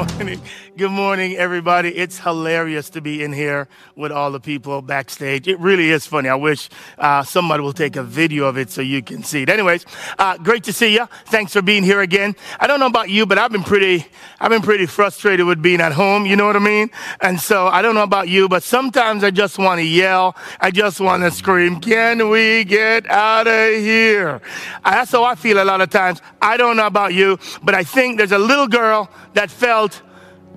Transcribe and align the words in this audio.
morning. 0.00 0.40
Good 0.78 0.90
morning, 0.90 1.36
everybody. 1.36 1.90
It's 1.90 2.18
hilarious 2.18 2.88
to 2.90 3.02
be 3.02 3.22
in 3.22 3.34
here 3.34 3.68
with 3.96 4.10
all 4.10 4.30
the 4.30 4.40
people 4.40 4.80
backstage. 4.80 5.46
It 5.46 5.60
really 5.60 5.90
is 5.90 6.06
funny. 6.06 6.30
I 6.30 6.36
wish 6.36 6.70
uh, 6.96 7.22
somebody 7.22 7.62
will 7.62 7.74
take 7.74 7.96
a 7.96 8.02
video 8.02 8.46
of 8.46 8.56
it 8.56 8.70
so 8.70 8.80
you 8.80 9.02
can 9.02 9.22
see 9.22 9.42
it. 9.42 9.50
Anyways, 9.50 9.84
uh, 10.18 10.38
great 10.38 10.64
to 10.64 10.72
see 10.72 10.94
you. 10.94 11.06
Thanks 11.26 11.52
for 11.52 11.60
being 11.60 11.82
here 11.82 12.00
again. 12.00 12.34
I 12.58 12.66
don't 12.66 12.80
know 12.80 12.86
about 12.86 13.10
you, 13.10 13.26
but 13.26 13.36
I've 13.36 13.52
been 13.52 13.62
pretty, 13.62 14.06
I've 14.40 14.48
been 14.48 14.62
pretty 14.62 14.86
frustrated 14.86 15.44
with 15.44 15.60
being 15.60 15.82
at 15.82 15.92
home. 15.92 16.24
You 16.24 16.36
know 16.36 16.46
what 16.46 16.56
I 16.56 16.60
mean? 16.60 16.90
And 17.20 17.38
so 17.38 17.66
I 17.66 17.82
don't 17.82 17.94
know 17.94 18.02
about 18.02 18.28
you, 18.28 18.48
but 18.48 18.62
sometimes 18.62 19.22
I 19.22 19.30
just 19.30 19.58
want 19.58 19.80
to 19.80 19.84
yell. 19.84 20.34
I 20.60 20.70
just 20.70 20.98
want 21.00 21.24
to 21.24 21.30
scream, 21.30 21.78
"Can 21.78 22.30
we 22.30 22.64
get 22.64 23.10
out 23.10 23.46
of 23.46 23.74
here?" 23.74 24.40
That's 24.82 25.12
how 25.12 25.24
I 25.24 25.34
feel 25.34 25.62
a 25.62 25.66
lot 25.66 25.82
of 25.82 25.90
times. 25.90 26.22
I 26.40 26.56
don't 26.56 26.78
know 26.78 26.86
about 26.86 27.12
you, 27.12 27.38
but 27.62 27.74
I 27.74 27.84
think 27.84 28.16
there's 28.16 28.32
a 28.32 28.38
little 28.38 28.68
girl 28.68 29.10
that 29.34 29.50
felt 29.50 29.89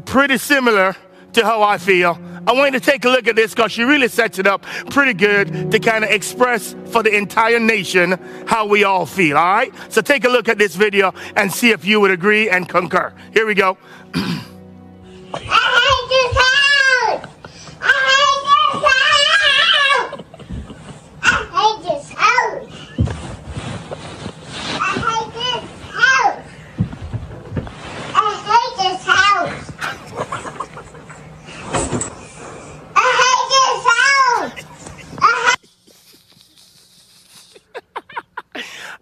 pretty 0.05 0.37
similar 0.37 0.95
to 1.33 1.43
how 1.43 1.63
I 1.63 1.77
feel. 1.77 2.19
I 2.45 2.51
want 2.53 2.73
you 2.73 2.79
to 2.79 2.85
take 2.85 3.05
a 3.05 3.09
look 3.09 3.27
at 3.27 3.35
this 3.35 3.53
because 3.53 3.71
she 3.71 3.83
really 3.83 4.07
sets 4.07 4.37
it 4.37 4.47
up 4.47 4.63
pretty 4.89 5.13
good 5.13 5.71
to 5.71 5.79
kind 5.79 6.03
of 6.03 6.09
express 6.09 6.75
for 6.87 7.01
the 7.01 7.15
entire 7.15 7.59
nation 7.59 8.19
how 8.45 8.67
we 8.67 8.83
all 8.83 9.05
feel. 9.05 9.37
All 9.37 9.55
right? 9.55 9.73
So 9.89 10.01
take 10.01 10.25
a 10.25 10.29
look 10.29 10.49
at 10.49 10.57
this 10.57 10.75
video 10.75 11.13
and 11.35 11.51
see 11.51 11.71
if 11.71 11.85
you 11.85 11.99
would 12.01 12.11
agree 12.11 12.49
and 12.49 12.67
concur. 12.67 13.13
Here 13.33 13.45
we 13.45 13.55
go. 13.55 13.77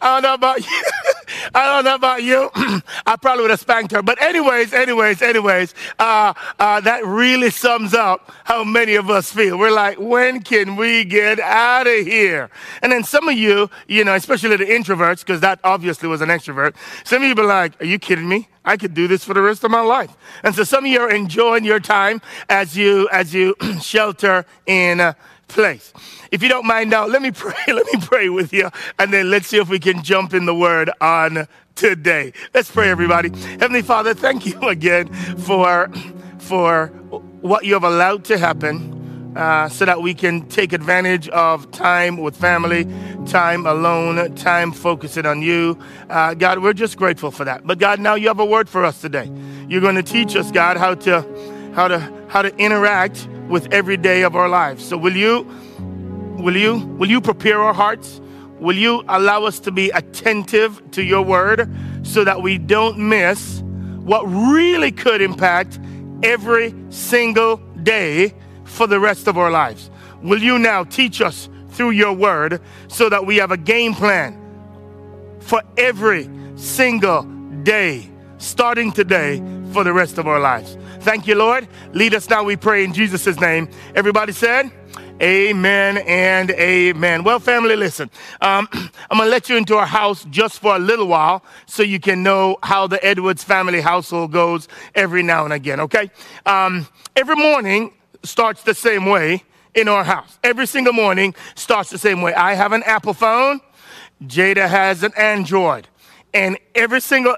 I 0.01 0.15
don't 0.15 0.23
know 0.23 0.33
about 0.33 0.65
you. 0.65 0.81
I 1.53 1.65
don't 1.65 1.85
know 1.85 1.95
about 1.95 2.23
you. 2.23 2.49
I 3.05 3.15
probably 3.21 3.43
would 3.43 3.51
have 3.51 3.59
spanked 3.59 3.91
her. 3.93 4.01
But 4.01 4.21
anyways, 4.21 4.73
anyways, 4.73 5.21
anyways, 5.21 5.73
uh, 5.99 6.33
uh, 6.59 6.81
that 6.81 7.05
really 7.05 7.49
sums 7.49 7.93
up 7.93 8.31
how 8.43 8.63
many 8.63 8.95
of 8.95 9.09
us 9.09 9.31
feel. 9.31 9.57
We're 9.57 9.71
like, 9.71 9.99
when 9.99 10.41
can 10.41 10.75
we 10.75 11.05
get 11.05 11.39
out 11.39 11.87
of 11.87 12.05
here? 12.05 12.49
And 12.81 12.91
then 12.91 13.03
some 13.03 13.27
of 13.27 13.37
you, 13.37 13.69
you 13.87 14.03
know, 14.03 14.15
especially 14.15 14.55
the 14.55 14.65
introverts, 14.65 15.19
because 15.19 15.41
that 15.41 15.59
obviously 15.63 16.07
was 16.07 16.21
an 16.21 16.29
extrovert. 16.29 16.75
Some 17.05 17.21
of 17.21 17.27
you 17.27 17.35
be 17.35 17.43
like, 17.43 17.81
are 17.81 17.85
you 17.85 17.99
kidding 17.99 18.27
me? 18.27 18.47
I 18.63 18.77
could 18.77 18.93
do 18.93 19.07
this 19.07 19.23
for 19.23 19.33
the 19.33 19.41
rest 19.41 19.63
of 19.63 19.71
my 19.71 19.81
life. 19.81 20.15
And 20.43 20.53
so 20.53 20.63
some 20.63 20.85
of 20.85 20.91
you 20.91 20.99
are 20.99 21.09
enjoying 21.09 21.65
your 21.65 21.79
time 21.79 22.21
as 22.49 22.77
you, 22.77 23.09
as 23.11 23.33
you 23.33 23.55
shelter 23.81 24.45
in 24.65 25.15
place. 25.47 25.93
If 26.31 26.41
you 26.41 26.47
don't 26.47 26.65
mind 26.65 26.89
now, 26.89 27.05
let 27.05 27.21
me 27.21 27.31
pray. 27.31 27.53
Let 27.67 27.85
me 27.93 27.99
pray 28.01 28.29
with 28.29 28.53
you, 28.53 28.69
and 28.97 29.13
then 29.13 29.29
let's 29.29 29.47
see 29.47 29.57
if 29.57 29.67
we 29.69 29.79
can 29.79 30.01
jump 30.01 30.33
in 30.33 30.45
the 30.45 30.55
word 30.55 30.89
on 31.01 31.47
today. 31.75 32.31
Let's 32.53 32.71
pray, 32.71 32.89
everybody. 32.89 33.29
Heavenly 33.59 33.81
Father, 33.81 34.13
thank 34.13 34.45
you 34.45 34.59
again 34.67 35.13
for 35.39 35.89
for 36.39 36.87
what 37.41 37.65
you 37.65 37.73
have 37.73 37.83
allowed 37.83 38.23
to 38.25 38.37
happen. 38.37 38.99
Uh, 39.35 39.69
so 39.69 39.85
that 39.85 40.01
we 40.01 40.13
can 40.13 40.45
take 40.49 40.73
advantage 40.73 41.29
of 41.29 41.71
time 41.71 42.17
with 42.17 42.35
family, 42.35 42.85
time 43.25 43.65
alone, 43.65 44.35
time 44.35 44.73
focusing 44.73 45.25
on 45.25 45.41
you. 45.41 45.79
Uh, 46.09 46.33
God, 46.33 46.59
we're 46.59 46.73
just 46.73 46.97
grateful 46.97 47.31
for 47.31 47.45
that. 47.45 47.65
But 47.65 47.79
God, 47.79 48.01
now 48.01 48.15
you 48.15 48.27
have 48.27 48.41
a 48.41 48.45
word 48.45 48.67
for 48.67 48.83
us 48.83 48.99
today. 48.99 49.31
You're 49.69 49.79
going 49.79 49.95
to 49.95 50.03
teach 50.03 50.35
us, 50.35 50.51
God, 50.51 50.75
how 50.75 50.95
to 50.95 51.21
how 51.73 51.87
to 51.87 51.99
how 52.27 52.41
to 52.41 52.53
interact 52.57 53.25
with 53.47 53.71
every 53.71 53.95
day 53.95 54.23
of 54.23 54.35
our 54.35 54.49
lives. 54.49 54.85
So 54.85 54.97
will 54.97 55.15
you 55.15 55.49
will 56.37 56.55
you 56.55 56.77
will 56.97 57.09
you 57.09 57.21
prepare 57.21 57.61
our 57.61 57.73
hearts? 57.73 58.21
Will 58.59 58.77
you 58.77 59.03
allow 59.07 59.45
us 59.45 59.59
to 59.61 59.71
be 59.71 59.89
attentive 59.89 60.81
to 60.91 61.03
your 61.03 61.23
word 61.23 61.69
so 62.03 62.23
that 62.23 62.41
we 62.41 62.59
don't 62.59 62.97
miss 62.97 63.61
what 64.03 64.23
really 64.23 64.91
could 64.91 65.21
impact 65.21 65.79
every 66.21 66.75
single 66.89 67.57
day 67.81 68.33
for 68.63 68.87
the 68.87 68.99
rest 68.99 69.27
of 69.27 69.37
our 69.37 69.49
lives? 69.49 69.89
Will 70.21 70.41
you 70.41 70.59
now 70.59 70.83
teach 70.83 71.21
us 71.21 71.49
through 71.69 71.91
your 71.91 72.13
word 72.13 72.61
so 72.87 73.09
that 73.09 73.25
we 73.25 73.37
have 73.37 73.51
a 73.51 73.57
game 73.57 73.93
plan 73.93 74.37
for 75.39 75.63
every 75.77 76.29
single 76.55 77.23
day, 77.63 78.07
starting 78.37 78.91
today 78.91 79.41
for 79.71 79.83
the 79.83 79.93
rest 79.93 80.17
of 80.19 80.27
our 80.27 80.39
lives? 80.39 80.77
Thank 80.99 81.25
you, 81.25 81.33
Lord. 81.33 81.67
Lead 81.93 82.13
us 82.13 82.29
now, 82.29 82.43
we 82.43 82.55
pray 82.55 82.83
in 82.83 82.93
Jesus' 82.93 83.39
name. 83.39 83.69
Everybody 83.95 84.33
said, 84.33 84.71
Amen 85.21 85.99
and 85.99 86.49
amen. 86.49 87.23
Well, 87.23 87.39
family, 87.39 87.75
listen. 87.75 88.09
Um, 88.41 88.67
I'm 88.73 89.17
going 89.19 89.27
to 89.27 89.29
let 89.29 89.49
you 89.49 89.55
into 89.57 89.75
our 89.75 89.85
house 89.85 90.25
just 90.31 90.59
for 90.59 90.75
a 90.75 90.79
little 90.79 91.05
while 91.07 91.43
so 91.67 91.83
you 91.83 91.99
can 91.99 92.23
know 92.23 92.57
how 92.63 92.87
the 92.87 93.03
Edwards 93.05 93.43
family 93.43 93.81
household 93.81 94.31
goes 94.31 94.67
every 94.95 95.21
now 95.21 95.43
and 95.43 95.53
again, 95.53 95.79
okay? 95.81 96.09
Um, 96.47 96.87
every 97.15 97.35
morning 97.35 97.93
starts 98.23 98.63
the 98.63 98.73
same 98.73 99.05
way 99.05 99.43
in 99.75 99.87
our 99.87 100.03
house. 100.03 100.39
Every 100.43 100.65
single 100.65 100.93
morning 100.93 101.35
starts 101.53 101.91
the 101.91 101.99
same 101.99 102.23
way. 102.23 102.33
I 102.33 102.55
have 102.55 102.71
an 102.71 102.81
Apple 102.83 103.13
phone, 103.13 103.61
Jada 104.23 104.67
has 104.67 105.03
an 105.03 105.13
Android. 105.15 105.87
And 106.33 106.57
every 106.73 107.01
single, 107.01 107.35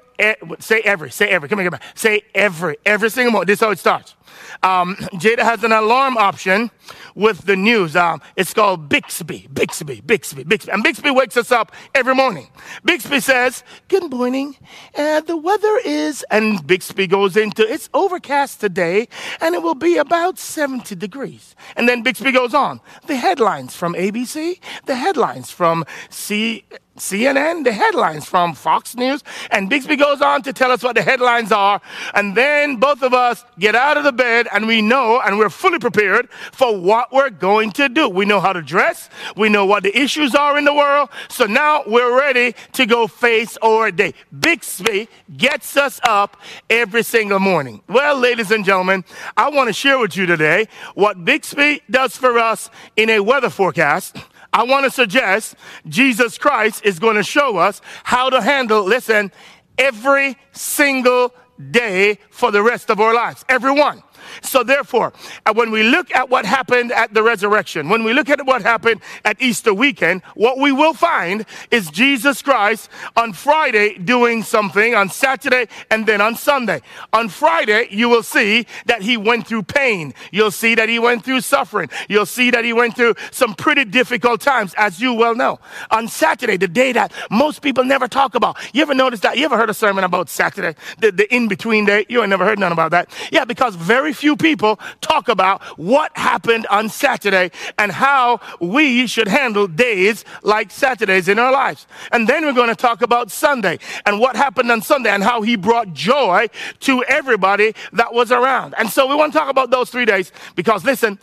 say 0.59 0.81
every, 0.81 1.11
say 1.11 1.27
every, 1.27 1.49
come 1.49 1.59
here, 1.59 1.69
come 1.69 1.79
here. 1.79 1.89
Say 1.95 2.21
every, 2.33 2.77
every 2.85 3.09
single 3.09 3.31
morning. 3.31 3.47
This 3.47 3.59
is 3.59 3.65
how 3.65 3.71
it 3.71 3.79
starts. 3.79 4.15
Um, 4.61 4.95
Jada 5.15 5.39
has 5.39 5.63
an 5.63 5.71
alarm 5.71 6.15
option 6.17 6.69
with 7.15 7.45
the 7.45 7.55
news. 7.55 7.95
Um, 7.95 8.21
it's 8.35 8.53
called 8.53 8.89
Bixby, 8.89 9.47
Bixby, 9.53 10.01
Bixby, 10.01 10.43
Bixby. 10.43 10.71
And 10.71 10.83
Bixby 10.83 11.11
wakes 11.11 11.37
us 11.37 11.51
up 11.51 11.71
every 11.93 12.15
morning. 12.15 12.47
Bixby 12.83 13.19
says, 13.19 13.63
Good 13.87 14.11
morning. 14.11 14.55
Uh, 14.95 15.21
the 15.21 15.37
weather 15.37 15.79
is, 15.85 16.25
and 16.29 16.65
Bixby 16.65 17.07
goes 17.07 17.37
into, 17.37 17.63
it's 17.71 17.89
overcast 17.93 18.61
today 18.61 19.07
and 19.41 19.55
it 19.55 19.61
will 19.61 19.75
be 19.75 19.97
about 19.97 20.37
70 20.39 20.95
degrees. 20.95 21.55
And 21.75 21.87
then 21.87 22.03
Bixby 22.03 22.31
goes 22.31 22.53
on. 22.53 22.81
The 23.07 23.15
headlines 23.15 23.75
from 23.75 23.93
ABC, 23.93 24.59
the 24.85 24.95
headlines 24.95 25.51
from 25.51 25.85
C, 26.09 26.65
CNN, 26.97 27.63
the 27.63 27.71
headlines 27.71 28.25
from 28.25 28.53
Fox 28.53 28.95
News, 28.95 29.23
and 29.49 29.67
Bixby 29.67 29.95
goes 29.95 30.21
on 30.21 30.43
to 30.43 30.53
tell 30.53 30.71
us 30.71 30.83
what 30.83 30.95
the 30.95 31.01
headlines 31.01 31.51
are. 31.51 31.81
And 32.13 32.37
then 32.37 32.75
both 32.75 33.01
of 33.01 33.15
us 33.15 33.43
get 33.57 33.73
out 33.73 33.97
of 33.97 34.03
the 34.03 34.11
bed 34.11 34.47
and 34.53 34.67
we 34.67 34.81
know 34.81 35.19
and 35.19 35.39
we're 35.39 35.49
fully 35.49 35.79
prepared 35.79 36.29
for 36.51 36.77
what 36.77 37.11
we're 37.11 37.31
going 37.31 37.71
to 37.71 37.89
do. 37.89 38.07
We 38.07 38.25
know 38.25 38.39
how 38.39 38.53
to 38.53 38.61
dress, 38.61 39.09
we 39.35 39.49
know 39.49 39.65
what 39.65 39.81
the 39.81 39.97
issues 39.97 40.35
are 40.35 40.55
in 40.57 40.65
the 40.65 40.73
world. 40.73 41.09
So 41.29 41.45
now 41.45 41.81
we're 41.87 42.15
ready 42.15 42.53
to 42.73 42.85
go 42.85 43.07
face 43.07 43.57
our 43.63 43.89
day. 43.89 44.13
Bixby 44.37 45.09
gets 45.35 45.75
us 45.75 45.99
up 46.03 46.37
every 46.69 47.03
single 47.03 47.39
morning. 47.39 47.81
Well, 47.87 48.19
ladies 48.19 48.51
and 48.51 48.63
gentlemen, 48.63 49.03
I 49.35 49.49
want 49.49 49.67
to 49.67 49.73
share 49.73 49.97
with 49.97 50.15
you 50.15 50.27
today 50.27 50.67
what 50.93 51.25
Bixby 51.25 51.81
does 51.89 52.15
for 52.15 52.37
us 52.37 52.69
in 52.95 53.09
a 53.09 53.19
weather 53.19 53.49
forecast 53.49 54.15
I 54.53 54.63
want 54.63 54.85
to 54.85 54.91
suggest 54.91 55.55
Jesus 55.87 56.37
Christ 56.37 56.85
is 56.85 56.99
going 56.99 57.15
to 57.15 57.23
show 57.23 57.57
us 57.57 57.81
how 58.03 58.29
to 58.29 58.41
handle, 58.41 58.83
listen, 58.83 59.31
every 59.77 60.37
single 60.51 61.33
day 61.71 62.19
for 62.29 62.51
the 62.51 62.61
rest 62.61 62.89
of 62.89 62.99
our 62.99 63.13
lives. 63.13 63.43
Everyone. 63.49 64.03
So, 64.41 64.63
therefore, 64.63 65.13
uh, 65.45 65.53
when 65.53 65.71
we 65.71 65.83
look 65.83 66.13
at 66.15 66.29
what 66.29 66.45
happened 66.45 66.91
at 66.91 67.13
the 67.13 67.23
resurrection, 67.23 67.89
when 67.89 68.03
we 68.03 68.13
look 68.13 68.29
at 68.29 68.45
what 68.45 68.61
happened 68.61 69.01
at 69.25 69.41
Easter 69.41 69.73
weekend, 69.73 70.21
what 70.35 70.57
we 70.57 70.71
will 70.71 70.93
find 70.93 71.45
is 71.71 71.89
Jesus 71.89 72.41
Christ 72.41 72.89
on 73.15 73.33
Friday 73.33 73.97
doing 73.97 74.43
something, 74.43 74.95
on 74.95 75.09
Saturday, 75.09 75.67
and 75.89 76.05
then 76.05 76.21
on 76.21 76.35
Sunday. 76.35 76.81
On 77.11 77.29
Friday, 77.29 77.87
you 77.91 78.09
will 78.09 78.23
see 78.23 78.65
that 78.85 79.01
he 79.01 79.17
went 79.17 79.47
through 79.47 79.63
pain. 79.63 80.13
You'll 80.31 80.51
see 80.51 80.75
that 80.75 80.89
he 80.89 80.99
went 80.99 81.23
through 81.23 81.41
suffering. 81.41 81.89
You'll 82.09 82.25
see 82.25 82.51
that 82.51 82.63
he 82.63 82.73
went 82.73 82.95
through 82.95 83.15
some 83.31 83.53
pretty 83.55 83.85
difficult 83.85 84.41
times, 84.41 84.73
as 84.77 84.99
you 84.99 85.13
well 85.13 85.35
know. 85.35 85.59
On 85.91 86.07
Saturday, 86.07 86.57
the 86.57 86.67
day 86.67 86.91
that 86.93 87.11
most 87.29 87.61
people 87.61 87.83
never 87.83 88.07
talk 88.07 88.35
about. 88.35 88.57
You 88.73 88.81
ever 88.81 88.93
notice 88.93 89.19
that? 89.21 89.37
You 89.37 89.45
ever 89.45 89.57
heard 89.57 89.69
a 89.69 89.73
sermon 89.73 90.03
about 90.03 90.29
Saturday, 90.29 90.77
the, 90.99 91.11
the 91.11 91.33
in 91.33 91.47
between 91.47 91.85
day? 91.85 92.05
You 92.09 92.21
ain't 92.21 92.29
never 92.29 92.45
heard 92.45 92.59
none 92.59 92.71
about 92.71 92.91
that. 92.91 93.09
Yeah, 93.31 93.45
because 93.45 93.75
very 93.75 94.12
few 94.13 94.35
people 94.35 94.79
talk 95.01 95.27
about 95.27 95.61
what 95.77 96.15
happened 96.17 96.67
on 96.67 96.89
Saturday 96.89 97.51
and 97.77 97.91
how 97.91 98.39
we 98.59 99.07
should 99.07 99.27
handle 99.27 99.67
days 99.67 100.25
like 100.43 100.71
Saturdays 100.71 101.27
in 101.27 101.39
our 101.39 101.51
lives. 101.51 101.87
And 102.11 102.27
then 102.27 102.45
we're 102.45 102.53
going 102.53 102.69
to 102.69 102.75
talk 102.75 103.01
about 103.01 103.31
Sunday 103.31 103.79
and 104.05 104.19
what 104.19 104.35
happened 104.35 104.71
on 104.71 104.81
Sunday 104.81 105.09
and 105.09 105.23
how 105.23 105.41
he 105.41 105.55
brought 105.55 105.93
joy 105.93 106.47
to 106.81 107.03
everybody 107.05 107.73
that 107.93 108.13
was 108.13 108.31
around. 108.31 108.75
And 108.77 108.89
so 108.89 109.07
we 109.07 109.15
want 109.15 109.33
to 109.33 109.39
talk 109.39 109.49
about 109.49 109.71
those 109.71 109.89
three 109.89 110.05
days 110.05 110.31
because 110.55 110.83
listen, 110.83 111.19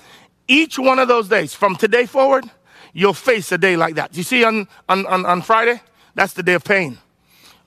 each 0.48 0.78
one 0.78 0.98
of 0.98 1.08
those 1.08 1.28
days 1.28 1.54
from 1.54 1.76
today 1.76 2.06
forward, 2.06 2.44
you'll 2.92 3.14
face 3.14 3.52
a 3.52 3.58
day 3.58 3.76
like 3.76 3.94
that. 3.94 4.16
You 4.16 4.22
see 4.22 4.44
on, 4.44 4.66
on, 4.88 5.06
on, 5.06 5.25
on 5.25 5.42
Friday, 5.42 5.81
that's 6.14 6.32
the 6.32 6.42
day 6.42 6.54
of 6.54 6.64
pain. 6.64 6.98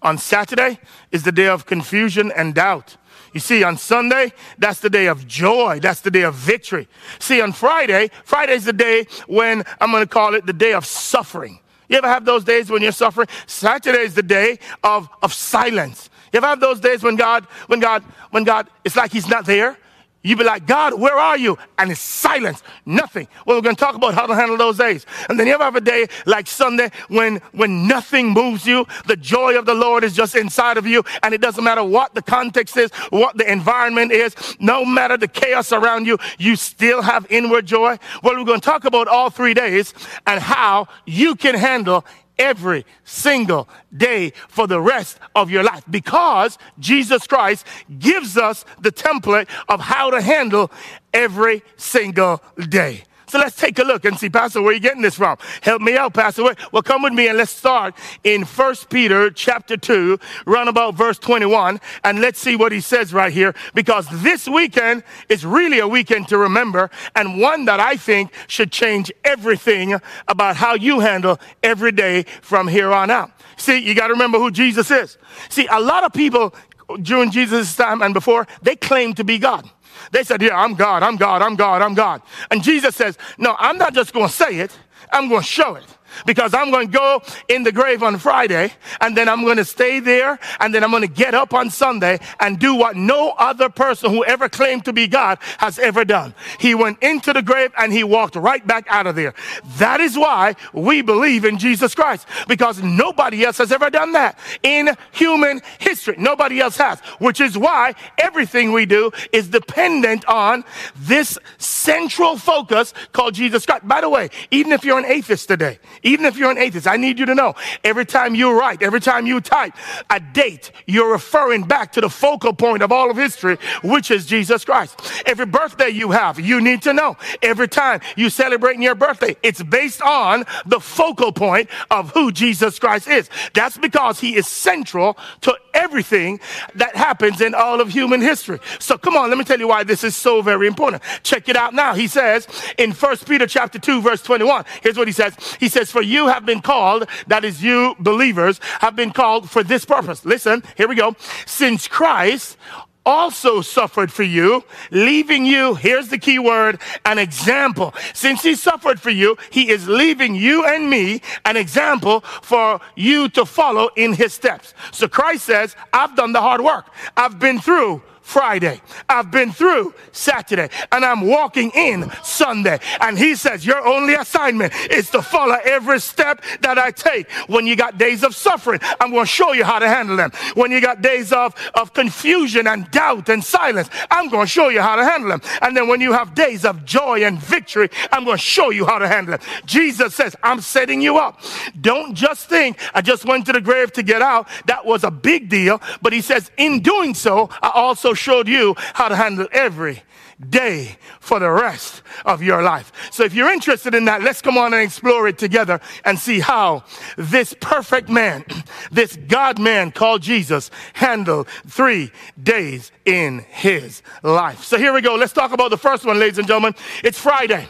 On 0.02 0.18
Saturday 0.18 0.80
is 1.12 1.24
the 1.24 1.32
day 1.32 1.48
of 1.48 1.66
confusion 1.66 2.32
and 2.36 2.54
doubt. 2.54 2.98
You 3.34 3.40
see, 3.40 3.64
on 3.64 3.78
Sunday, 3.78 4.32
that's 4.60 4.80
the 4.80 4.90
day 4.90 5.08
of 5.08 5.28
joy. 5.28 5.80
That's 5.80 6.02
the 6.02 6.12
day 6.12 6.22
of 6.22 6.36
victory. 6.36 6.88
See, 7.20 7.42
on 7.42 7.52
Friday, 7.52 8.12
Friday's 8.24 8.66
the 8.66 8.74
day 8.74 9.08
when 9.28 9.64
I'm 9.82 9.92
going 9.92 10.04
to 10.04 10.10
call 10.10 10.36
it 10.36 10.46
the 10.46 10.54
day 10.54 10.74
of 10.74 10.86
suffering. 10.86 11.60
You 11.90 11.98
ever 11.98 12.08
have 12.08 12.26
those 12.26 12.44
days 12.44 12.70
when 12.70 12.82
you're 12.82 12.92
suffering? 12.92 13.28
Saturday 13.48 14.00
is 14.00 14.14
the 14.14 14.24
day 14.24 14.60
of, 14.84 15.10
of 15.22 15.34
silence. 15.34 16.10
You 16.32 16.38
ever 16.38 16.48
have 16.48 16.60
those 16.60 16.80
days 16.80 17.04
when 17.04 17.16
God, 17.16 17.46
when 17.68 17.80
God, 17.80 18.04
when 18.32 18.44
God, 18.44 18.68
it's 18.84 18.96
like 18.96 19.12
He's 19.12 19.28
not 19.28 19.46
there? 19.46 19.78
You 20.26 20.38
be 20.38 20.46
like, 20.46 20.66
God, 20.66 21.00
where 21.00 21.18
are 21.20 21.38
you? 21.38 21.58
And 21.78 21.92
it's 21.92 22.00
silence, 22.00 22.64
nothing. 22.86 23.28
Well, 23.46 23.58
we're 23.58 23.62
going 23.62 23.76
to 23.76 23.80
talk 23.80 23.96
about 23.96 24.14
how 24.14 24.26
to 24.26 24.34
handle 24.34 24.56
those 24.56 24.78
days. 24.78 25.06
And 25.28 25.38
then 25.38 25.48
you 25.48 25.54
ever 25.54 25.66
have 25.66 25.76
a 25.76 25.82
day 25.82 26.08
like 26.26 26.48
Sunday 26.48 26.92
when, 27.10 27.38
when 27.52 27.88
nothing 27.88 28.30
moves 28.30 28.66
you, 28.66 28.86
the 29.06 29.18
joy 29.18 29.60
of 29.60 29.66
the 29.66 29.74
Lord 29.74 30.06
is 30.06 30.16
just 30.16 30.36
inside 30.36 30.78
of 30.78 30.88
you, 30.88 31.04
and 31.24 31.34
it 31.34 31.42
doesn't 31.42 31.64
matter 31.64 31.84
what 31.84 32.14
the 32.16 32.22
context 32.22 32.78
is, 32.78 32.90
what 33.10 33.38
the 33.38 33.52
environment 33.52 34.14
is, 34.14 34.34
no 34.62 34.86
matter 34.86 35.18
the 35.18 35.28
chaos 35.28 35.74
around 35.74 36.08
you, 36.08 36.18
you 36.38 36.56
still 36.56 37.02
have 37.02 37.28
inward 37.30 37.66
joy. 37.66 37.98
Well, 38.24 38.38
we're 38.38 38.46
going 38.46 38.62
to 38.62 38.66
talk 38.66 38.86
about 38.86 39.10
all 39.10 39.30
three 39.30 39.54
days 39.54 39.94
and 40.26 40.40
how 40.40 40.88
you 41.06 41.36
can 41.36 41.56
handle 41.56 42.06
every 42.38 42.86
single 43.04 43.68
day 43.96 44.32
for 44.48 44.68
the 44.68 44.82
rest 44.82 45.20
of 45.36 45.50
your 45.50 45.64
life 45.64 45.84
because 45.90 46.58
Jesus 46.80 47.28
Christ 47.28 47.66
gives 48.00 48.38
us 48.38 48.66
the 48.82 48.92
template 48.92 49.48
of 49.70 49.80
how 49.80 50.10
to 50.10 50.22
handle 50.22 50.72
every 51.14 51.64
single 51.78 52.42
day. 52.70 53.04
So 53.34 53.40
let's 53.40 53.56
take 53.56 53.80
a 53.80 53.84
look 53.84 54.06
and 54.06 54.16
see, 54.16 54.30
Pastor, 54.30 54.62
where 54.62 54.70
are 54.70 54.74
you 54.76 54.80
getting 54.80 55.02
this 55.02 55.16
from? 55.16 55.40
Help 55.64 55.82
me 55.82 55.98
out, 55.98 56.14
Pastor. 56.14 56.44
Well, 56.72 56.84
come 56.84 57.02
with 57.02 57.14
me 57.14 57.30
and 57.30 57.36
let's 57.36 57.50
start 57.50 57.96
in 58.24 58.46
First 58.46 58.92
Peter 58.92 59.32
chapter 59.32 59.76
2, 59.76 60.20
run 60.46 60.68
about 60.68 60.94
verse 60.94 61.18
21, 61.18 61.82
and 62.04 62.22
let's 62.22 62.38
see 62.38 62.56
what 62.56 62.72
he 62.72 62.80
says 62.80 63.12
right 63.12 63.34
here, 63.34 63.56
because 63.74 64.08
this 64.22 64.48
weekend 64.48 65.02
is 65.30 65.48
really 65.48 65.80
a 65.80 65.88
weekend 65.88 66.28
to 66.28 66.38
remember, 66.38 66.92
and 67.16 67.42
one 67.42 67.66
that 67.66 67.80
I 67.80 67.96
think 67.96 68.32
should 68.46 68.72
change 68.72 69.12
everything 69.24 70.00
about 70.28 70.56
how 70.56 70.76
you 70.76 71.00
handle 71.00 71.40
every 71.64 71.92
day 71.92 72.26
from 72.44 72.68
here 72.68 72.92
on 72.94 73.10
out. 73.10 73.32
See, 73.58 73.80
you 73.80 73.96
got 73.96 74.10
to 74.10 74.14
remember 74.14 74.38
who 74.38 74.52
Jesus 74.52 74.92
is. 74.92 75.18
See, 75.50 75.66
a 75.72 75.80
lot 75.80 76.04
of 76.04 76.14
people 76.14 76.54
during 77.02 77.32
Jesus' 77.32 77.76
time 77.76 78.04
and 78.04 78.14
before, 78.14 78.46
they 78.62 78.76
claim 78.76 79.16
to 79.16 79.24
be 79.24 79.40
God. 79.40 79.68
They 80.14 80.24
said, 80.24 80.42
Yeah, 80.42 80.56
I'm 80.56 80.76
God, 80.76 81.04
I'm 81.04 81.18
God, 81.18 81.42
I'm 81.42 81.56
God, 81.56 81.82
I'm 81.82 81.96
God. 81.96 82.22
And 82.52 82.64
Jesus 82.64 82.96
says, 82.96 83.18
No, 83.38 83.56
I'm 83.60 83.78
not 83.78 83.94
just 83.94 84.14
going 84.14 84.28
to 84.28 84.34
say 84.34 84.60
it, 84.60 84.78
I'm 85.12 85.28
going 85.28 85.42
to 85.42 85.48
show 85.48 85.76
it 85.76 85.86
because 86.26 86.54
I'm 86.54 86.72
going 86.72 86.88
to 86.88 86.94
go 86.98 87.22
in 87.48 87.64
the 87.64 87.72
grave 87.72 88.04
on 88.04 88.18
Friday 88.18 88.72
and 89.02 89.16
then 89.16 89.30
I'm 89.30 89.44
going 89.44 89.58
to 89.58 89.66
stay 89.66 90.00
there 90.00 90.40
and 90.60 90.74
then 90.74 90.84
I'm 90.84 90.92
going 90.92 91.02
to 91.02 91.08
get 91.08 91.34
up 91.34 91.54
on 91.54 91.70
Sunday 91.70 92.20
and 92.40 92.60
do 92.60 92.76
what 92.76 92.96
no 92.96 93.32
other 93.32 93.70
person 93.70 94.12
who 94.12 94.24
ever 94.26 94.50
claimed 94.50 94.86
to 94.86 94.94
be 94.94 95.08
God 95.08 95.40
has 95.58 95.80
ever 95.80 96.06
done. 96.06 96.34
He 96.60 96.76
went 96.76 97.02
into 97.02 97.34
the 97.34 97.42
grave 97.42 97.72
and 97.78 97.92
he 97.92 98.04
walked 98.04 98.36
right 98.36 98.66
back 98.66 98.86
out 98.88 99.08
of 99.08 99.16
there. 99.16 99.34
That 99.78 100.00
is 100.00 100.18
why 100.18 100.56
we 100.74 101.02
believe 101.02 101.46
in 101.46 101.58
Jesus 101.58 101.96
Christ 101.96 102.28
because 102.48 102.82
nobody 102.82 103.44
else 103.46 103.58
has 103.58 103.72
ever 103.72 103.90
done 103.90 104.14
that 104.14 104.38
in 104.62 104.96
human 105.12 105.62
history. 105.80 106.16
Nobody 106.18 106.60
else 106.60 106.78
has, 106.78 107.00
which 107.20 107.42
is 107.42 107.58
why 107.58 107.96
everything 108.18 108.72
we 108.72 108.86
do 108.86 109.12
is 109.32 109.50
dependent 109.50 110.26
on 110.26 110.64
this 110.96 111.38
central 111.58 112.38
focus 112.38 112.94
called 113.12 113.34
Jesus 113.34 113.66
Christ. 113.66 113.88
By 113.88 114.02
the 114.02 114.10
way, 114.10 114.30
even 114.52 114.72
if 114.72 114.84
you're 114.84 115.00
an 115.00 115.06
atheist 115.06 115.48
today, 115.48 115.80
even 116.04 116.26
if 116.26 116.38
you're 116.38 116.52
an 116.52 116.58
atheist, 116.58 116.88
I 116.88 116.98
need 116.98 117.20
you 117.20 117.26
to 117.26 117.36
know 117.36 117.56
every 117.84 118.06
time 118.06 118.36
you 118.36 118.58
write, 118.58 118.82
every 118.82 119.02
time 119.02 119.26
you 119.26 119.42
type 119.42 119.74
a 120.10 120.20
date, 120.20 120.72
you're 120.86 121.12
referring 121.12 121.64
back 121.64 121.92
to 121.94 122.02
the 122.02 122.10
focal 122.10 122.54
point 122.54 122.84
of 122.84 122.92
all 122.92 123.10
of 123.10 123.18
history, 123.18 123.58
which 123.84 124.12
is 124.12 124.26
Jesus 124.26 124.66
Christ. 124.66 125.00
Every 125.26 125.46
birthday 125.46 125.90
you 125.90 126.12
have, 126.12 126.40
you 126.40 126.62
need 126.62 126.82
to 126.84 126.94
know. 126.94 127.18
Every 127.42 127.68
time 127.68 128.02
you 128.16 128.30
celebrate 128.30 128.78
your 128.80 128.96
birthday, 128.96 129.36
it's 129.44 129.64
based 129.64 130.02
on 130.02 130.46
the 130.66 130.80
focal 130.80 131.32
point 131.32 131.70
of 131.90 132.12
who 132.12 132.32
Jesus 132.32 132.80
Christ 132.80 133.08
is. 133.08 133.30
That's 133.54 133.78
because 133.78 134.20
he 134.20 134.36
is 134.36 134.48
central 134.48 135.18
to 135.42 135.58
everything 135.74 136.40
that 136.76 136.96
happens 136.96 137.42
in 137.42 137.54
all 137.54 137.82
of 137.82 137.90
human 137.90 138.22
history. 138.22 138.60
So 138.80 138.98
come 138.98 139.16
on, 139.16 139.30
let 139.30 139.38
me 139.38 139.44
tell 139.44 139.60
you 139.60 139.68
why 139.68 139.84
this 139.84 140.04
is 140.04 140.16
so 140.16 140.42
very 140.42 140.68
important. 140.68 141.04
Check 141.24 141.50
it 141.50 141.56
out 141.56 141.74
now. 141.74 141.94
He 141.94 142.08
says 142.08 142.48
in 142.78 142.94
First 142.94 143.28
Peter 143.28 143.48
chapter 143.48 143.80
2 143.80 144.02
verse 144.02 144.22
21, 144.22 144.66
here's 144.82 144.98
what 144.98 145.08
he 145.08 145.14
says. 145.14 145.36
He 145.60 145.70
says, 145.70 145.92
for 145.92 146.02
you 146.02 146.28
have 146.28 146.46
been 146.46 146.62
called, 146.62 147.08
that 147.28 147.44
is 147.44 147.64
you 147.64 147.96
believers, 148.00 148.60
have 148.80 148.96
been 148.96 149.12
called 149.12 149.50
for 149.50 149.64
this 149.64 149.86
purpose. 149.86 150.26
Listen, 150.26 150.64
here 150.76 150.88
we 150.88 150.96
go. 150.96 151.16
Since 151.46 151.88
Christ 151.88 152.58
also 153.06 153.62
suffered 153.62 154.12
for 154.12 154.24
you, 154.24 154.64
leaving 154.92 155.46
you, 155.46 155.76
here's 155.76 156.10
the 156.10 156.18
key 156.18 156.40
word, 156.40 156.80
an 157.06 157.20
example. 157.20 157.94
Since 158.14 158.44
he 158.44 158.56
suffered 158.56 159.00
for 159.00 159.10
you, 159.10 159.38
he 159.50 159.70
is 159.70 159.88
leaving 159.88 160.36
you 160.36 160.66
and 160.66 160.90
me 160.90 161.22
an 161.46 161.58
example 161.58 162.22
for 162.22 162.80
you 162.96 163.30
to 163.30 163.46
follow 163.46 163.90
in 163.96 164.14
his 164.14 164.34
steps. 164.34 164.74
So 164.92 165.08
Christ 165.08 165.46
says, 165.46 165.76
I've 165.92 166.16
done 166.16 166.34
the 166.34 166.42
hard 166.42 166.62
work. 166.62 166.88
I've 167.18 167.40
been 167.40 167.60
through 167.60 168.02
Friday. 168.24 168.82
I've 169.10 169.30
been 169.30 169.52
through 169.52 169.94
Saturday 170.14 170.70
and 170.92 171.06
I'm 171.06 171.28
walking 171.28 171.72
in 171.76 172.10
Sunday. 172.24 172.80
And 173.02 173.20
he 173.20 173.36
says, 173.36 173.66
Your 173.66 173.86
only 173.86 174.16
assignment 174.16 174.74
is 174.90 175.10
to 175.12 175.22
follow 175.22 175.58
every 175.64 176.00
step 176.00 176.42
that 176.62 176.80
I 176.80 176.92
take. 176.92 177.30
When 177.48 177.68
you 177.68 177.76
got 177.76 177.98
days 177.98 178.24
of 178.24 178.34
suffering, 178.34 178.80
I'm 179.00 179.12
going 179.12 179.26
to 179.26 179.32
show 179.32 179.52
you 179.52 179.66
how 179.66 179.78
to 179.78 179.88
handle 179.88 180.16
them. 180.16 180.32
When 180.56 180.72
you 180.72 180.80
got 180.82 181.02
days 181.02 181.34
of, 181.34 181.54
of 181.76 181.94
confusion 181.94 182.66
and 182.66 182.90
doubt 182.92 183.28
and 183.28 183.44
silence, 183.44 183.90
I'm 184.10 184.30
going 184.30 184.46
to 184.46 184.52
show 184.52 184.70
you 184.70 184.82
how 184.82 184.96
to 184.96 185.04
handle 185.04 185.30
them. 185.30 185.42
And 185.62 185.76
then 185.76 185.88
when 185.90 186.00
you 186.00 186.14
have 186.14 186.34
days 186.34 186.64
of 186.64 186.86
joy 186.86 187.26
and 187.26 187.38
victory, 187.38 187.90
I'm 188.12 188.24
going 188.24 188.38
to 188.38 188.44
show 188.44 188.70
you 188.70 188.86
how 188.86 189.00
to 189.00 189.08
handle 189.08 189.38
them. 189.38 189.48
Jesus 189.66 190.16
says, 190.16 190.36
I'm 190.42 190.62
setting 190.62 191.02
you 191.02 191.18
up. 191.18 191.42
Don't 191.82 192.16
just 192.16 192.48
think 192.48 192.80
I 192.94 193.02
just 193.02 193.26
went 193.26 193.46
to 193.48 193.52
the 193.52 193.62
grave 193.62 193.92
to 193.94 194.04
get 194.04 194.22
out. 194.22 194.48
That 194.68 194.86
was 194.86 195.04
a 195.04 195.12
big 195.12 195.50
deal. 195.50 195.82
But 196.02 196.14
he 196.14 196.22
says, 196.22 196.50
in 196.58 196.80
doing 196.80 197.14
so, 197.14 197.50
I 197.62 197.70
also 197.74 198.13
showed 198.16 198.48
you 198.48 198.76
how 198.78 199.08
to 199.08 199.16
handle 199.16 199.48
every 199.52 200.04
day 200.50 200.98
for 201.20 201.40
the 201.40 201.50
rest 201.50 202.02
of 202.26 202.42
your 202.42 202.64
life. 202.64 202.92
So 203.12 203.24
if 203.24 203.34
you're 203.34 203.52
interested 203.52 203.94
in 203.94 204.06
that, 204.06 204.22
let's 204.22 204.42
come 204.42 204.58
on 204.58 204.74
and 204.74 204.82
explore 204.82 205.28
it 205.28 205.38
together 205.38 205.80
and 206.06 206.18
see 206.18 206.40
how 206.40 206.84
this 207.18 207.56
perfect 207.60 208.10
man, 208.10 208.46
this 208.92 209.16
God 209.16 209.60
man 209.60 209.92
called 209.92 210.22
Jesus, 210.22 210.72
handled 210.94 211.48
three 211.68 212.12
days 212.42 212.92
in 213.06 213.40
his 213.50 214.02
life. 214.22 214.64
So 214.64 214.78
here 214.78 214.94
we 214.94 215.02
go. 215.02 215.16
Let's 215.16 215.34
talk 215.34 215.52
about 215.52 215.70
the 215.70 215.78
first 215.78 216.06
one, 216.06 216.20
ladies 216.20 216.38
and 216.38 216.48
gentlemen. 216.48 216.76
It's 217.04 217.20
Friday. 217.20 217.68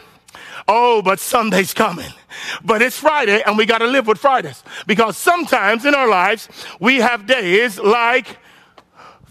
Oh, 0.66 1.02
but 1.02 1.20
Sunday's 1.20 1.74
coming. 1.74 2.10
But 2.64 2.80
it's 2.80 2.98
Friday 2.98 3.42
and 3.42 3.58
we 3.58 3.66
got 3.66 3.78
to 3.78 3.86
live 3.86 4.06
with 4.06 4.18
Fridays 4.18 4.62
because 4.86 5.16
sometimes 5.16 5.84
in 5.84 5.94
our 5.94 6.08
lives 6.08 6.48
we 6.80 6.96
have 6.96 7.26
days 7.26 7.78
like 7.78 8.38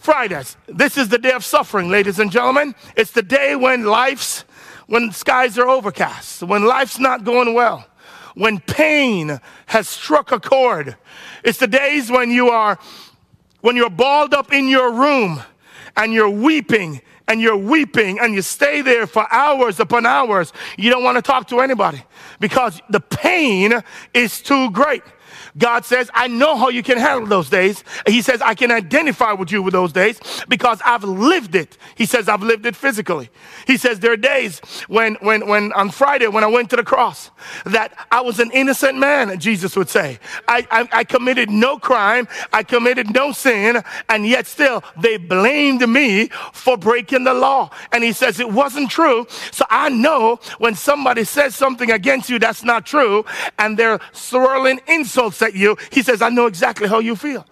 Fridays. 0.03 0.57
This 0.67 0.97
is 0.97 1.07
the 1.07 1.17
day 1.17 1.31
of 1.31 1.45
suffering, 1.45 1.87
ladies 1.89 2.19
and 2.19 2.29
gentlemen. 2.29 2.75
It's 2.97 3.11
the 3.11 3.23
day 3.23 3.55
when 3.55 3.85
life's, 3.85 4.43
when 4.87 5.13
skies 5.13 5.57
are 5.57 5.69
overcast, 5.69 6.43
when 6.43 6.65
life's 6.65 6.99
not 6.99 7.23
going 7.23 7.53
well, 7.53 7.87
when 8.35 8.59
pain 8.59 9.39
has 9.67 9.87
struck 9.87 10.33
a 10.33 10.41
chord. 10.41 10.97
It's 11.45 11.57
the 11.57 11.67
days 11.67 12.11
when 12.11 12.31
you 12.31 12.49
are, 12.49 12.77
when 13.61 13.77
you're 13.77 13.89
balled 13.89 14.33
up 14.33 14.51
in 14.51 14.67
your 14.67 14.91
room 14.91 15.41
and 15.95 16.11
you're 16.11 16.29
weeping 16.29 17.01
and 17.29 17.39
you're 17.39 17.55
weeping 17.55 18.19
and 18.19 18.33
you 18.33 18.41
stay 18.41 18.81
there 18.81 19.07
for 19.07 19.25
hours 19.33 19.79
upon 19.79 20.05
hours. 20.05 20.51
You 20.77 20.89
don't 20.89 21.05
want 21.05 21.15
to 21.15 21.21
talk 21.21 21.47
to 21.47 21.61
anybody 21.61 22.03
because 22.41 22.81
the 22.89 22.99
pain 22.99 23.81
is 24.13 24.41
too 24.41 24.69
great. 24.71 25.03
God 25.57 25.85
says, 25.85 26.09
I 26.13 26.27
know 26.27 26.55
how 26.55 26.69
you 26.69 26.81
can 26.81 26.97
handle 26.97 27.27
those 27.27 27.49
days. 27.49 27.83
He 28.07 28.21
says, 28.21 28.41
I 28.41 28.55
can 28.55 28.71
identify 28.71 29.33
with 29.33 29.51
you 29.51 29.61
with 29.61 29.73
those 29.73 29.91
days 29.91 30.19
because 30.47 30.81
I've 30.83 31.03
lived 31.03 31.55
it. 31.55 31.77
He 31.95 32.05
says, 32.05 32.27
I've 32.27 32.41
lived 32.41 32.65
it 32.65 32.75
physically. 32.75 33.29
He 33.67 33.77
says, 33.77 33.99
there 33.99 34.11
are 34.13 34.17
days 34.17 34.59
when, 34.87 35.15
when, 35.15 35.47
when 35.47 35.71
on 35.73 35.91
Friday, 35.91 36.27
when 36.27 36.43
I 36.43 36.47
went 36.47 36.69
to 36.71 36.75
the 36.75 36.83
cross, 36.83 37.29
that 37.65 37.93
I 38.11 38.21
was 38.21 38.39
an 38.39 38.51
innocent 38.51 38.97
man, 38.97 39.39
Jesus 39.39 39.75
would 39.75 39.89
say. 39.89 40.19
I, 40.47 40.67
I, 40.71 40.89
I 40.91 41.03
committed 41.03 41.49
no 41.51 41.77
crime. 41.77 42.27
I 42.51 42.63
committed 42.63 43.13
no 43.13 43.31
sin. 43.31 43.83
And 44.09 44.25
yet 44.25 44.47
still 44.47 44.83
they 44.99 45.17
blamed 45.17 45.87
me 45.87 46.29
for 46.51 46.77
breaking 46.77 47.25
the 47.25 47.33
law. 47.33 47.69
And 47.91 48.03
he 48.03 48.11
says, 48.11 48.39
it 48.39 48.51
wasn't 48.51 48.89
true. 48.89 49.27
So 49.51 49.65
I 49.69 49.89
know 49.89 50.39
when 50.57 50.73
somebody 50.73 51.23
says 51.23 51.55
something 51.55 51.91
against 51.91 52.29
you 52.29 52.39
that's 52.39 52.63
not 52.63 52.85
true 52.85 53.25
and 53.59 53.77
they're 53.77 53.99
swirling 54.13 54.81
insults 54.87 55.42
at 55.43 55.53
you. 55.53 55.77
He 55.91 56.01
says, 56.01 56.21
I 56.21 56.29
know 56.29 56.47
exactly 56.47 56.87
how 56.87 56.99
you 56.99 57.15
feel. 57.15 57.45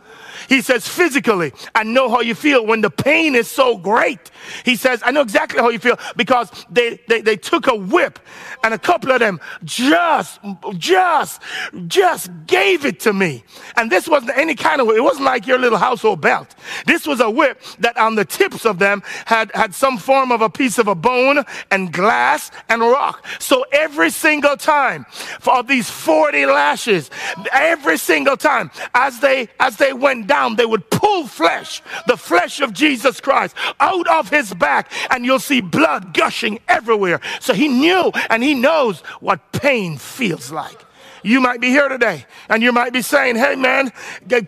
He 0.50 0.62
says, 0.62 0.88
physically, 0.88 1.54
I 1.76 1.84
know 1.84 2.10
how 2.10 2.22
you 2.22 2.36
feel 2.36 2.66
when 2.66 2.82
the 2.82 2.90
pain 2.90 3.36
is 3.36 3.50
so 3.50 3.78
great. 3.78 4.32
He 4.66 4.76
says, 4.76 5.02
I 5.06 5.12
know 5.12 5.22
exactly 5.22 5.60
how 5.60 5.70
you 5.70 5.80
feel 5.80 5.98
because 6.16 6.50
they, 6.70 7.00
they, 7.08 7.22
they 7.22 7.38
took 7.38 7.68
a 7.68 7.76
whip 7.76 8.20
and 8.64 8.74
a 8.74 8.78
couple 8.78 9.12
of 9.12 9.20
them 9.20 9.40
just, 9.64 10.40
just, 10.78 11.42
just 11.88 12.30
gave 12.48 12.86
it 12.86 13.00
to 13.02 13.14
me. 13.14 13.44
And 13.76 13.92
this 13.92 14.08
wasn't 14.08 14.38
any 14.38 14.56
kind 14.56 14.82
of 14.82 14.88
whip. 14.88 14.98
It 14.98 15.02
wasn't 15.02 15.26
like 15.26 15.48
your 15.48 15.58
little 15.58 15.78
household 15.78 16.22
belt. 16.22 16.56
This 16.86 17.08
was 17.08 17.20
a 17.20 17.30
whip 17.30 17.62
that 17.80 17.98
on 17.98 18.16
the 18.16 18.26
tips 18.26 18.66
of 18.66 18.80
them 18.80 19.04
had, 19.26 19.52
had 19.54 19.74
some 19.74 19.98
form 19.98 20.32
of 20.32 20.42
a 20.42 20.50
piece 20.50 20.78
of 20.78 20.88
a 20.88 20.96
bone 20.96 21.44
and 21.70 21.92
glass 21.92 22.52
and 22.70 22.82
rock. 22.82 23.26
So 23.40 23.66
every 23.72 24.10
single 24.10 24.58
time 24.58 25.06
for 25.40 25.64
these 25.64 25.90
40 25.90 26.46
lashes, 26.48 27.10
every 27.52 27.81
single 27.98 28.38
time 28.38 28.72
as 28.94 29.20
they, 29.20 29.50
as 29.60 29.78
they 29.78 29.94
went 29.94 30.28
down, 30.28 30.56
they 30.56 30.66
would 30.66 30.90
pull 30.90 31.28
flesh, 31.28 31.82
the 32.08 32.18
flesh 32.18 32.62
of 32.62 32.74
Jesus 32.74 33.20
Christ, 33.20 33.56
out 33.80 34.08
of 34.08 34.30
his 34.30 34.54
back, 34.54 34.92
and 35.10 35.26
you'll 35.26 35.40
see 35.40 35.62
blood 35.62 36.14
gushing 36.14 36.60
everywhere. 36.68 37.20
So 37.40 37.54
he 37.54 37.68
knew 37.68 38.12
and 38.30 38.44
he 38.44 38.54
knows 38.54 39.02
what 39.20 39.52
pain 39.52 39.98
feels 39.98 40.52
like. 40.52 40.86
You 41.24 41.40
might 41.42 41.62
be 41.62 41.70
here 41.70 41.90
today 41.90 42.26
and 42.50 42.64
you 42.64 42.72
might 42.72 42.94
be 42.94 43.02
saying, 43.02 43.36
Hey 43.36 43.56
man, 43.56 43.92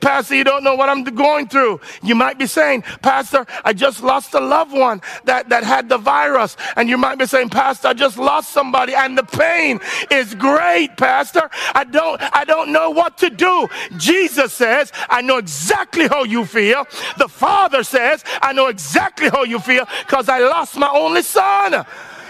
Pastor, 0.01 0.36
you 0.36 0.44
don't 0.44 0.63
know 0.63 0.75
what 0.75 0.89
I'm 0.89 1.03
going 1.03 1.48
through. 1.48 1.82
You 2.01 2.15
might 2.15 2.38
be 2.38 2.48
saying, 2.48 2.84
Pastor, 3.01 3.46
I 3.63 3.74
just 3.74 4.03
lost 4.03 4.34
a 4.34 4.39
loved 4.39 4.74
one 4.74 5.01
that, 5.25 5.50
that 5.50 5.63
had 5.63 5.89
the 5.89 5.98
virus. 5.98 6.58
And 6.75 6.89
you 6.89 6.98
might 6.98 7.18
be 7.18 7.25
saying, 7.25 7.50
Pastor, 7.50 7.89
I 7.89 7.94
just 7.94 8.18
lost 8.18 8.51
somebody 8.51 8.94
and 8.96 9.18
the 9.18 9.24
pain 9.24 9.80
is 10.12 10.36
great, 10.36 10.98
Pastor. 10.98 11.50
I 11.74 11.84
don't, 11.84 12.22
I 12.36 12.46
don't 12.46 12.72
know 12.72 12.89
what 12.89 13.18
to 13.20 13.30
do. 13.30 13.68
Jesus 13.98 14.53
says, 14.53 14.92
I 15.10 15.22
know 15.22 15.38
exactly 15.38 16.08
how 16.08 16.24
you 16.24 16.46
feel. 16.46 16.86
The 17.18 17.27
Father 17.27 17.84
says, 17.84 18.24
I 18.42 18.53
know 18.53 18.68
exactly 18.68 19.30
how 19.30 19.44
you 19.44 19.60
feel 19.60 19.88
because 20.06 20.30
I 20.30 20.39
lost 20.39 20.77
my 20.77 20.89
only 20.89 21.22
son. 21.22 21.86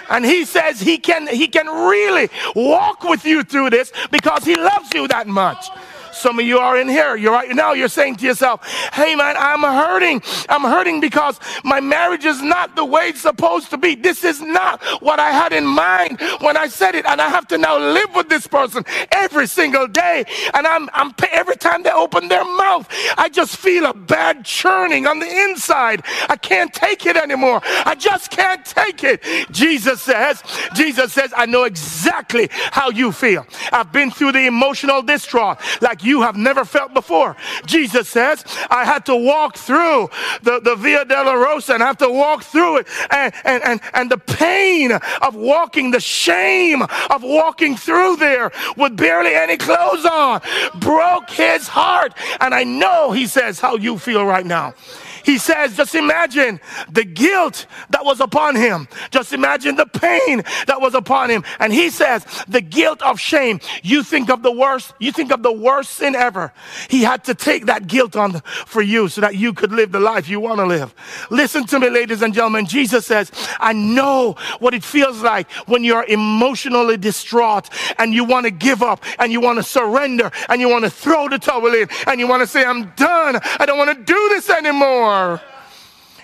And 0.09 0.25
he 0.25 0.45
says 0.45 0.79
he 0.79 0.97
can, 0.97 1.27
he 1.27 1.47
can 1.47 1.67
really 1.67 2.29
walk 2.55 3.03
with 3.03 3.25
you 3.25 3.43
through 3.43 3.71
this 3.71 3.91
because 4.11 4.43
he 4.43 4.55
loves 4.55 4.93
you 4.93 5.07
that 5.07 5.27
much. 5.27 5.65
Some 6.13 6.39
of 6.39 6.45
you 6.45 6.59
are 6.59 6.77
in 6.77 6.87
here. 6.87 7.15
You're 7.15 7.33
right 7.33 7.49
now. 7.49 7.73
You're 7.73 7.87
saying 7.87 8.17
to 8.17 8.25
yourself, 8.25 8.65
"Hey, 8.93 9.15
man, 9.15 9.35
I'm 9.37 9.63
hurting. 9.63 10.21
I'm 10.47 10.63
hurting 10.63 10.99
because 10.99 11.39
my 11.63 11.79
marriage 11.79 12.25
is 12.25 12.41
not 12.41 12.75
the 12.75 12.85
way 12.85 13.09
it's 13.09 13.21
supposed 13.21 13.71
to 13.71 13.77
be. 13.77 13.95
This 13.95 14.23
is 14.23 14.39
not 14.41 14.81
what 15.01 15.19
I 15.19 15.31
had 15.31 15.53
in 15.53 15.65
mind 15.65 16.21
when 16.39 16.55
I 16.55 16.67
said 16.67 16.95
it, 16.95 17.05
and 17.05 17.19
I 17.19 17.29
have 17.29 17.47
to 17.47 17.57
now 17.57 17.77
live 17.77 18.13
with 18.15 18.29
this 18.29 18.45
person 18.47 18.85
every 19.11 19.47
single 19.47 19.87
day. 19.87 20.25
And 20.53 20.67
I'm, 20.67 20.89
I'm 20.93 21.13
every 21.31 21.55
time 21.55 21.83
they 21.83 21.91
open 21.91 22.27
their 22.27 22.45
mouth, 22.45 22.87
I 23.17 23.29
just 23.29 23.57
feel 23.57 23.85
a 23.85 23.93
bad 23.93 24.45
churning 24.45 25.07
on 25.07 25.19
the 25.19 25.29
inside. 25.45 26.03
I 26.29 26.35
can't 26.35 26.73
take 26.73 27.05
it 27.05 27.17
anymore. 27.17 27.61
I 27.85 27.95
just 27.95 28.29
can't 28.29 28.63
take 28.63 29.03
it." 29.03 29.23
Jesus 29.51 30.01
says, 30.01 30.43
"Jesus 30.75 31.11
says, 31.13 31.33
I 31.35 31.45
know 31.47 31.63
exactly 31.63 32.49
how 32.51 32.89
you 32.91 33.11
feel. 33.11 33.47
I've 33.71 33.91
been 33.91 34.11
through 34.11 34.33
the 34.33 34.45
emotional 34.45 35.01
distraught, 35.01 35.57
like." 35.81 36.02
You 36.03 36.21
have 36.21 36.35
never 36.35 36.65
felt 36.65 36.93
before. 36.93 37.35
Jesus 37.65 38.09
says, 38.09 38.43
I 38.69 38.85
had 38.85 39.05
to 39.07 39.15
walk 39.15 39.57
through 39.57 40.09
the, 40.41 40.59
the 40.59 40.75
Via 40.75 41.05
Dolorosa 41.05 41.75
and 41.75 41.83
I 41.83 41.87
have 41.87 41.97
to 41.97 42.09
walk 42.09 42.43
through 42.43 42.79
it. 42.79 42.87
And, 43.11 43.33
and, 43.43 43.63
and, 43.63 43.81
and 43.93 44.11
the 44.11 44.17
pain 44.17 44.91
of 45.21 45.35
walking, 45.35 45.91
the 45.91 45.99
shame 45.99 46.81
of 46.81 47.23
walking 47.23 47.75
through 47.75 48.17
there 48.17 48.51
with 48.77 48.97
barely 48.97 49.33
any 49.33 49.57
clothes 49.57 50.05
on 50.05 50.41
broke 50.79 51.29
his 51.29 51.67
heart. 51.67 52.13
And 52.39 52.53
I 52.53 52.63
know, 52.63 53.11
he 53.11 53.27
says, 53.27 53.59
how 53.59 53.75
you 53.75 53.97
feel 53.97 54.25
right 54.25 54.45
now. 54.45 54.73
He 55.23 55.37
says, 55.37 55.77
just 55.77 55.95
imagine 55.95 56.59
the 56.91 57.03
guilt 57.03 57.65
that 57.89 58.03
was 58.03 58.19
upon 58.19 58.55
him. 58.55 58.87
Just 59.11 59.33
imagine 59.33 59.75
the 59.75 59.85
pain 59.85 60.43
that 60.67 60.81
was 60.81 60.93
upon 60.93 61.29
him. 61.29 61.43
And 61.59 61.73
he 61.73 61.89
says, 61.89 62.25
the 62.47 62.61
guilt 62.61 63.01
of 63.01 63.19
shame. 63.19 63.59
You 63.83 64.03
think 64.03 64.29
of 64.29 64.43
the 64.43 64.51
worst, 64.51 64.93
you 64.99 65.11
think 65.11 65.31
of 65.31 65.41
the 65.41 65.51
worst 65.51 65.91
sin 65.91 66.15
ever. 66.15 66.53
He 66.89 67.03
had 67.03 67.23
to 67.25 67.35
take 67.35 67.67
that 67.67 67.87
guilt 67.87 68.15
on 68.15 68.41
for 68.65 68.81
you 68.81 69.07
so 69.07 69.21
that 69.21 69.35
you 69.35 69.53
could 69.53 69.71
live 69.71 69.91
the 69.91 69.99
life 69.99 70.27
you 70.27 70.39
want 70.39 70.59
to 70.59 70.65
live. 70.65 70.93
Listen 71.29 71.65
to 71.67 71.79
me, 71.79 71.89
ladies 71.89 72.21
and 72.21 72.33
gentlemen. 72.33 72.65
Jesus 72.65 73.05
says, 73.05 73.31
I 73.59 73.73
know 73.73 74.35
what 74.59 74.73
it 74.73 74.83
feels 74.83 75.21
like 75.21 75.49
when 75.67 75.83
you're 75.83 76.05
emotionally 76.05 76.97
distraught 76.97 77.69
and 77.97 78.13
you 78.13 78.25
want 78.25 78.45
to 78.45 78.51
give 78.51 78.83
up 78.83 79.03
and 79.19 79.31
you 79.31 79.39
want 79.39 79.57
to 79.57 79.63
surrender 79.63 80.31
and 80.49 80.59
you 80.59 80.69
want 80.69 80.83
to 80.83 80.91
throw 80.91 81.29
the 81.29 81.39
towel 81.39 81.73
in 81.73 81.87
and 82.07 82.19
you 82.19 82.27
want 82.27 82.41
to 82.41 82.47
say, 82.47 82.65
I'm 82.65 82.91
done. 82.95 83.39
I 83.59 83.65
don't 83.65 83.77
want 83.77 83.97
to 83.97 84.03
do 84.03 84.29
this 84.29 84.49
anymore 84.49 85.12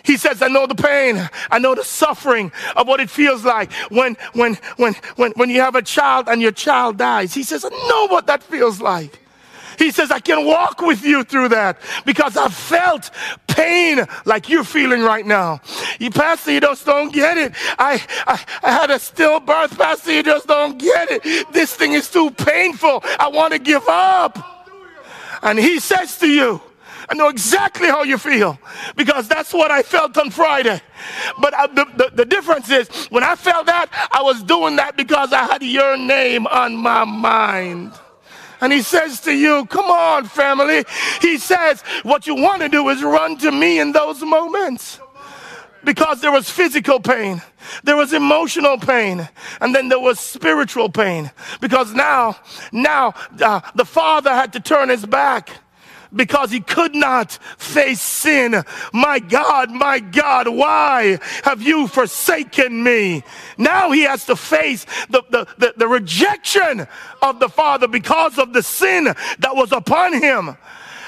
He 0.03 0.17
says, 0.17 0.41
I 0.41 0.47
know 0.47 0.65
the 0.65 0.75
pain. 0.75 1.29
I 1.51 1.59
know 1.59 1.75
the 1.75 1.83
suffering 1.83 2.51
of 2.75 2.87
what 2.87 2.99
it 2.99 3.09
feels 3.09 3.43
like 3.43 3.71
when, 3.89 4.15
when, 4.33 4.55
when, 4.77 4.95
when, 5.17 5.31
when 5.33 5.49
you 5.49 5.61
have 5.61 5.75
a 5.75 5.81
child 5.81 6.29
and 6.29 6.41
your 6.41 6.51
child 6.51 6.97
dies. 6.97 7.33
He 7.33 7.43
says, 7.43 7.65
I 7.65 7.69
know 7.69 8.07
what 8.07 8.27
that 8.27 8.41
feels 8.41 8.81
like. 8.81 9.19
He 9.77 9.91
says, 9.91 10.11
I 10.11 10.19
can 10.19 10.45
walk 10.45 10.81
with 10.81 11.05
you 11.05 11.23
through 11.23 11.49
that 11.49 11.79
because 12.05 12.35
I've 12.35 12.53
felt 12.53 13.11
pain 13.47 14.05
like 14.25 14.49
you're 14.49 14.65
feeling 14.65 15.01
right 15.01 15.25
now. 15.25 15.61
You, 15.99 16.09
Pastor, 16.11 16.51
you 16.51 16.59
just 16.59 16.85
don't 16.85 17.13
get 17.13 17.37
it. 17.37 17.53
I, 17.77 18.03
I, 18.27 18.43
I 18.61 18.71
had 18.71 18.91
a 18.91 18.95
stillbirth, 18.95 19.77
Pastor, 19.77 20.11
you 20.11 20.23
just 20.23 20.47
don't 20.47 20.77
get 20.77 21.07
it. 21.11 21.53
This 21.53 21.73
thing 21.73 21.93
is 21.93 22.11
too 22.11 22.29
painful. 22.31 23.01
I 23.19 23.29
want 23.29 23.53
to 23.53 23.59
give 23.59 23.87
up. 23.87 24.37
And 25.41 25.57
he 25.57 25.79
says 25.79 26.17
to 26.17 26.27
you, 26.27 26.61
I 27.09 27.15
know 27.15 27.29
exactly 27.29 27.87
how 27.87 28.03
you 28.03 28.19
feel 28.19 28.59
because 28.95 29.27
that's 29.27 29.51
what 29.51 29.71
I 29.71 29.81
felt 29.81 30.15
on 30.19 30.29
Friday. 30.29 30.79
But 31.39 31.55
I, 31.55 31.65
the, 31.65 31.85
the, 31.97 32.11
the 32.13 32.25
difference 32.25 32.69
is 32.69 32.87
when 33.07 33.23
I 33.23 33.35
felt 33.35 33.65
that, 33.65 33.89
I 34.11 34.21
was 34.21 34.43
doing 34.43 34.75
that 34.75 34.95
because 34.95 35.33
I 35.33 35.45
had 35.45 35.63
your 35.63 35.97
name 35.97 36.45
on 36.45 36.75
my 36.75 37.05
mind. 37.05 37.93
And 38.61 38.71
he 38.71 38.83
says 38.83 39.21
to 39.21 39.33
you, 39.33 39.65
Come 39.65 39.85
on, 39.85 40.25
family. 40.25 40.85
He 41.19 41.39
says, 41.39 41.81
What 42.03 42.27
you 42.27 42.35
want 42.35 42.61
to 42.61 42.69
do 42.69 42.87
is 42.89 43.01
run 43.01 43.37
to 43.39 43.51
me 43.51 43.79
in 43.79 43.91
those 43.91 44.21
moments. 44.21 44.99
Because 45.83 46.19
there 46.19 46.31
was 46.31 46.49
physical 46.49 46.99
pain, 46.99 47.41
there 47.85 47.95
was 47.95 48.11
emotional 48.11 48.77
pain, 48.77 49.29
and 49.61 49.73
then 49.73 49.87
there 49.87 49.99
was 49.99 50.19
spiritual 50.19 50.89
pain. 50.89 51.31
Because 51.61 51.93
now, 51.93 52.35
now 52.73 53.13
uh, 53.41 53.61
the 53.75 53.85
father 53.85 54.29
had 54.29 54.51
to 54.53 54.59
turn 54.59 54.89
his 54.89 55.05
back 55.05 55.49
because 56.13 56.51
he 56.51 56.59
could 56.59 56.95
not 56.95 57.31
face 57.57 58.01
sin. 58.01 58.63
My 58.93 59.19
God, 59.19 59.71
my 59.71 59.99
God, 59.99 60.47
why 60.47 61.19
have 61.43 61.61
you 61.61 61.87
forsaken 61.87 62.83
me? 62.83 63.23
Now 63.57 63.91
he 63.91 64.01
has 64.01 64.25
to 64.25 64.35
face 64.35 64.85
the, 65.09 65.23
the, 65.29 65.47
the, 65.57 65.73
the 65.77 65.87
rejection 65.87 66.87
of 67.21 67.39
the 67.39 67.49
Father 67.49 67.87
because 67.87 68.37
of 68.37 68.53
the 68.53 68.63
sin 68.63 69.05
that 69.05 69.55
was 69.55 69.71
upon 69.71 70.19
him. 70.19 70.57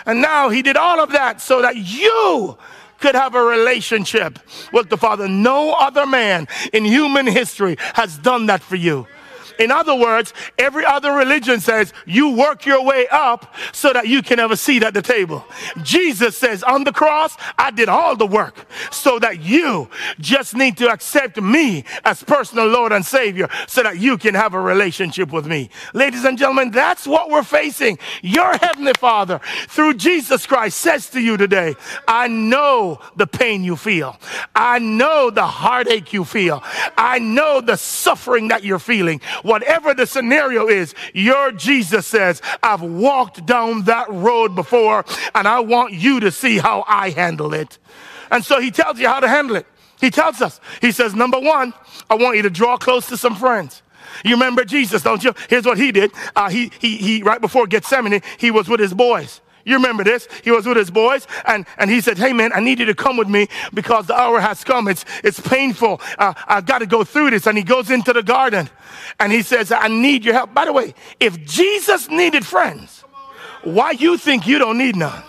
And 0.05 0.21
now 0.21 0.49
he 0.49 0.61
did 0.61 0.77
all 0.77 0.99
of 0.99 1.11
that 1.11 1.41
so 1.41 1.61
that 1.61 1.75
you 1.75 2.57
could 2.99 3.15
have 3.15 3.35
a 3.35 3.41
relationship 3.41 4.39
with 4.71 4.89
the 4.89 4.97
Father. 4.97 5.27
No 5.27 5.73
other 5.73 6.05
man 6.05 6.47
in 6.71 6.85
human 6.85 7.25
history 7.25 7.75
has 7.95 8.17
done 8.17 8.45
that 8.45 8.61
for 8.61 8.75
you. 8.75 9.07
In 9.59 9.71
other 9.71 9.95
words, 9.95 10.33
every 10.57 10.85
other 10.85 11.11
religion 11.11 11.59
says 11.59 11.93
you 12.05 12.35
work 12.35 12.65
your 12.65 12.83
way 12.83 13.07
up 13.11 13.53
so 13.71 13.93
that 13.93 14.07
you 14.07 14.21
can 14.21 14.39
have 14.39 14.51
a 14.51 14.57
seat 14.57 14.83
at 14.83 14.93
the 14.93 15.01
table. 15.01 15.45
Jesus 15.83 16.37
says 16.37 16.63
on 16.63 16.83
the 16.83 16.91
cross, 16.91 17.35
I 17.57 17.71
did 17.71 17.89
all 17.89 18.15
the 18.15 18.25
work 18.25 18.65
so 18.91 19.19
that 19.19 19.41
you 19.41 19.89
just 20.19 20.55
need 20.55 20.77
to 20.77 20.89
accept 20.89 21.41
me 21.41 21.83
as 22.05 22.23
personal 22.23 22.67
Lord 22.67 22.91
and 22.91 23.05
Savior 23.05 23.49
so 23.67 23.83
that 23.83 23.99
you 23.99 24.17
can 24.17 24.33
have 24.35 24.53
a 24.53 24.59
relationship 24.59 25.31
with 25.31 25.45
me. 25.47 25.69
Ladies 25.93 26.25
and 26.25 26.37
gentlemen, 26.37 26.71
that's 26.71 27.07
what 27.07 27.29
we're 27.29 27.43
facing. 27.43 27.97
Your 28.21 28.53
Heavenly 28.57 28.93
Father, 28.99 29.39
through 29.67 29.95
Jesus 29.95 30.45
Christ, 30.45 30.77
says 30.77 31.09
to 31.11 31.19
you 31.19 31.37
today, 31.37 31.75
I 32.07 32.27
know 32.27 32.99
the 33.15 33.27
pain 33.27 33.63
you 33.63 33.75
feel. 33.75 34.17
I 34.55 34.79
know 34.79 35.29
the 35.29 35.45
heartache 35.45 36.13
you 36.13 36.25
feel. 36.25 36.63
I 36.97 37.19
know 37.19 37.61
the 37.61 37.77
suffering 37.77 38.49
that 38.49 38.63
you're 38.63 38.79
feeling 38.79 39.21
whatever 39.43 39.93
the 39.93 40.05
scenario 40.05 40.67
is, 40.67 40.93
your 41.13 41.51
Jesus 41.51 42.07
says, 42.07 42.41
I've 42.61 42.81
walked 42.81 43.45
down 43.45 43.83
that 43.83 44.09
road 44.09 44.55
before 44.55 45.05
and 45.35 45.47
I 45.47 45.59
want 45.59 45.93
you 45.93 46.19
to 46.21 46.31
see 46.31 46.57
how 46.57 46.83
I 46.87 47.09
handle 47.09 47.53
it. 47.53 47.77
And 48.29 48.45
so 48.45 48.59
he 48.59 48.71
tells 48.71 48.99
you 48.99 49.07
how 49.07 49.19
to 49.19 49.27
handle 49.27 49.55
it. 49.55 49.65
He 49.99 50.09
tells 50.09 50.41
us, 50.41 50.59
he 50.81 50.91
says, 50.91 51.13
number 51.13 51.39
one, 51.39 51.73
I 52.09 52.15
want 52.15 52.35
you 52.35 52.41
to 52.43 52.49
draw 52.49 52.77
close 52.77 53.07
to 53.09 53.17
some 53.17 53.35
friends. 53.35 53.83
You 54.25 54.31
remember 54.31 54.65
Jesus, 54.65 55.03
don't 55.03 55.23
you? 55.23 55.33
Here's 55.49 55.65
what 55.65 55.77
he 55.77 55.91
did. 55.91 56.11
Uh, 56.35 56.49
he, 56.49 56.71
he, 56.79 56.97
he, 56.97 57.23
right 57.23 57.39
before 57.39 57.67
Gethsemane, 57.67 58.21
he 58.37 58.51
was 58.51 58.67
with 58.67 58.79
his 58.79 58.93
boys. 58.93 59.41
You 59.65 59.75
remember 59.75 60.03
this? 60.03 60.27
He 60.43 60.51
was 60.51 60.65
with 60.65 60.77
his 60.77 60.91
boys 60.91 61.27
and, 61.45 61.65
and 61.77 61.89
he 61.89 62.01
said, 62.01 62.17
Hey 62.17 62.33
man, 62.33 62.51
I 62.53 62.59
need 62.59 62.79
you 62.79 62.85
to 62.85 62.95
come 62.95 63.17
with 63.17 63.27
me 63.27 63.47
because 63.73 64.07
the 64.07 64.15
hour 64.15 64.39
has 64.39 64.63
come. 64.63 64.87
It's, 64.87 65.05
it's 65.23 65.39
painful. 65.39 66.01
Uh, 66.17 66.33
I've 66.47 66.65
got 66.65 66.79
to 66.79 66.85
go 66.85 67.03
through 67.03 67.31
this. 67.31 67.47
And 67.47 67.57
he 67.57 67.63
goes 67.63 67.89
into 67.89 68.13
the 68.13 68.23
garden 68.23 68.69
and 69.19 69.31
he 69.31 69.41
says, 69.41 69.71
I 69.71 69.87
need 69.87 70.25
your 70.25 70.33
help. 70.33 70.53
By 70.53 70.65
the 70.65 70.73
way, 70.73 70.93
if 71.19 71.43
Jesus 71.45 72.09
needed 72.09 72.45
friends, 72.45 73.03
why 73.63 73.91
you 73.91 74.17
think 74.17 74.47
you 74.47 74.57
don't 74.57 74.77
need 74.77 74.95
none? 74.95 75.23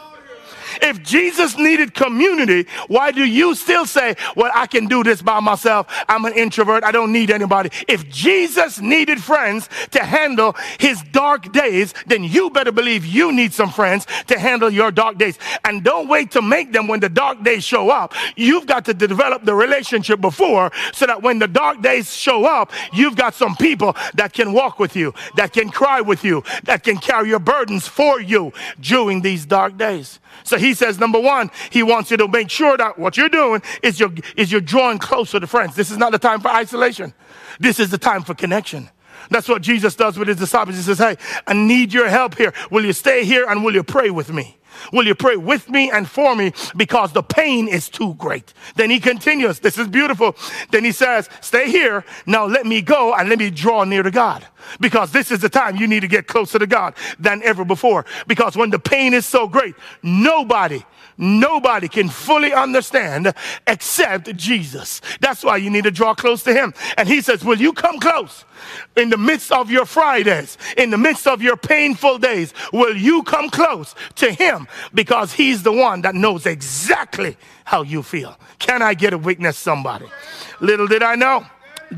If 0.80 1.02
Jesus 1.02 1.56
needed 1.58 1.94
community, 1.94 2.68
why 2.88 3.10
do 3.12 3.24
you 3.24 3.54
still 3.54 3.86
say, 3.86 4.16
well, 4.36 4.50
I 4.54 4.66
can 4.66 4.86
do 4.86 5.02
this 5.02 5.22
by 5.22 5.40
myself. 5.40 5.86
I'm 6.08 6.24
an 6.24 6.34
introvert. 6.34 6.84
I 6.84 6.92
don't 6.92 7.12
need 7.12 7.30
anybody. 7.30 7.70
If 7.88 8.08
Jesus 8.08 8.80
needed 8.80 9.22
friends 9.22 9.68
to 9.90 10.02
handle 10.02 10.54
his 10.78 11.02
dark 11.12 11.52
days, 11.52 11.94
then 12.06 12.24
you 12.24 12.50
better 12.50 12.72
believe 12.72 13.04
you 13.04 13.32
need 13.32 13.52
some 13.52 13.70
friends 13.70 14.06
to 14.26 14.38
handle 14.38 14.70
your 14.70 14.90
dark 14.90 15.18
days. 15.18 15.38
And 15.64 15.82
don't 15.82 16.08
wait 16.08 16.30
to 16.32 16.42
make 16.42 16.72
them 16.72 16.88
when 16.88 17.00
the 17.00 17.08
dark 17.08 17.42
days 17.42 17.64
show 17.64 17.90
up. 17.90 18.14
You've 18.36 18.66
got 18.66 18.84
to 18.86 18.94
develop 18.94 19.44
the 19.44 19.54
relationship 19.54 20.20
before 20.20 20.70
so 20.92 21.06
that 21.06 21.22
when 21.22 21.38
the 21.38 21.48
dark 21.48 21.82
days 21.82 22.14
show 22.14 22.44
up, 22.44 22.72
you've 22.92 23.16
got 23.16 23.34
some 23.34 23.56
people 23.56 23.96
that 24.14 24.32
can 24.32 24.52
walk 24.52 24.78
with 24.78 24.96
you, 24.96 25.14
that 25.36 25.52
can 25.52 25.70
cry 25.70 26.00
with 26.00 26.24
you, 26.24 26.42
that 26.64 26.82
can 26.82 26.98
carry 26.98 27.28
your 27.28 27.38
burdens 27.38 27.86
for 27.86 28.20
you 28.20 28.52
during 28.80 29.22
these 29.22 29.46
dark 29.46 29.76
days. 29.76 30.20
So 30.44 30.58
he 30.58 30.74
says, 30.74 30.98
number 30.98 31.20
one, 31.20 31.50
he 31.70 31.82
wants 31.82 32.10
you 32.10 32.16
to 32.16 32.28
make 32.28 32.50
sure 32.50 32.76
that 32.76 32.98
what 32.98 33.16
you're 33.16 33.28
doing 33.28 33.62
is 33.82 34.00
you're, 34.00 34.12
is 34.36 34.50
you're 34.50 34.60
drawing 34.60 34.98
closer 34.98 35.38
to 35.38 35.46
friends. 35.46 35.76
This 35.76 35.90
is 35.90 35.98
not 35.98 36.12
the 36.12 36.18
time 36.18 36.40
for 36.40 36.48
isolation. 36.48 37.14
This 37.60 37.78
is 37.78 37.90
the 37.90 37.98
time 37.98 38.22
for 38.22 38.34
connection. 38.34 38.90
That's 39.30 39.48
what 39.48 39.62
Jesus 39.62 39.94
does 39.94 40.18
with 40.18 40.28
his 40.28 40.36
disciples. 40.36 40.76
He 40.76 40.82
says, 40.82 40.98
Hey, 40.98 41.16
I 41.46 41.52
need 41.52 41.92
your 41.92 42.08
help 42.08 42.36
here. 42.36 42.52
Will 42.70 42.84
you 42.84 42.92
stay 42.92 43.24
here 43.24 43.46
and 43.48 43.64
will 43.64 43.74
you 43.74 43.82
pray 43.82 44.10
with 44.10 44.32
me? 44.32 44.58
Will 44.92 45.06
you 45.06 45.14
pray 45.14 45.36
with 45.36 45.68
me 45.70 45.90
and 45.90 46.08
for 46.08 46.34
me 46.34 46.52
because 46.76 47.12
the 47.12 47.22
pain 47.22 47.68
is 47.68 47.88
too 47.88 48.14
great? 48.14 48.52
Then 48.76 48.90
he 48.90 49.00
continues. 49.00 49.60
This 49.60 49.78
is 49.78 49.88
beautiful. 49.88 50.36
Then 50.70 50.84
he 50.84 50.92
says, 50.92 51.28
Stay 51.40 51.70
here. 51.70 52.04
Now 52.26 52.46
let 52.46 52.66
me 52.66 52.82
go 52.82 53.14
and 53.14 53.28
let 53.28 53.38
me 53.38 53.50
draw 53.50 53.84
near 53.84 54.02
to 54.02 54.10
God. 54.10 54.46
Because 54.80 55.12
this 55.12 55.30
is 55.30 55.40
the 55.40 55.48
time 55.48 55.76
you 55.76 55.86
need 55.86 56.00
to 56.00 56.08
get 56.08 56.26
closer 56.26 56.58
to 56.58 56.66
God 56.66 56.94
than 57.18 57.42
ever 57.42 57.64
before. 57.64 58.04
Because 58.26 58.56
when 58.56 58.70
the 58.70 58.78
pain 58.78 59.14
is 59.14 59.26
so 59.26 59.48
great, 59.48 59.74
nobody 60.02 60.82
nobody 61.22 61.88
can 61.88 62.08
fully 62.08 62.52
understand 62.52 63.32
except 63.66 64.36
Jesus. 64.36 65.00
That's 65.20 65.44
why 65.44 65.56
you 65.56 65.70
need 65.70 65.84
to 65.84 65.90
draw 65.90 66.14
close 66.14 66.42
to 66.42 66.52
him. 66.52 66.74
And 66.98 67.08
he 67.08 67.20
says, 67.20 67.44
Will 67.44 67.58
you 67.58 67.72
come 67.72 67.98
close? 67.98 68.44
In 68.96 69.10
the 69.10 69.16
midst 69.16 69.52
of 69.52 69.70
your 69.70 69.86
Fridays, 69.86 70.58
in 70.76 70.90
the 70.90 70.98
midst 70.98 71.26
of 71.26 71.42
your 71.42 71.56
painful 71.56 72.18
days, 72.18 72.52
will 72.72 72.96
you 72.96 73.22
come 73.22 73.50
close 73.50 73.94
to 74.16 74.30
him? 74.30 74.68
Because 74.92 75.32
he's 75.32 75.62
the 75.62 75.72
one 75.72 76.02
that 76.02 76.14
knows 76.14 76.46
exactly 76.46 77.36
how 77.64 77.82
you 77.82 78.02
feel. 78.02 78.38
Can 78.58 78.82
I 78.82 78.94
get 78.94 79.12
a 79.12 79.18
witness, 79.18 79.56
somebody? 79.56 80.06
Little 80.60 80.86
did 80.86 81.02
I 81.02 81.14
know 81.14 81.46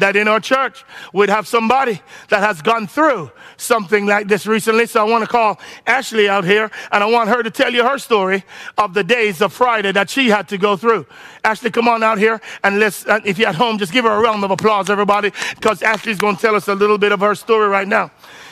that 0.01 0.17
in 0.17 0.29
our 0.29 0.41
church 0.41 0.85
we'd 1.13 1.29
have 1.29 1.47
somebody 1.47 2.01
that 2.29 2.41
has 2.41 2.63
gone 2.63 2.87
through 2.87 3.31
something 3.57 4.07
like 4.07 4.29
this 4.29 4.47
recently. 4.47 4.87
So 4.87 5.01
I 5.01 5.11
want 5.11 5.23
to 5.23 5.29
call 5.29 5.61
Ashley 5.87 6.29
out 6.29 6.45
here 6.45 6.71
and 6.93 7.03
I 7.03 7.07
want 7.07 7.29
her 7.29 7.43
to 7.43 7.51
tell 7.51 7.73
you 7.73 7.85
her 7.85 7.99
story 7.99 8.45
of 8.79 8.95
the 8.95 9.05
days 9.05 9.41
of 9.41 9.53
Friday 9.53 9.93
that 9.93 10.11
she 10.11 10.29
had 10.29 10.49
to 10.49 10.59
go 10.59 10.77
through. 10.77 11.07
Ashley, 11.45 11.71
come 11.71 11.89
on 11.89 12.03
out 12.03 12.19
here 12.19 12.41
and 12.63 12.79
let's, 12.79 13.05
if 13.25 13.39
you're 13.39 13.49
at 13.49 13.55
home, 13.55 13.79
just 13.79 13.93
give 13.93 14.05
her 14.05 14.13
a 14.13 14.21
round 14.21 14.45
of 14.45 14.51
applause, 14.51 14.91
everybody, 14.91 15.33
because 15.55 15.83
Ashley's 15.83 16.19
going 16.19 16.37
to 16.37 16.43
tell 16.43 16.55
us 16.55 16.69
a 16.69 16.75
little 16.75 16.99
bit 16.99 17.13
of 17.13 17.21
her 17.21 17.35
story 17.35 17.69
right 17.69 17.89
now. 17.89 18.11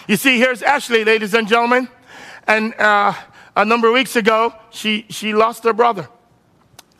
You 0.08 0.16
see, 0.16 0.38
here's 0.38 0.62
Ashley, 0.62 1.04
ladies 1.04 1.34
and 1.34 1.46
gentlemen. 1.46 1.88
And 2.46 2.74
uh, 2.74 3.14
a 3.56 3.64
number 3.64 3.88
of 3.88 3.94
weeks 3.94 4.16
ago, 4.16 4.52
she, 4.70 5.06
she 5.08 5.32
lost 5.32 5.64
her 5.64 5.72
brother. 5.72 6.08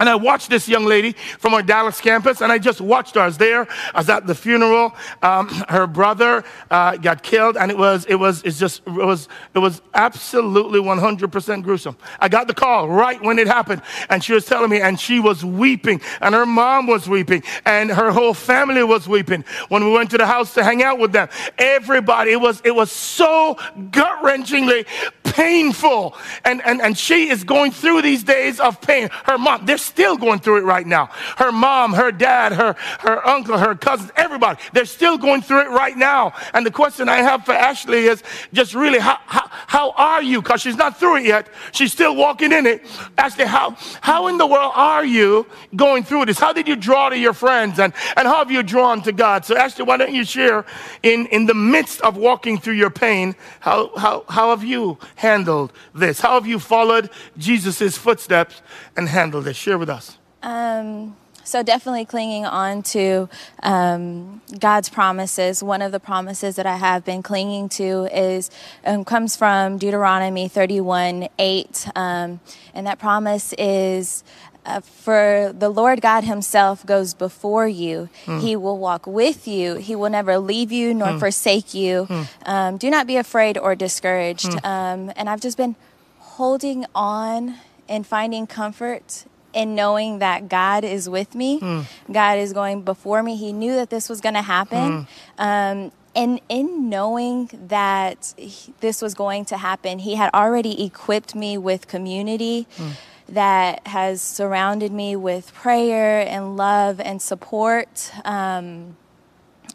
And 0.03 0.09
I 0.09 0.17
watched 0.17 0.51
this 0.51 0.69
young 0.69 0.85
lady 0.85 1.13
from 1.39 1.55
our 1.55 1.63
Dallas 1.63 2.01
campus, 2.01 2.41
and 2.41 2.51
I 2.51 2.59
just 2.59 2.81
watched 2.81 3.15
her. 3.15 3.21
I 3.21 3.27
was 3.27 3.39
there. 3.39 3.69
I 3.95 3.99
was 4.01 4.09
at 4.09 4.27
the 4.27 4.35
funeral. 4.35 4.97
Um, 5.23 5.47
her 5.69 5.87
brother 5.87 6.43
uh, 6.73 6.97
got 6.97 7.23
killed, 7.23 7.57
and 7.57 7.71
it 7.71 7.79
was 7.79 8.05
it 8.07 8.17
was 8.17 8.43
it's 8.43 8.59
just 8.59 8.83
it 8.85 8.91
was 8.91 9.29
it 9.55 9.61
was 9.61 9.81
absolutely 9.95 10.81
100% 10.81 11.63
gruesome. 11.63 11.97
I 12.19 12.29
got 12.29 12.49
the 12.49 12.53
call 12.53 12.89
right 12.89 13.23
when 13.23 13.39
it 13.39 13.47
happened, 13.47 13.81
and 14.11 14.25
she 14.25 14.33
was 14.33 14.45
telling 14.45 14.71
me, 14.71 14.81
and 14.81 14.99
she 14.99 15.21
was 15.21 15.45
weeping, 15.45 16.01
and 16.21 16.35
her 16.35 16.47
mom 16.47 16.89
was 16.89 17.09
weeping, 17.09 17.45
and 17.65 17.89
her 17.89 18.11
whole 18.11 18.35
family 18.35 18.83
was 18.83 19.07
weeping. 19.07 19.45
When 19.69 19.85
we 19.85 19.93
went 19.93 20.11
to 20.11 20.19
the 20.19 20.27
house 20.27 20.53
to 20.55 20.65
hang 20.65 20.83
out 20.83 20.99
with 20.99 21.13
them, 21.13 21.29
everybody 21.59 22.33
it 22.33 22.41
was 22.41 22.61
it 22.65 22.75
was 22.75 22.91
so 22.91 23.57
gut 23.93 24.21
wrenchingly 24.25 24.85
painful, 25.23 26.17
and 26.45 26.61
and 26.65 26.81
and 26.81 26.99
she 26.99 27.29
is 27.29 27.45
going 27.45 27.71
through 27.71 28.03
these 28.03 28.25
days 28.25 28.59
of 28.59 28.81
pain. 28.81 29.09
Her 29.25 29.39
mom, 29.39 29.65
they're 29.65 29.79
still 29.93 30.17
going 30.17 30.41
through 30.41 30.57
it 30.57 30.65
right 30.65 30.87
now. 30.87 31.11
Her 31.37 31.53
mom, 31.53 31.93
her 31.93 32.11
dad, 32.11 32.53
her, 32.53 32.75
her 33.01 33.27
uncle, 33.29 33.59
her 33.59 33.75
cousins, 33.75 34.11
everybody, 34.17 34.59
they're 34.73 34.87
still 34.87 35.19
going 35.19 35.43
through 35.43 35.63
it 35.67 35.69
right 35.69 35.97
now. 35.97 36.33
And 36.55 36.65
the 36.65 36.71
question 36.71 37.11
I 37.11 37.19
have 37.19 37.45
for 37.45 37.53
Ashley 37.53 38.07
is 38.07 38.23
just 38.55 38.75
really, 38.75 38.99
how, 38.99 39.19
how, 39.27 39.51
how 39.67 39.91
are 39.93 40.23
you? 40.23 40.41
Because 40.41 40.63
she's 40.63 40.77
not 40.77 40.99
through 40.99 41.17
it 41.17 41.27
yet. 41.27 41.47
She's 41.73 41.93
still 41.93 42.17
walking 42.17 42.53
in 42.53 42.65
it. 42.65 42.87
Ashley, 43.19 43.45
how, 43.45 43.77
how 44.01 44.29
in 44.29 44.39
the 44.39 44.47
world 44.47 44.73
are 44.75 45.05
you 45.05 45.47
going 45.77 46.05
through 46.05 46.25
this? 46.25 46.39
How 46.39 46.55
did 46.55 46.67
you 46.67 46.77
draw 46.77 47.11
to 47.11 47.19
your 47.19 47.35
friends? 47.35 47.79
And, 47.79 47.93
and 48.17 48.27
how 48.27 48.39
have 48.39 48.51
you 48.51 48.63
drawn 48.63 49.03
to 49.03 49.13
God? 49.13 49.45
So, 49.45 49.59
Ashley, 49.59 49.85
why 49.85 49.99
don't 49.99 50.15
you 50.15 50.25
share 50.25 50.65
in, 51.03 51.27
in 51.27 51.45
the 51.45 51.55
midst 51.55 52.01
of 52.01 52.17
walking 52.17 52.57
through 52.59 52.75
your 52.75 52.91
pain, 52.91 53.35
how, 53.61 53.95
how, 53.97 54.25
how 54.29 54.51
have 54.51 54.65
you 54.65 54.97
handled 55.17 55.71
this? 55.95 56.19
How 56.19 56.35
have 56.35 56.47
you 56.47 56.59
followed 56.59 57.11
Jesus' 57.37 57.99
footsteps 57.99 58.63
and 58.97 59.09
handled 59.09 59.45
this? 59.45 59.57
Share 59.57 59.79
with 59.79 59.89
us? 59.89 60.19
Um, 60.43 61.17
so 61.45 61.63
definitely 61.63 62.05
clinging 62.05 62.47
on 62.47 62.83
to 62.85 63.29
um, 63.63 64.41
God's 64.59 64.89
promises. 64.89 65.63
One 65.63 65.83
of 65.83 65.93
the 65.93 66.01
promises 66.01 66.57
that 66.57 66.67
I 66.67 66.77
have 66.77 67.05
been 67.05 67.23
clinging 67.23 67.69
to 67.71 68.09
is 68.17 68.51
um, 68.85 69.05
comes 69.05 69.37
from 69.37 69.79
Deuteronomy 69.79 70.49
31 70.49 71.29
8, 71.39 71.89
um, 71.97 72.41
and 72.75 72.87
that 72.87 72.99
promise 72.99 73.53
is. 73.55 74.25
Uh, 74.65 74.81
for 74.81 75.53
the 75.59 75.69
Lord 75.69 76.01
God 76.01 76.23
Himself 76.23 76.87
goes 76.87 77.15
before 77.15 77.67
you. 77.67 78.09
Mm. 78.27 78.41
He 78.43 78.55
will 78.55 78.79
walk 78.79 79.09
with 79.09 79.49
you. 79.49 79.75
He 79.75 79.97
will 79.97 80.09
never 80.09 80.39
leave 80.39 80.71
you 80.71 80.95
nor 80.95 81.09
mm. 81.09 81.19
forsake 81.19 81.75
you. 81.75 82.07
Mm. 82.09 82.79
do 82.79 82.89
not 82.89 83.09
be 83.09 83.17
afraid 83.17 83.59
or 83.59 83.75
discouraged. 83.75 84.53
Hmm. 84.53 84.65
Um, 84.65 85.13
and 85.17 85.29
I've 85.29 85.41
just 85.41 85.57
been 85.57 85.75
holding 86.21 86.87
on 86.95 87.57
and 87.93 88.07
finding 88.07 88.47
comfort 88.47 89.27
in 89.53 89.75
knowing 89.75 90.19
that 90.19 90.49
God 90.49 90.83
is 90.83 91.11
with 91.11 91.35
me, 91.35 91.61
mm. 91.61 91.85
God 92.11 92.39
is 92.39 92.55
going 92.55 92.83
before 92.83 93.23
me. 93.23 93.37
He 93.37 93.53
knew 93.53 93.75
that 93.75 93.91
this 93.91 94.09
was 94.09 94.23
going 94.23 94.35
to 94.35 94.43
happen. 94.43 95.07
Mm. 95.39 95.85
Um, 95.85 95.93
and 96.17 96.41
in 96.49 96.89
knowing 96.89 97.51
that 97.69 98.33
he, 98.39 98.73
this 98.81 99.03
was 99.03 99.13
going 99.13 99.45
to 99.47 99.59
happen, 99.59 99.99
He 99.99 100.15
had 100.15 100.31
already 100.33 100.85
equipped 100.85 101.35
me 101.35 101.59
with 101.59 101.87
community. 101.87 102.67
Mm. 102.77 102.93
That 103.29 103.87
has 103.87 104.21
surrounded 104.21 104.93
me 104.93 105.17
with 105.17 105.55
prayer 105.55 106.27
and 106.27 106.57
love 106.57 107.01
and 107.01 107.23
support. 107.23 108.11
Um, 108.25 108.97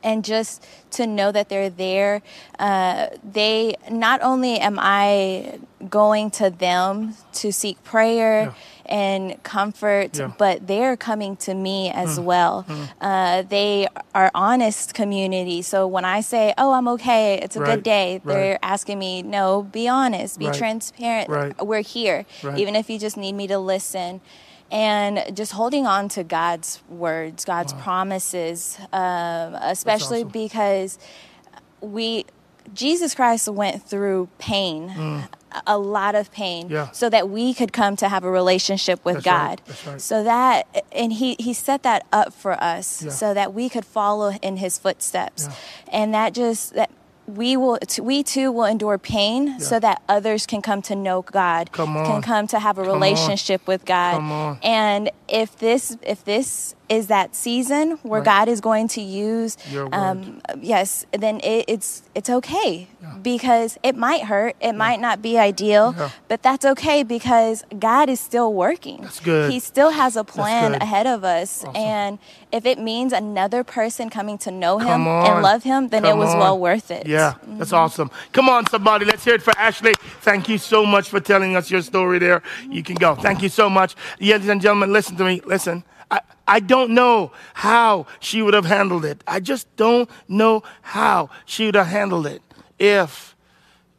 and 0.07 0.23
just 0.23 0.65
to 0.91 1.05
know 1.05 1.33
that 1.33 1.49
they're 1.49 1.69
there. 1.69 2.21
Uh, 2.57 3.07
they 3.29 3.75
not 3.91 4.21
only 4.21 4.57
am 4.57 4.79
I 4.79 5.59
going 5.89 6.31
to 6.31 6.49
them 6.49 7.15
to 7.33 7.51
seek 7.51 7.83
prayer 7.83 8.43
yeah. 8.43 8.53
and 8.85 9.43
comfort, 9.43 10.17
yeah. 10.17 10.31
but 10.37 10.65
they're 10.65 10.95
coming 10.95 11.35
to 11.35 11.53
me 11.53 11.91
as 11.91 12.17
mm. 12.17 12.23
well. 12.23 12.65
Mm. 12.69 12.89
Uh, 13.01 13.41
they 13.41 13.89
are 14.15 14.31
honest 14.33 14.93
community. 14.93 15.61
So 15.61 15.85
when 15.85 16.05
I 16.05 16.21
say, 16.21 16.53
"Oh, 16.57 16.71
I'm 16.71 16.87
okay. 16.95 17.39
It's 17.43 17.57
a 17.57 17.59
right. 17.59 17.75
good 17.75 17.83
day," 17.83 18.21
they're 18.23 18.51
right. 18.51 18.59
asking 18.63 18.97
me, 18.97 19.23
"No, 19.23 19.63
be 19.63 19.89
honest. 19.89 20.39
Be 20.39 20.47
right. 20.47 20.55
transparent. 20.55 21.27
We're 21.61 21.81
here, 21.81 22.25
even 22.55 22.77
if 22.77 22.89
you 22.89 22.97
just 22.97 23.17
need 23.17 23.33
me 23.33 23.47
to 23.47 23.59
listen." 23.59 24.21
And 24.71 25.35
just 25.35 25.53
holding 25.53 25.85
on 25.85 26.09
to 26.09 26.23
God's 26.23 26.81
words, 26.89 27.45
God's 27.45 27.73
wow. 27.73 27.81
promises, 27.81 28.77
um, 28.91 29.55
especially 29.55 30.19
awesome. 30.19 30.31
because 30.31 30.99
we, 31.81 32.25
Jesus 32.73 33.15
Christ 33.15 33.47
went 33.47 33.83
through 33.83 34.29
pain. 34.37 34.89
Mm. 34.89 35.29
A 35.65 35.77
lot 35.77 36.13
of 36.13 36.31
pain, 36.31 36.69
yeah. 36.69 36.91
so 36.91 37.09
that 37.09 37.29
we 37.29 37.53
could 37.53 37.73
come 37.73 37.95
to 37.95 38.09
have 38.09 38.23
a 38.23 38.29
relationship 38.29 39.03
with 39.03 39.23
That's 39.23 39.25
God. 39.25 39.61
Right. 39.65 39.85
Right. 39.87 40.01
So 40.01 40.23
that, 40.23 40.85
and 40.91 41.11
he 41.11 41.35
he 41.39 41.53
set 41.53 41.81
that 41.83 42.05
up 42.11 42.33
for 42.33 42.51
us, 42.61 43.01
yeah. 43.01 43.09
so 43.09 43.33
that 43.33 43.53
we 43.53 43.69
could 43.69 43.85
follow 43.85 44.33
in 44.41 44.57
His 44.57 44.77
footsteps, 44.77 45.47
yeah. 45.47 45.55
and 45.93 46.13
that 46.13 46.33
just 46.33 46.73
that 46.75 46.91
we 47.27 47.57
will 47.57 47.77
we 48.01 48.23
too 48.23 48.51
will 48.51 48.63
endure 48.65 48.97
pain 48.97 49.47
yeah. 49.47 49.57
so 49.57 49.79
that 49.79 50.01
others 50.07 50.45
can 50.45 50.61
come 50.61 50.81
to 50.81 50.95
know 50.95 51.21
God 51.21 51.71
come 51.73 51.93
can 51.93 52.21
come 52.21 52.47
to 52.47 52.59
have 52.59 52.77
a 52.77 52.83
come 52.83 52.93
relationship 52.93 53.61
on. 53.61 53.73
with 53.73 53.85
God 53.85 54.57
and 54.63 55.11
if 55.27 55.57
this 55.57 55.97
if 56.01 56.23
this 56.23 56.73
is 56.89 57.07
that 57.07 57.35
season 57.35 57.91
where 58.03 58.21
Right. 58.21 58.25
God 58.25 58.47
is 58.47 58.61
going 58.61 58.87
to 58.89 59.01
use, 59.01 59.57
um, 59.91 60.41
yes, 60.61 61.05
then 61.11 61.39
it, 61.41 61.65
it's 61.67 62.03
it's 62.15 62.29
okay 62.29 62.87
because 63.21 63.77
it 63.83 63.95
might 63.95 64.23
hurt, 64.23 64.55
it 64.61 64.73
might 64.73 64.99
not 64.99 65.21
be 65.21 65.37
ideal, 65.37 65.93
Yeah. 65.97 66.09
but 66.27 66.41
that's 66.43 66.65
okay 66.65 67.03
because 67.03 67.63
God 67.77 68.09
is 68.09 68.19
still 68.19 68.53
working. 68.53 69.01
That's 69.01 69.19
good. 69.19 69.51
He 69.51 69.59
still 69.59 69.91
has 69.91 70.15
a 70.15 70.23
plan 70.23 70.75
ahead 70.75 71.07
of 71.07 71.23
us, 71.23 71.63
Awesome. 71.63 71.75
and 71.75 72.19
if 72.51 72.65
it 72.65 72.79
means 72.79 73.11
another 73.13 73.63
person 73.63 74.09
coming 74.09 74.37
to 74.39 74.51
know 74.51 74.79
Him 74.79 75.07
and 75.07 75.41
love 75.43 75.63
Him, 75.63 75.89
then 75.89 76.05
it 76.05 76.15
was 76.15 76.33
on. 76.33 76.39
well 76.39 76.57
worth 76.59 76.89
it. 76.91 77.05
Yeah, 77.07 77.33
that's 77.59 77.73
awesome. 77.73 78.09
Come 78.31 78.47
on, 78.49 78.65
somebody. 78.67 79.05
Let's 79.05 79.23
hear 79.25 79.35
it 79.35 79.41
for 79.43 79.53
Ashley. 79.57 79.93
Thank 80.21 80.47
you 80.49 80.57
so 80.57 80.85
much 80.85 81.09
for 81.09 81.19
telling 81.19 81.55
us 81.55 81.69
your 81.69 81.81
story 81.81 82.19
there. 82.19 82.41
You 82.69 82.81
can 82.83 82.95
go. 82.95 83.15
Thank 83.15 83.41
you 83.41 83.49
so 83.49 83.69
much. 83.69 83.95
Ladies 84.19 84.47
and 84.49 84.61
gentlemen, 84.61 84.93
listen 84.93 85.15
to 85.17 85.23
me. 85.25 85.41
Listen. 85.45 85.83
I, 86.09 86.21
I 86.47 86.59
don't 86.59 86.91
know 86.91 87.31
how 87.53 88.07
she 88.19 88.41
would 88.41 88.53
have 88.53 88.65
handled 88.65 89.05
it. 89.05 89.23
I 89.27 89.39
just 89.39 89.73
don't 89.75 90.09
know 90.27 90.63
how 90.81 91.29
she 91.45 91.65
would 91.65 91.75
have 91.75 91.87
handled 91.87 92.27
it 92.27 92.41
if 92.79 93.35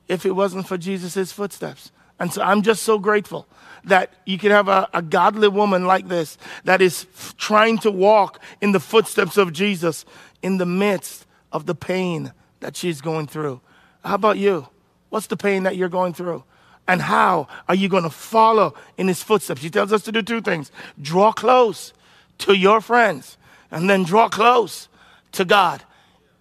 if 0.09 0.25
it 0.25 0.33
wasn't 0.33 0.67
for 0.67 0.79
Jesus' 0.79 1.33
footsteps. 1.33 1.93
And 2.19 2.33
so 2.33 2.43
I'm 2.43 2.63
just 2.63 2.83
so 2.83 2.99
grateful 2.99 3.47
that 3.85 4.13
you 4.25 4.39
can 4.39 4.51
have 4.51 4.69
a, 4.69 4.89
a 4.93 5.03
godly 5.03 5.49
woman 5.49 5.87
like 5.87 6.09
this 6.09 6.39
that 6.65 6.81
is 6.81 7.07
f- 7.15 7.37
trying 7.37 7.79
to 7.79 7.91
walk 7.91 8.41
in 8.61 8.73
the 8.73 8.81
footsteps 8.81 9.37
of 9.37 9.53
Jesus 9.53 10.05
in 10.43 10.59
the 10.59 10.67
midst 10.67 11.27
of 11.53 11.67
the 11.67 11.75
pain 11.75 12.33
that 12.61 12.77
she's 12.77 13.01
going 13.01 13.27
through. 13.27 13.61
How 14.05 14.15
about 14.15 14.39
you? 14.39 14.69
What's 15.11 15.27
the 15.27 15.37
pain 15.37 15.63
that 15.63 15.77
you're 15.77 15.89
going 15.89 16.13
through? 16.13 16.45
And 16.87 17.03
how 17.03 17.49
are 17.69 17.75
you 17.75 17.89
going 17.89 18.05
to 18.05 18.11
follow 18.11 18.75
in 18.97 19.09
his 19.09 19.23
footsteps? 19.23 19.63
He 19.63 19.71
tells 19.71 19.93
us 19.93 20.03
to 20.05 20.13
do 20.13 20.23
two 20.23 20.41
things 20.41 20.73
draw 21.01 21.33
close 21.33 21.93
to 22.39 22.55
your 22.55 22.81
friends, 22.81 23.37
and 23.71 23.89
then 23.89 24.05
draw 24.05 24.29
close 24.29 24.89
to 25.33 25.45
God. 25.45 25.83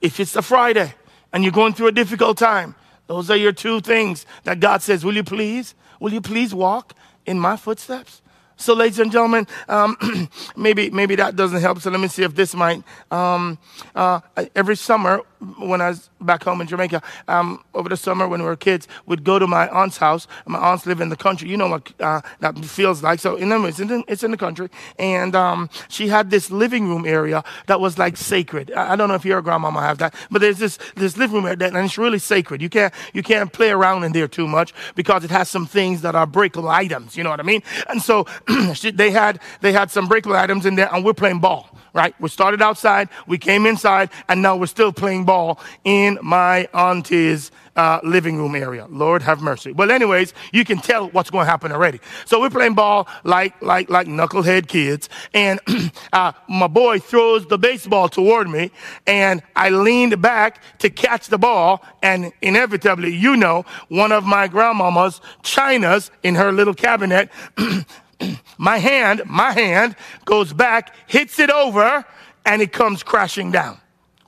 If 0.01 0.19
it's 0.19 0.35
a 0.35 0.41
Friday 0.41 0.93
and 1.33 1.43
you're 1.43 1.51
going 1.51 1.73
through 1.73 1.87
a 1.87 1.91
difficult 1.91 2.37
time, 2.37 2.75
those 3.07 3.29
are 3.29 3.35
your 3.35 3.51
two 3.51 3.81
things 3.81 4.25
that 4.43 4.59
God 4.59 4.81
says, 4.81 5.03
Will 5.03 5.15
you 5.15 5.23
please, 5.23 5.75
will 5.99 6.13
you 6.13 6.21
please 6.21 6.53
walk 6.53 6.93
in 7.25 7.39
my 7.39 7.57
footsteps? 7.57 8.21
So, 8.59 8.73
ladies 8.73 8.97
and 8.97 9.11
gentlemen, 9.11 9.47
um, 9.69 10.29
maybe 10.55 10.89
maybe 10.89 11.15
that 11.15 11.35
doesn't 11.35 11.61
help. 11.61 11.79
So 11.79 11.91
let 11.91 11.99
me 11.99 12.07
see 12.07 12.23
if 12.23 12.33
this 12.33 12.55
might. 12.55 12.83
Um, 13.11 13.59
uh, 13.93 14.19
every 14.55 14.75
summer, 14.75 15.21
when 15.57 15.81
I 15.81 15.89
was 15.89 16.09
back 16.21 16.43
home 16.43 16.61
in 16.61 16.67
Jamaica, 16.67 17.01
um, 17.27 17.63
over 17.73 17.89
the 17.89 17.97
summer 17.97 18.27
when 18.27 18.41
we 18.41 18.45
were 18.45 18.55
kids, 18.55 18.87
we'd 19.05 19.23
go 19.23 19.39
to 19.39 19.47
my 19.47 19.67
aunt's 19.69 19.97
house. 19.97 20.27
My 20.45 20.59
aunts 20.59 20.85
live 20.85 21.01
in 21.01 21.09
the 21.09 21.15
country. 21.15 21.49
You 21.49 21.57
know 21.57 21.67
what 21.67 21.93
uh, 21.99 22.21
that 22.39 22.57
feels 22.65 23.03
like. 23.03 23.19
So, 23.19 23.35
in 23.35 23.51
it's 23.51 23.79
in, 23.79 24.03
it's 24.07 24.23
in 24.23 24.31
the 24.31 24.37
country, 24.37 24.69
and 24.97 25.35
um, 25.35 25.69
she 25.89 26.07
had 26.07 26.29
this 26.29 26.51
living 26.51 26.87
room 26.87 27.05
area 27.05 27.43
that 27.67 27.79
was 27.79 27.97
like 27.97 28.17
sacred. 28.17 28.71
I, 28.71 28.93
I 28.93 28.95
don't 28.95 29.09
know 29.09 29.15
if 29.15 29.25
your 29.25 29.41
grandmama 29.41 29.81
have 29.81 29.97
that, 29.99 30.15
but 30.31 30.41
there's 30.41 30.59
this 30.59 30.77
this 30.95 31.17
living 31.17 31.35
room 31.35 31.45
area, 31.45 31.57
that, 31.57 31.73
and 31.73 31.85
it's 31.85 31.97
really 31.97 32.19
sacred. 32.19 32.61
You 32.61 32.69
can't 32.69 32.93
you 33.13 33.23
can't 33.23 33.51
play 33.51 33.69
around 33.69 34.03
in 34.03 34.11
there 34.11 34.27
too 34.27 34.47
much 34.47 34.73
because 34.95 35.23
it 35.23 35.31
has 35.31 35.49
some 35.49 35.65
things 35.65 36.01
that 36.01 36.15
are 36.15 36.25
breakable 36.25 36.69
items. 36.69 37.15
You 37.15 37.23
know 37.23 37.29
what 37.29 37.39
I 37.39 37.43
mean? 37.43 37.63
And 37.89 38.01
so 38.01 38.25
she, 38.73 38.91
they 38.91 39.11
had 39.11 39.39
they 39.61 39.71
had 39.71 39.91
some 39.91 40.07
breakable 40.07 40.35
items 40.35 40.65
in 40.65 40.75
there, 40.75 40.93
and 40.93 41.03
we're 41.05 41.13
playing 41.13 41.39
ball. 41.39 41.69
Right? 41.93 42.13
We 42.21 42.29
started 42.29 42.61
outside, 42.61 43.09
we 43.25 43.39
came 43.39 43.65
inside, 43.65 44.11
and 44.29 44.43
now 44.43 44.55
we're 44.55 44.67
still 44.67 44.93
playing 44.93 45.25
ball 45.27 45.59
in 45.83 46.17
my 46.23 46.67
auntie's 46.73 47.51
uh, 47.75 47.99
living 48.03 48.37
room 48.37 48.55
area. 48.55 48.87
Lord 48.89 49.21
have 49.21 49.39
mercy. 49.41 49.71
Well, 49.71 49.91
anyways, 49.91 50.33
you 50.51 50.65
can 50.65 50.79
tell 50.79 51.09
what's 51.09 51.29
going 51.29 51.45
to 51.45 51.51
happen 51.51 51.71
already. 51.71 51.99
So 52.25 52.41
we're 52.41 52.49
playing 52.49 52.73
ball 52.73 53.07
like 53.23 53.61
like 53.61 53.89
like 53.89 54.07
knucklehead 54.07 54.67
kids, 54.67 55.09
and 55.33 55.59
uh, 56.13 56.31
my 56.49 56.67
boy 56.67 56.99
throws 56.99 57.45
the 57.45 57.59
baseball 57.59 58.09
toward 58.09 58.49
me, 58.49 58.71
and 59.05 59.43
I 59.55 59.69
leaned 59.69 60.19
back 60.21 60.63
to 60.79 60.89
catch 60.89 61.27
the 61.27 61.37
ball, 61.37 61.85
and 62.01 62.33
inevitably, 62.41 63.15
you 63.15 63.37
know, 63.37 63.63
one 63.89 64.11
of 64.11 64.25
my 64.25 64.47
grandmama's 64.47 65.21
chinas 65.43 66.09
in 66.23 66.33
her 66.35 66.51
little 66.51 66.73
cabinet. 66.73 67.29
my 68.57 68.77
hand, 68.79 69.21
my 69.27 69.51
hand 69.51 69.95
goes 70.25 70.51
back, 70.51 70.95
hits 71.07 71.37
it 71.37 71.51
over, 71.51 72.03
and 72.45 72.61
it 72.61 72.71
comes 72.71 73.03
crashing 73.03 73.51
down. 73.51 73.77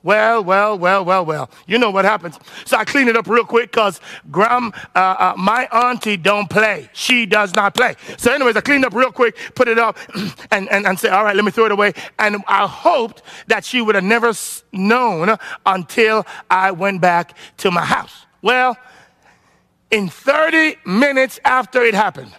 Well, 0.02 0.42
well, 0.42 0.78
well, 0.78 1.04
well, 1.04 1.24
well. 1.24 1.50
You 1.66 1.78
know 1.78 1.90
what 1.90 2.04
happens. 2.04 2.38
So 2.64 2.76
I 2.76 2.84
clean 2.84 3.08
it 3.08 3.16
up 3.16 3.26
real 3.26 3.44
quick 3.44 3.70
because 3.70 4.00
uh, 4.32 4.70
uh, 4.94 5.34
my 5.36 5.66
auntie 5.66 6.16
don't 6.16 6.48
play. 6.48 6.88
She 6.94 7.26
does 7.26 7.54
not 7.54 7.74
play. 7.74 7.96
So, 8.16 8.32
anyways, 8.32 8.56
I 8.56 8.62
cleaned 8.62 8.86
up 8.86 8.94
real 8.94 9.12
quick, 9.12 9.36
put 9.54 9.68
it 9.68 9.78
up, 9.78 9.98
and, 10.50 10.70
and, 10.70 10.86
and 10.86 10.98
say, 10.98 11.10
all 11.10 11.24
right, 11.24 11.36
let 11.36 11.44
me 11.44 11.50
throw 11.50 11.66
it 11.66 11.72
away. 11.72 11.92
And 12.18 12.42
I 12.48 12.66
hoped 12.66 13.22
that 13.48 13.64
she 13.64 13.82
would 13.82 13.94
have 13.94 14.04
never 14.04 14.32
known 14.72 15.36
until 15.66 16.26
I 16.50 16.70
went 16.70 17.00
back 17.02 17.36
to 17.58 17.70
my 17.70 17.84
house. 17.84 18.26
Well, 18.40 18.76
in 19.90 20.08
30 20.08 20.76
minutes 20.86 21.40
after 21.44 21.82
it 21.82 21.94
happened, 21.94 22.32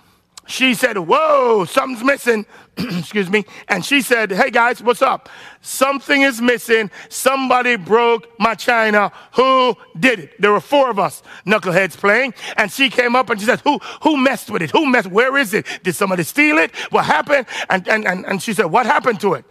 she 0.52 0.74
said, 0.74 0.98
Whoa, 0.98 1.66
something's 1.66 2.04
missing. 2.04 2.46
Excuse 2.78 3.30
me. 3.30 3.46
And 3.68 3.84
she 3.84 4.02
said, 4.02 4.32
Hey 4.32 4.50
guys, 4.50 4.82
what's 4.82 5.02
up? 5.02 5.30
Something 5.62 6.22
is 6.22 6.42
missing. 6.42 6.92
Somebody 7.10 7.76
broke 7.76 8.28
my 8.40 8.56
china. 8.56 9.12
Who 9.34 9.76
did 10.00 10.20
it? 10.20 10.42
There 10.42 10.52
were 10.52 10.62
four 10.62 10.90
of 10.90 11.00
us 11.00 11.24
knuckleheads 11.46 11.98
playing. 11.98 12.34
And 12.58 12.72
she 12.72 12.90
came 12.90 13.16
up 13.16 13.30
and 13.30 13.40
she 13.40 13.46
said, 13.46 13.62
Who 13.62 13.80
who 14.04 14.18
messed 14.18 14.50
with 14.50 14.62
it? 14.62 14.72
Who 14.72 14.86
messed? 14.86 15.08
Where 15.08 15.38
is 15.38 15.54
it? 15.54 15.66
Did 15.84 15.96
somebody 15.96 16.24
steal 16.24 16.58
it? 16.58 16.76
What 16.92 17.06
happened? 17.06 17.48
And 17.70 17.88
and 17.88 18.06
and, 18.06 18.26
and 18.26 18.42
she 18.42 18.54
said, 18.54 18.66
What 18.66 18.86
happened 18.86 19.20
to 19.22 19.34
it? 19.34 19.46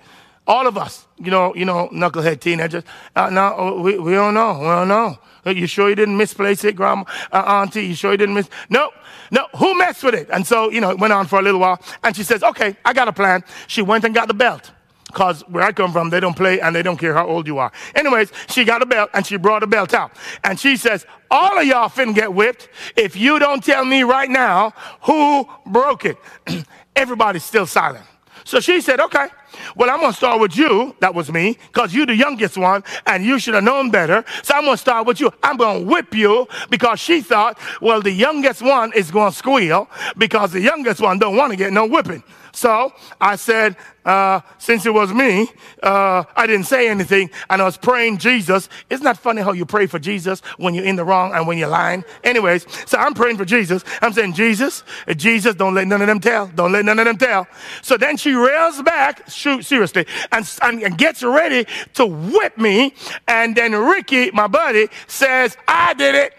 All 0.47 0.67
of 0.67 0.77
us, 0.77 1.07
you 1.19 1.31
know, 1.31 1.55
you 1.55 1.65
know, 1.65 1.89
knucklehead 1.93 2.41
teenagers. 2.41 2.83
Uh, 3.15 3.31
no, 3.31 3.81
we, 3.85 3.99
we 3.99 4.13
don't 4.13 4.35
know. 4.35 4.59
We 4.59 4.67
don't 4.67 4.89
know. 4.89 5.19
You 5.47 5.67
sure 5.67 5.89
you 5.89 5.95
didn't 5.95 6.17
misplace 6.17 6.65
it, 6.65 6.77
grandma, 6.77 7.05
uh, 7.33 7.43
auntie? 7.47 7.87
You 7.87 7.95
sure 7.95 8.13
you 8.13 8.17
didn't 8.17 8.35
miss? 8.35 8.49
No, 8.69 8.91
no. 9.31 9.47
Who 9.57 9.77
messed 9.79 10.03
with 10.03 10.15
it? 10.15 10.29
And 10.33 10.47
so, 10.47 10.71
you 10.71 10.81
know, 10.81 10.91
it 10.91 10.99
went 10.99 11.13
on 11.13 11.27
for 11.27 11.39
a 11.39 11.43
little 11.43 11.61
while. 11.61 11.81
And 12.03 12.17
she 12.17 12.23
says, 12.23 12.43
okay, 12.43 12.77
I 12.85 12.93
got 12.93 13.09
a 13.09 13.13
plan. 13.13 13.45
She 13.67 13.83
went 13.83 14.05
and 14.05 14.15
got 14.15 14.29
the 14.29 14.35
belt. 14.35 14.71
Because 15.07 15.43
where 15.49 15.65
I 15.65 15.73
come 15.73 15.93
from, 15.93 16.11
they 16.11 16.21
don't 16.21 16.37
play 16.37 16.61
and 16.61 16.75
they 16.75 16.83
don't 16.83 16.97
care 16.97 17.15
how 17.15 17.27
old 17.27 17.47
you 17.49 17.59
are. 17.59 17.73
Anyways, 17.97 18.33
she 18.49 18.65
got 18.65 18.81
a 18.81 18.87
belt 18.87 19.11
and 19.13 19.27
she 19.27 19.37
brought 19.37 19.61
the 19.61 19.67
belt 19.67 19.93
out. 19.93 20.13
And 20.45 20.59
she 20.59 20.77
says, 20.77 21.05
all 21.31 21.59
of 21.59 21.67
y'all 21.67 21.89
finna 21.89 22.15
get 22.15 22.33
whipped 22.33 22.69
if 22.97 23.17
you 23.17 23.41
don't 23.41 23.63
tell 23.63 23.85
me 23.85 24.05
right 24.05 24.31
now 24.31 24.73
who 25.03 25.49
broke 25.67 26.05
it. 26.05 26.17
Everybody's 26.97 27.45
still 27.45 27.67
silent. 27.67 28.05
So 28.45 28.61
she 28.61 28.81
said, 28.81 29.01
okay, 29.01 29.29
well, 29.77 29.91
I'm 29.91 30.01
going 30.01 30.13
to 30.13 30.17
start 30.17 30.41
with 30.41 30.57
you. 30.57 30.95
That 31.01 31.15
was 31.15 31.31
me, 31.31 31.59
because 31.73 31.95
you're 31.95 32.07
the 32.07 32.15
youngest 32.15 32.57
one, 32.57 32.83
and 33.07 33.25
you 33.25 33.39
should 33.39 33.55
have 33.55 33.65
known 33.65 33.91
better. 33.91 34.25
So 34.43 34.55
I'm 34.55 34.65
going 34.65 34.77
to 34.77 34.81
start 34.81 35.07
with 35.07 35.21
you. 35.21 35.33
I'm 35.43 35.57
going 35.57 35.85
to 35.85 35.87
whip 35.91 36.15
you 36.15 36.47
because 36.69 37.01
she 37.01 37.21
thought, 37.21 37.59
well, 37.81 38.01
the 38.01 38.13
youngest 38.13 38.63
one 38.63 38.93
is 38.95 39.11
going 39.11 39.33
to 39.33 39.37
squeal 39.37 39.89
because 40.17 40.53
the 40.53 40.61
youngest 40.61 41.01
one 41.01 41.19
don't 41.19 41.37
want 41.37 41.53
to 41.53 41.57
get 41.57 41.73
no 41.73 41.87
whipping. 41.87 42.23
So 42.53 42.93
I 43.21 43.37
said, 43.37 43.77
uh, 44.05 44.41
since 44.59 44.87
it 44.87 44.95
was 44.95 45.13
me, 45.13 45.49
uh, 45.83 46.25
I 46.35 46.47
didn't 46.47 46.67
say 46.67 46.89
anything, 46.89 47.31
and 47.49 47.61
I 47.61 47.65
was 47.65 47.77
praying 47.77 48.19
Jesus. 48.19 48.69
Isn't 48.89 49.05
that 49.05 49.19
funny 49.19 49.43
how 49.43 49.53
you 49.53 49.67
pray 49.67 49.87
for 49.87 49.99
Jesus 49.99 50.41
when 50.57 50.75
you're 50.75 50.85
in 50.85 50.97
the 50.97 51.05
wrong 51.05 51.33
and 51.33 51.47
when 51.47 51.59
you're 51.59 51.69
lying? 51.69 52.05
Anyways, 52.25 52.67
so 52.89 52.99
I'm 52.99 53.15
praying 53.15 53.37
for 53.37 53.45
Jesus. 53.45 53.85
I'm 54.01 54.13
saying, 54.13 54.33
Jesus, 54.35 54.83
uh, 55.07 55.15
Jesus, 55.15 55.55
don't 55.55 55.75
let 55.75 55.87
none 55.87 56.01
of 56.01 56.07
them 56.07 56.21
tell. 56.21 56.47
Don't 56.49 56.73
let 56.73 56.85
none 56.85 56.99
of 56.99 57.05
them 57.05 57.19
tell. 57.19 57.47
So 57.83 57.97
then 57.97 58.17
she 58.17 58.33
rails 58.33 58.81
back, 58.83 59.29
shoot, 59.29 59.65
seriously, 59.65 60.07
and, 60.33 60.51
and, 60.63 60.83
and 60.83 60.99
gets 60.99 61.23
ready 61.23 61.67
to 61.95 62.07
whip 62.07 62.59
me. 62.59 62.95
And 63.29 63.55
then 63.55 63.73
Ricky, 63.75 64.31
my 64.31 64.47
buddy, 64.47 64.89
says, 65.07 65.57
I 65.69 65.95
did 65.95 66.15
it. 66.15 66.35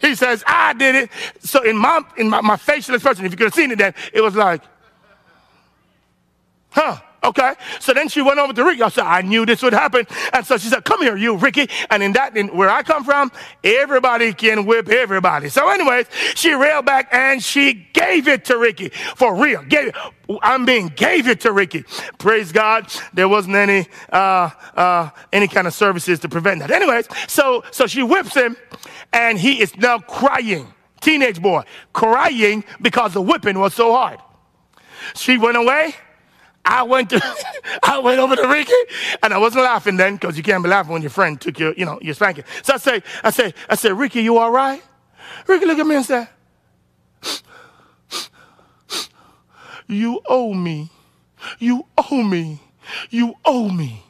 He 0.00 0.14
says, 0.14 0.42
I 0.46 0.72
did 0.72 0.94
it. 0.94 1.10
So 1.40 1.62
in 1.62 1.76
my 1.76 2.02
in 2.16 2.30
my, 2.30 2.40
my 2.40 2.56
facial 2.56 2.94
expression, 2.94 3.26
if 3.26 3.32
you 3.32 3.36
could 3.36 3.48
have 3.48 3.54
seen 3.54 3.70
it 3.70 3.78
then, 3.78 3.94
it 4.14 4.22
was 4.22 4.34
like, 4.34 4.62
Huh. 6.70 7.00
Okay. 7.22 7.54
So 7.80 7.92
then 7.92 8.08
she 8.08 8.22
went 8.22 8.38
over 8.38 8.52
to 8.52 8.64
Ricky. 8.64 8.82
I 8.82 8.88
said, 8.88 9.04
I 9.04 9.20
knew 9.20 9.44
this 9.44 9.62
would 9.62 9.74
happen. 9.74 10.06
And 10.32 10.46
so 10.46 10.56
she 10.56 10.68
said, 10.68 10.84
Come 10.84 11.02
here, 11.02 11.16
you, 11.16 11.36
Ricky. 11.36 11.68
And 11.90 12.02
in 12.02 12.12
that, 12.12 12.36
in 12.36 12.48
where 12.56 12.70
I 12.70 12.82
come 12.82 13.04
from, 13.04 13.30
everybody 13.62 14.32
can 14.32 14.64
whip 14.64 14.88
everybody. 14.88 15.50
So, 15.50 15.68
anyways, 15.68 16.06
she 16.34 16.52
railed 16.52 16.86
back 16.86 17.08
and 17.12 17.42
she 17.42 17.86
gave 17.92 18.26
it 18.26 18.46
to 18.46 18.56
Ricky. 18.56 18.88
For 19.16 19.34
real. 19.34 19.62
Gave 19.64 19.88
it. 19.88 19.94
I 20.42 20.56
mean, 20.58 20.88
gave 20.88 21.28
it 21.28 21.40
to 21.40 21.52
Ricky. 21.52 21.84
Praise 22.18 22.52
God. 22.52 22.90
There 23.12 23.28
wasn't 23.28 23.56
any 23.56 23.86
uh, 24.10 24.50
uh, 24.74 25.10
any 25.32 25.48
kind 25.48 25.66
of 25.66 25.74
services 25.74 26.20
to 26.20 26.28
prevent 26.28 26.60
that. 26.60 26.70
Anyways, 26.70 27.08
so 27.28 27.64
so 27.70 27.86
she 27.86 28.02
whips 28.02 28.34
him, 28.34 28.56
and 29.12 29.38
he 29.38 29.60
is 29.60 29.76
now 29.76 29.98
crying. 29.98 30.72
Teenage 31.00 31.40
boy 31.40 31.64
crying 31.92 32.62
because 32.80 33.14
the 33.14 33.22
whipping 33.22 33.58
was 33.58 33.74
so 33.74 33.92
hard. 33.92 34.20
She 35.14 35.36
went 35.36 35.56
away. 35.56 35.94
I 36.64 36.82
went 36.82 37.10
to, 37.10 37.20
I 37.82 37.98
went 37.98 38.20
over 38.20 38.36
to 38.36 38.46
Ricky, 38.48 38.72
and 39.22 39.32
I 39.34 39.38
wasn't 39.38 39.64
laughing 39.64 39.96
then 39.96 40.14
because 40.14 40.36
you 40.36 40.42
can't 40.42 40.62
be 40.62 40.68
laughing 40.68 40.92
when 40.92 41.02
your 41.02 41.10
friend 41.10 41.40
took 41.40 41.58
your, 41.58 41.74
you 41.74 41.84
know, 41.84 41.98
your 42.02 42.14
spanking. 42.14 42.44
So 42.62 42.74
I 42.74 42.76
say, 42.78 43.02
I 43.24 43.30
say, 43.30 43.54
I 43.68 43.74
said, 43.74 43.92
Ricky, 43.98 44.22
you 44.22 44.38
all 44.38 44.50
right? 44.50 44.82
Ricky, 45.46 45.66
look 45.66 45.78
at 45.78 45.86
me 45.86 45.96
and 45.96 46.04
say, 46.04 46.28
you 49.88 50.20
owe 50.26 50.54
me, 50.54 50.90
you 51.58 51.86
owe 51.98 52.22
me 52.22 52.60
You 53.10 53.34
owe 53.44 53.68
me. 53.68 54.04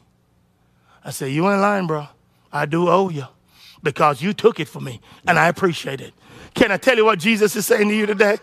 I 1.04 1.10
say, 1.10 1.30
You 1.30 1.50
ain't 1.50 1.60
lying, 1.60 1.86
bro. 1.86 2.08
I 2.52 2.66
do 2.66 2.88
owe 2.88 3.08
you 3.08 3.24
because 3.82 4.20
you 4.20 4.32
took 4.32 4.60
it 4.60 4.68
for 4.68 4.80
me 4.80 5.00
and 5.26 5.38
I 5.38 5.48
appreciate 5.48 6.00
it. 6.00 6.12
Can 6.54 6.72
I 6.72 6.76
tell 6.76 6.96
you 6.96 7.04
what 7.04 7.18
Jesus 7.18 7.56
is 7.56 7.66
saying 7.66 7.88
to 7.88 7.94
you 7.94 8.06
today? 8.06 8.38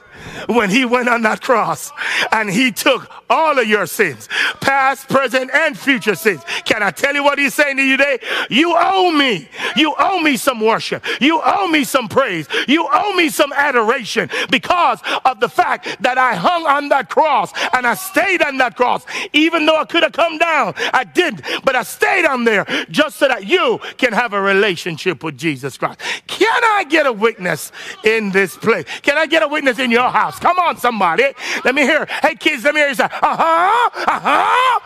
When 0.47 0.69
he 0.69 0.85
went 0.85 1.09
on 1.09 1.21
that 1.23 1.41
cross 1.41 1.91
and 2.31 2.49
he 2.49 2.71
took 2.71 3.09
all 3.29 3.59
of 3.59 3.67
your 3.67 3.85
sins, 3.85 4.27
past, 4.61 5.07
present, 5.09 5.51
and 5.53 5.77
future 5.77 6.15
sins. 6.15 6.41
Can 6.65 6.81
I 6.81 6.91
tell 6.91 7.13
you 7.13 7.23
what 7.23 7.37
he's 7.37 7.53
saying 7.53 7.77
to 7.77 7.83
you 7.83 7.97
today? 7.97 8.19
You 8.49 8.73
owe 8.77 9.11
me. 9.11 9.49
You 9.75 9.93
owe 9.97 10.19
me 10.19 10.37
some 10.37 10.61
worship. 10.61 11.05
You 11.21 11.41
owe 11.43 11.67
me 11.67 11.83
some 11.83 12.07
praise. 12.07 12.47
You 12.67 12.87
owe 12.91 13.13
me 13.13 13.29
some 13.29 13.53
adoration 13.53 14.29
because 14.49 14.99
of 15.25 15.39
the 15.39 15.49
fact 15.49 16.01
that 16.01 16.17
I 16.17 16.35
hung 16.35 16.65
on 16.65 16.89
that 16.89 17.09
cross 17.09 17.51
and 17.73 17.85
I 17.85 17.93
stayed 17.95 18.41
on 18.41 18.57
that 18.57 18.75
cross. 18.75 19.05
Even 19.33 19.65
though 19.65 19.77
I 19.77 19.85
could 19.85 20.03
have 20.03 20.13
come 20.13 20.37
down, 20.37 20.73
I 20.93 21.03
didn't, 21.03 21.41
but 21.63 21.75
I 21.75 21.83
stayed 21.83 22.25
on 22.25 22.43
there 22.43 22.65
just 22.89 23.17
so 23.17 23.27
that 23.27 23.45
you 23.45 23.79
can 23.97 24.13
have 24.13 24.33
a 24.33 24.41
relationship 24.41 25.23
with 25.23 25.37
Jesus 25.37 25.77
Christ. 25.77 25.99
Can 26.27 26.63
I 26.63 26.85
get 26.85 27.05
a 27.05 27.13
witness 27.13 27.71
in 28.03 28.31
this 28.31 28.55
place. 28.57 28.85
Can 29.01 29.17
I 29.17 29.25
get 29.25 29.43
a 29.43 29.47
witness 29.47 29.79
in 29.79 29.91
your 29.91 30.09
house? 30.09 30.39
Come 30.39 30.57
on, 30.59 30.77
somebody. 30.77 31.25
Let 31.63 31.75
me 31.75 31.81
hear. 31.83 32.05
Hey, 32.21 32.35
kids, 32.35 32.63
let 32.63 32.73
me 32.73 32.81
hear 32.81 32.89
you 32.89 32.95
say, 32.95 33.05
uh 33.05 33.09
huh, 33.11 33.89
uh 33.95 34.19
huh. 34.19 34.79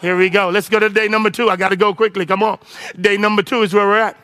Here 0.00 0.16
we 0.16 0.30
go. 0.30 0.48
Let's 0.48 0.68
go 0.68 0.78
to 0.78 0.88
day 0.88 1.08
number 1.08 1.30
two. 1.30 1.48
I 1.48 1.56
got 1.56 1.68
to 1.68 1.76
go 1.76 1.94
quickly. 1.94 2.26
Come 2.26 2.42
on. 2.42 2.58
Day 3.00 3.16
number 3.16 3.42
two 3.42 3.62
is 3.62 3.72
where 3.72 3.86
we're 3.86 3.98
at. 3.98 4.16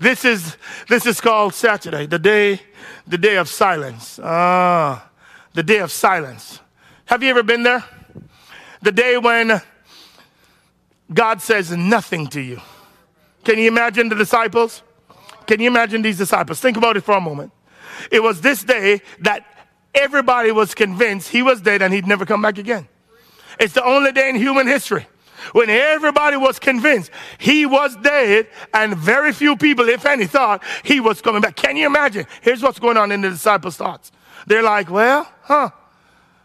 This 0.00 0.24
is 0.24 0.56
this 0.88 1.06
is 1.06 1.20
called 1.20 1.54
Saturday, 1.54 2.06
the 2.06 2.18
day, 2.18 2.60
the 3.06 3.18
day 3.18 3.36
of 3.36 3.48
silence. 3.48 4.18
Ah, 4.22 5.10
the 5.52 5.62
day 5.62 5.78
of 5.78 5.92
silence. 5.92 6.60
Have 7.06 7.22
you 7.22 7.30
ever 7.30 7.42
been 7.42 7.62
there? 7.62 7.84
The 8.80 8.92
day 8.92 9.18
when 9.18 9.60
God 11.12 11.42
says 11.42 11.70
nothing 11.72 12.26
to 12.28 12.40
you. 12.40 12.60
Can 13.44 13.58
you 13.58 13.68
imagine 13.68 14.08
the 14.08 14.14
disciples? 14.14 14.82
Can 15.46 15.60
you 15.60 15.68
imagine 15.68 16.02
these 16.02 16.18
disciples? 16.18 16.60
Think 16.60 16.76
about 16.76 16.96
it 16.96 17.02
for 17.02 17.16
a 17.16 17.20
moment. 17.20 17.52
It 18.10 18.22
was 18.22 18.40
this 18.40 18.64
day 18.64 19.02
that 19.20 19.44
everybody 19.94 20.52
was 20.52 20.74
convinced 20.74 21.28
he 21.28 21.42
was 21.42 21.60
dead 21.60 21.82
and 21.82 21.92
he'd 21.92 22.06
never 22.06 22.24
come 22.26 22.42
back 22.42 22.58
again. 22.58 22.88
It's 23.58 23.74
the 23.74 23.84
only 23.84 24.12
day 24.12 24.30
in 24.30 24.36
human 24.36 24.66
history 24.66 25.06
when 25.52 25.70
everybody 25.70 26.36
was 26.36 26.58
convinced 26.58 27.10
he 27.38 27.66
was 27.66 27.96
dead 27.96 28.48
and 28.74 28.96
very 28.96 29.32
few 29.32 29.56
people, 29.56 29.88
if 29.88 30.04
any, 30.04 30.26
thought 30.26 30.62
he 30.84 31.00
was 31.00 31.20
coming 31.20 31.40
back. 31.40 31.56
Can 31.56 31.76
you 31.76 31.86
imagine? 31.86 32.26
Here's 32.42 32.62
what's 32.62 32.78
going 32.78 32.96
on 32.96 33.12
in 33.12 33.20
the 33.20 33.30
disciples' 33.30 33.76
thoughts. 33.76 34.12
They're 34.46 34.62
like, 34.62 34.90
well, 34.90 35.30
huh, 35.42 35.70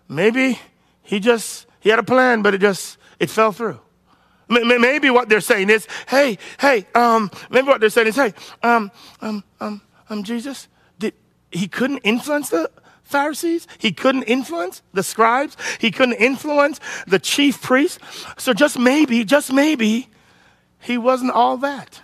maybe 0.07 0.59
he 1.01 1.19
just, 1.19 1.67
he 1.79 1.89
had 1.89 1.99
a 1.99 2.03
plan, 2.03 2.41
but 2.41 2.53
it 2.53 2.61
just, 2.61 2.97
it 3.19 3.29
fell 3.29 3.51
through. 3.51 3.79
Maybe 4.49 5.09
what 5.09 5.29
they're 5.29 5.41
saying 5.41 5.69
is, 5.69 5.87
hey, 6.07 6.37
hey, 6.59 6.85
um, 6.93 7.31
maybe 7.49 7.67
what 7.67 7.79
they're 7.79 7.89
saying 7.89 8.07
is, 8.07 8.15
hey, 8.15 8.33
um, 8.61 8.91
um, 9.21 9.43
um, 9.59 9.81
um, 10.09 10.23
Jesus, 10.23 10.67
he 11.53 11.67
couldn't 11.67 11.99
influence 11.99 12.49
the 12.49 12.69
Pharisees. 13.03 13.67
He 13.77 13.91
couldn't 13.91 14.23
influence 14.23 14.81
the 14.93 15.03
scribes. 15.03 15.57
He 15.79 15.91
couldn't 15.91 16.15
influence 16.15 16.79
the 17.05 17.19
chief 17.19 17.61
priests. 17.61 17.99
So 18.37 18.53
just 18.53 18.79
maybe, 18.79 19.23
just 19.23 19.51
maybe, 19.51 20.09
he 20.79 20.97
wasn't 20.97 21.31
all 21.31 21.57
that. 21.57 22.01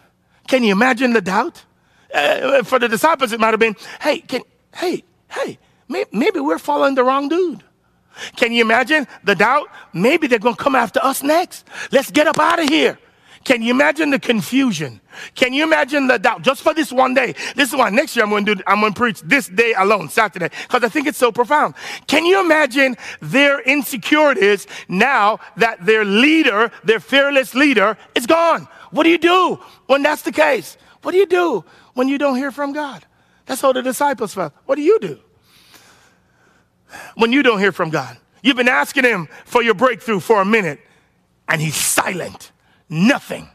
Can 0.48 0.64
you 0.64 0.72
imagine 0.72 1.14
the 1.14 1.22
doubt? 1.22 1.66
Uh, 2.14 2.64
for 2.64 2.80
the 2.80 2.88
disciples, 2.88 3.32
it 3.32 3.40
might 3.40 3.52
have 3.52 3.60
been, 3.60 3.76
hey, 4.02 4.20
can, 4.20 4.42
hey, 4.76 5.04
hey, 5.30 5.60
may, 5.88 6.06
maybe 6.12 6.40
we're 6.40 6.60
following 6.60 6.96
the 6.96 7.04
wrong 7.04 7.30
dude. 7.30 7.64
Can 8.36 8.52
you 8.52 8.62
imagine 8.62 9.08
the 9.24 9.36
doubt? 9.36 9.70
Maybe 9.94 10.28
they're 10.28 10.40
going 10.40 10.56
to 10.56 10.64
come 10.64 10.76
after 10.76 11.00
us 11.04 11.24
next. 11.24 11.68
Let's 11.92 12.12
get 12.12 12.28
up 12.28 12.40
out 12.40 12.60
of 12.60 12.68
here. 12.68 12.98
Can 13.44 13.62
you 13.62 13.72
imagine 13.72 14.10
the 14.10 14.20
confusion? 14.20 15.00
Can 15.36 15.54
you 15.54 15.64
imagine 15.64 16.08
the 16.08 16.20
doubt 16.20 16.42
just 16.42 16.62
for 16.62 16.74
this 16.74 16.92
one 16.92 17.14
day? 17.14 17.34
This 17.56 17.70
is 17.70 17.76
why 17.76 17.90
next 17.90 18.16
year 18.16 18.26
I'm 18.26 18.32
going 18.32 18.46
to 18.46 18.56
do, 18.56 18.64
I'm 18.68 18.82
going 18.82 18.94
to 18.94 18.98
preach 18.98 19.22
this 19.22 19.48
day 19.48 19.74
alone, 19.74 20.10
Saturday, 20.10 20.50
because 20.68 20.84
I 20.84 20.90
think 20.90 21.08
it's 21.08 21.18
so 21.18 21.32
profound. 21.32 21.76
Can 22.08 22.26
you 22.26 22.42
imagine 22.42 22.98
their 23.22 23.62
insecurities 23.62 24.68
now 24.88 25.40
that 25.58 25.86
their 25.86 26.06
leader, 26.06 26.72
their 26.84 27.00
fearless 27.00 27.56
leader, 27.56 27.98
is 28.16 28.28
gone? 28.28 28.68
What 28.92 29.04
do 29.04 29.10
you 29.10 29.18
do 29.18 29.60
when 29.88 30.04
that's 30.04 30.24
the 30.24 30.32
case? 30.32 30.78
What 31.02 31.12
do 31.12 31.18
you 31.18 31.26
do 31.26 31.64
when 31.94 32.08
you 32.08 32.18
don't 32.18 32.36
hear 32.36 32.52
from 32.52 32.74
God? 32.74 33.06
That's 33.46 33.62
how 33.62 33.74
the 33.74 33.82
disciples 33.82 34.34
felt. 34.34 34.54
What 34.66 34.76
do 34.76 34.82
you 34.82 35.00
do 35.00 35.20
when 37.16 37.32
you 37.32 37.42
don't 37.42 37.60
hear 37.60 37.72
from 37.72 37.90
God? 37.90 38.18
You've 38.44 38.58
been 38.58 38.70
asking 38.70 39.06
Him 39.06 39.28
for 39.46 39.64
your 39.64 39.74
breakthrough 39.74 40.20
for 40.20 40.42
a 40.42 40.46
minute, 40.46 40.80
and 41.48 41.62
He's 41.62 41.76
silent. 41.76 42.52
Nothing. 42.90 43.48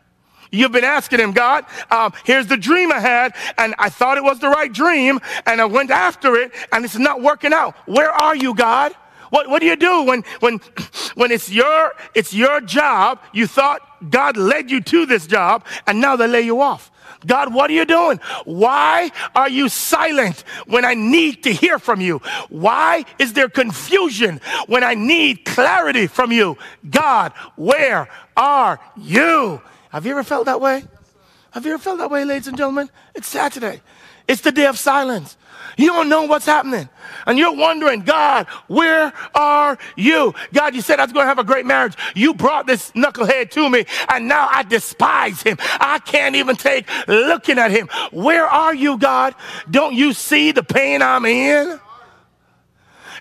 You've 0.51 0.73
been 0.73 0.85
asking 0.85 1.18
him, 1.18 1.33
God, 1.33 1.64
um, 1.90 2.12
here's 2.25 2.47
the 2.47 2.57
dream 2.57 2.92
I 2.92 3.01
had, 3.01 3.35
and 3.59 3.75
I 3.79 3.88
thought 3.88 4.18
it 4.18 4.25
was 4.25 4.38
the 4.38 4.49
right 4.49 4.73
dream, 4.73 5.20
and 5.47 5.61
I 5.61 5.64
went 5.64 5.90
after 5.90 6.37
it, 6.37 6.53
and 6.70 6.85
it's 6.85 6.97
not 6.97 7.20
working 7.20 7.53
out. 7.53 7.75
Where 7.87 8.11
are 8.11 8.37
you, 8.37 8.55
God? 8.55 8.92
What, 9.31 9.49
what 9.51 9.61
do 9.61 9.66
you 9.66 9.75
do 9.75 10.05
when, 10.05 10.23
when, 10.38 10.61
when 11.16 11.33
it's 11.33 11.51
your, 11.51 11.92
it's 12.14 12.33
your 12.33 12.61
job? 12.61 13.18
You 13.33 13.49
thought 13.49 13.81
God 14.11 14.37
led 14.37 14.70
you 14.70 14.81
to 14.81 15.07
this 15.07 15.27
job, 15.27 15.66
and 15.88 16.01
now 16.01 16.14
they 16.14 16.29
lay 16.29 16.42
you 16.42 16.61
off. 16.61 16.92
God, 17.27 17.53
what 17.55 17.71
are 17.71 17.75
you 17.75 17.85
doing? 17.85 18.19
Why 18.45 19.11
are 19.35 19.49
you 19.49 19.69
silent 19.69 20.45
when 20.67 20.85
I 20.85 20.95
need 20.95 21.43
to 21.45 21.53
hear 21.53 21.79
from 21.79 22.01
you? 22.01 22.19
Why 22.49 23.05
is 23.19 23.33
there 23.33 23.49
confusion 23.49 24.41
when 24.67 24.85
I 24.85 24.95
need 24.95 25.45
clarity 25.45 26.07
from 26.07 26.33
you? 26.33 26.57
God, 26.89 27.33
where 27.57 28.09
are 28.37 28.81
you? 28.97 29.61
Have 29.91 30.07
you 30.07 30.13
ever 30.13 30.25
felt 30.25 30.47
that 30.47 30.61
way? 30.61 30.85
Have 31.53 31.65
you 31.65 31.73
ever 31.75 31.83
felt 31.83 31.99
that 31.99 32.11
way, 32.11 32.25
ladies 32.25 32.49
and 32.49 32.57
gentlemen? 32.57 32.91
It's 33.15 33.29
Saturday. 33.29 33.81
It's 34.27 34.41
the 34.41 34.53
day 34.53 34.67
of 34.67 34.79
silence. 34.79 35.37
You 35.77 35.89
don't 35.89 36.09
know 36.09 36.23
what's 36.23 36.47
happening. 36.47 36.89
And 37.27 37.39
you're 37.39 37.55
wondering, 37.55 38.01
God, 38.01 38.47
where 38.69 39.13
are 39.35 39.79
you? 39.97 40.35
God, 40.53 40.75
you 40.75 40.81
said 40.81 41.01
I 41.01 41.05
was 41.05 41.13
going 41.13 41.25
to 41.25 41.29
have 41.29 41.39
a 41.39 41.45
great 41.45 41.67
marriage. 41.67 41.95
You 42.15 42.35
brought 42.35 42.67
this 42.67 42.91
knucklehead 42.93 43.51
to 43.53 43.69
me, 43.69 43.87
and 44.09 44.29
now 44.29 44.49
I 44.51 44.63
despise 44.63 45.43
him. 45.43 45.57
I 45.61 45.99
can't 45.99 46.37
even 46.37 46.57
take 46.57 46.89
looking 47.09 47.59
at 47.59 47.71
him. 47.71 47.89
Where 48.13 48.47
are 48.47 48.75
you, 48.75 48.99
God? 48.99 49.35
Don't 49.71 49.95
you 49.95 50.13
see 50.13 50.53
the 50.53 50.63
pain 50.63 51.03
I'm 51.03 51.25
in? 51.25 51.81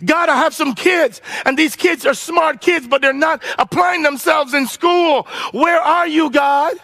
God, 0.06 0.30
I 0.30 0.36
have 0.38 0.54
some 0.54 0.74
kids, 0.76 1.22
and 1.46 1.58
these 1.58 1.76
kids 1.76 2.06
are 2.06 2.14
smart 2.14 2.62
kids, 2.62 2.88
but 2.88 3.02
they're 3.02 3.14
not 3.14 3.44
applying 3.58 4.04
themselves 4.04 4.54
in 4.54 4.68
school. 4.68 5.24
Where 5.52 5.80
are 5.80 6.08
you, 6.08 6.30
God? 6.30 6.76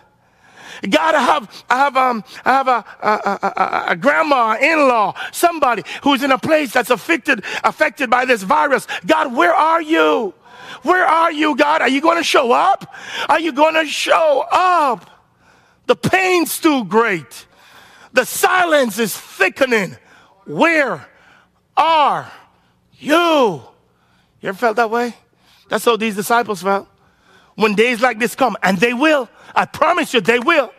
God, 0.88 1.16
I 1.16 1.22
have, 1.22 1.66
I 1.70 1.78
have, 1.78 1.98
um, 1.98 2.24
I 2.46 2.52
have 2.54 2.68
a, 2.68 2.86
a, 3.02 3.40
a, 3.44 3.86
a 3.90 3.96
grandma, 3.96 4.58
in-law, 4.60 5.16
somebody 5.32 5.84
who's 6.04 6.24
in 6.24 6.32
a 6.32 6.38
place 6.38 6.72
that's 6.72 6.90
affected, 6.90 7.44
affected 7.64 8.10
by 8.10 8.26
this 8.26 8.44
virus. 8.44 8.88
God, 9.06 9.36
where 9.36 9.54
are 9.54 9.82
you? 9.82 10.34
Where 10.84 11.06
are 11.06 11.32
you, 11.32 11.56
God? 11.56 11.82
Are 11.82 11.90
you 11.90 12.00
going 12.00 12.18
to 12.18 12.24
show 12.24 12.52
up? 12.52 12.94
Are 13.28 13.40
you 13.40 13.52
going 13.52 13.74
to 13.76 13.86
show 13.86 14.46
up? 14.52 15.10
The 15.88 15.96
pain's 15.96 16.60
too 16.60 16.86
great. 16.86 17.48
The 18.14 18.26
silence 18.26 19.00
is 19.00 19.18
thickening. 19.18 19.98
Where 20.46 21.08
are 21.76 22.32
you? 22.98 23.64
You 24.42 24.50
ever 24.50 24.58
felt 24.58 24.78
that 24.78 24.90
way? 24.90 25.16
That's 25.70 25.86
how 25.86 25.98
these 25.98 26.16
disciples 26.16 26.62
felt. 26.62 26.88
When 27.56 27.76
days 27.76 28.02
like 28.02 28.20
this 28.20 28.36
come, 28.36 28.56
and 28.64 28.78
they 28.78 28.94
will, 28.94 29.30
I 29.56 29.66
promise 29.66 30.14
you, 30.14 30.22
they 30.22 30.40
will. 30.40 30.74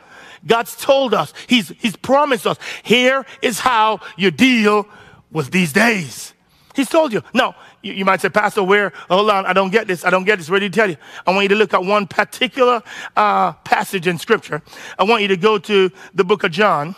God's 0.47 0.77
told 0.77 1.15
us, 1.15 1.33
He's, 1.47 1.69
He's 1.79 1.97
promised 1.97 2.47
us, 2.47 2.59
here 2.83 3.27
is 3.43 3.61
how 3.61 4.01
you 4.17 4.31
deal 4.31 4.89
with 5.31 5.51
these 5.51 5.73
days. 5.73 6.35
He's 6.75 6.89
told 6.89 7.13
you. 7.13 7.23
Now, 7.35 7.57
you, 7.83 7.93
you, 7.93 8.05
might 8.05 8.21
say, 8.21 8.29
Pastor, 8.29 8.63
where? 8.63 8.93
Hold 9.09 9.31
on, 9.31 9.45
I 9.45 9.53
don't 9.53 9.71
get 9.71 9.87
this. 9.87 10.05
I 10.05 10.11
don't 10.11 10.25
get 10.25 10.39
this. 10.39 10.49
Where 10.49 10.61
did 10.61 10.73
he 10.73 10.79
tell 10.79 10.89
you? 10.89 10.97
I 11.27 11.33
want 11.33 11.45
you 11.45 11.49
to 11.51 11.57
look 11.57 11.75
at 11.75 11.85
one 11.85 12.07
particular 12.07 12.83
uh, 13.17 13.53
passage 13.53 14.07
in 14.07 14.19
Scripture. 14.19 14.63
I 14.99 15.05
want 15.05 15.23
you 15.23 15.29
to 15.29 15.37
go 15.37 15.59
to 15.59 15.91
the 16.15 16.25
book 16.25 16.45
of 16.45 16.53
John, 16.53 16.95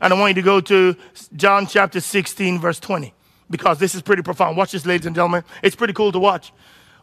and 0.00 0.12
I 0.12 0.18
want 0.18 0.36
you 0.36 0.42
to 0.42 0.44
go 0.44 0.60
to 0.60 0.96
John 1.34 1.66
chapter 1.66 2.00
16, 2.00 2.60
verse 2.60 2.78
20, 2.78 3.14
because 3.48 3.78
this 3.78 3.94
is 3.94 4.02
pretty 4.02 4.22
profound. 4.22 4.56
Watch 4.56 4.72
this, 4.72 4.84
ladies 4.84 5.06
and 5.06 5.14
gentlemen. 5.14 5.44
It's 5.62 5.76
pretty 5.76 5.94
cool 5.94 6.12
to 6.12 6.18
watch. 6.18 6.52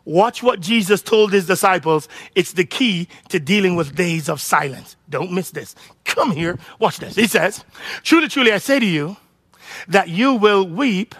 Watch 0.08 0.42
what 0.42 0.62
Jesus 0.62 1.02
told 1.02 1.34
his 1.34 1.48
disciples. 1.48 2.08
It's 2.34 2.54
the 2.54 2.64
key 2.64 3.10
to 3.28 3.42
dealing 3.42 3.76
with 3.76 3.94
days 3.94 4.30
of 4.30 4.40
silence. 4.40 4.96
Don't 5.10 5.34
miss 5.34 5.52
this. 5.52 5.76
Come 6.06 6.32
here. 6.32 6.58
Watch 6.80 7.00
this. 7.00 7.18
He 7.18 7.28
says, 7.28 7.66
Truly, 8.04 8.30
truly, 8.30 8.54
I 8.54 8.60
say 8.60 8.80
to 8.80 8.86
you 8.86 9.18
that 9.90 10.08
you 10.08 10.34
will 10.34 10.66
weep 10.66 11.14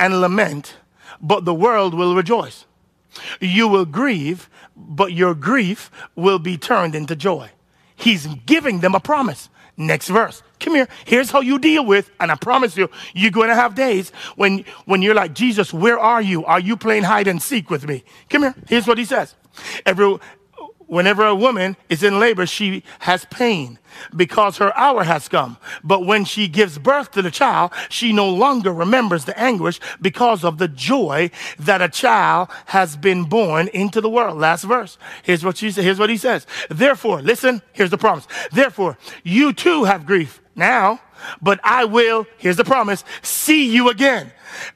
and 0.00 0.20
lament, 0.20 0.74
but 1.20 1.44
the 1.44 1.54
world 1.54 1.94
will 1.94 2.16
rejoice. 2.16 2.64
You 3.38 3.68
will 3.68 3.84
grieve, 3.84 4.50
but 4.74 5.12
your 5.12 5.36
grief 5.36 5.88
will 6.16 6.40
be 6.40 6.58
turned 6.58 6.96
into 6.96 7.14
joy. 7.14 7.48
He's 7.94 8.26
giving 8.26 8.80
them 8.80 8.96
a 8.96 9.00
promise. 9.00 9.50
Next 9.76 10.08
verse. 10.08 10.42
Come 10.60 10.74
here. 10.74 10.88
Here's 11.06 11.30
how 11.30 11.40
you 11.40 11.58
deal 11.58 11.84
with, 11.84 12.10
and 12.20 12.30
I 12.30 12.36
promise 12.36 12.76
you, 12.76 12.90
you're 13.14 13.30
going 13.30 13.48
to 13.48 13.54
have 13.54 13.74
days 13.74 14.10
when, 14.36 14.64
when 14.84 15.02
you're 15.02 15.14
like, 15.14 15.34
Jesus, 15.34 15.72
where 15.72 15.98
are 15.98 16.22
you? 16.22 16.44
Are 16.44 16.60
you 16.60 16.76
playing 16.76 17.04
hide 17.04 17.26
and 17.26 17.42
seek 17.42 17.70
with 17.70 17.86
me? 17.86 18.04
Come 18.28 18.42
here. 18.42 18.54
Here's 18.68 18.86
what 18.86 18.98
he 18.98 19.04
says. 19.04 19.34
Every, 19.86 20.18
whenever 20.92 21.24
a 21.24 21.34
woman 21.34 21.74
is 21.88 22.02
in 22.02 22.20
labor, 22.20 22.44
she 22.44 22.82
has 22.98 23.24
pain 23.30 23.78
because 24.14 24.58
her 24.58 24.76
hour 24.76 25.04
has 25.04 25.26
come. 25.26 25.56
But 25.82 26.04
when 26.04 26.26
she 26.26 26.48
gives 26.48 26.76
birth 26.76 27.12
to 27.12 27.22
the 27.22 27.30
child, 27.30 27.72
she 27.88 28.12
no 28.12 28.28
longer 28.28 28.70
remembers 28.74 29.24
the 29.24 29.38
anguish 29.40 29.80
because 30.02 30.44
of 30.44 30.58
the 30.58 30.68
joy 30.68 31.30
that 31.58 31.80
a 31.80 31.88
child 31.88 32.50
has 32.66 32.98
been 32.98 33.24
born 33.24 33.68
into 33.68 34.02
the 34.02 34.10
world. 34.10 34.36
Last 34.36 34.64
verse. 34.64 34.98
Here's 35.22 35.42
what 35.42 35.56
she 35.56 35.70
says. 35.70 35.82
Here's 35.82 35.98
what 35.98 36.10
he 36.10 36.18
says. 36.18 36.46
Therefore, 36.68 37.22
listen, 37.22 37.62
here's 37.72 37.90
the 37.90 37.96
promise. 37.96 38.28
Therefore, 38.52 38.98
you 39.24 39.54
too 39.54 39.84
have 39.84 40.04
grief 40.04 40.42
now, 40.54 41.00
but 41.40 41.58
I 41.64 41.86
will, 41.86 42.26
here's 42.36 42.58
the 42.58 42.64
promise, 42.64 43.02
see 43.22 43.72
you 43.72 43.88
again 43.88 44.30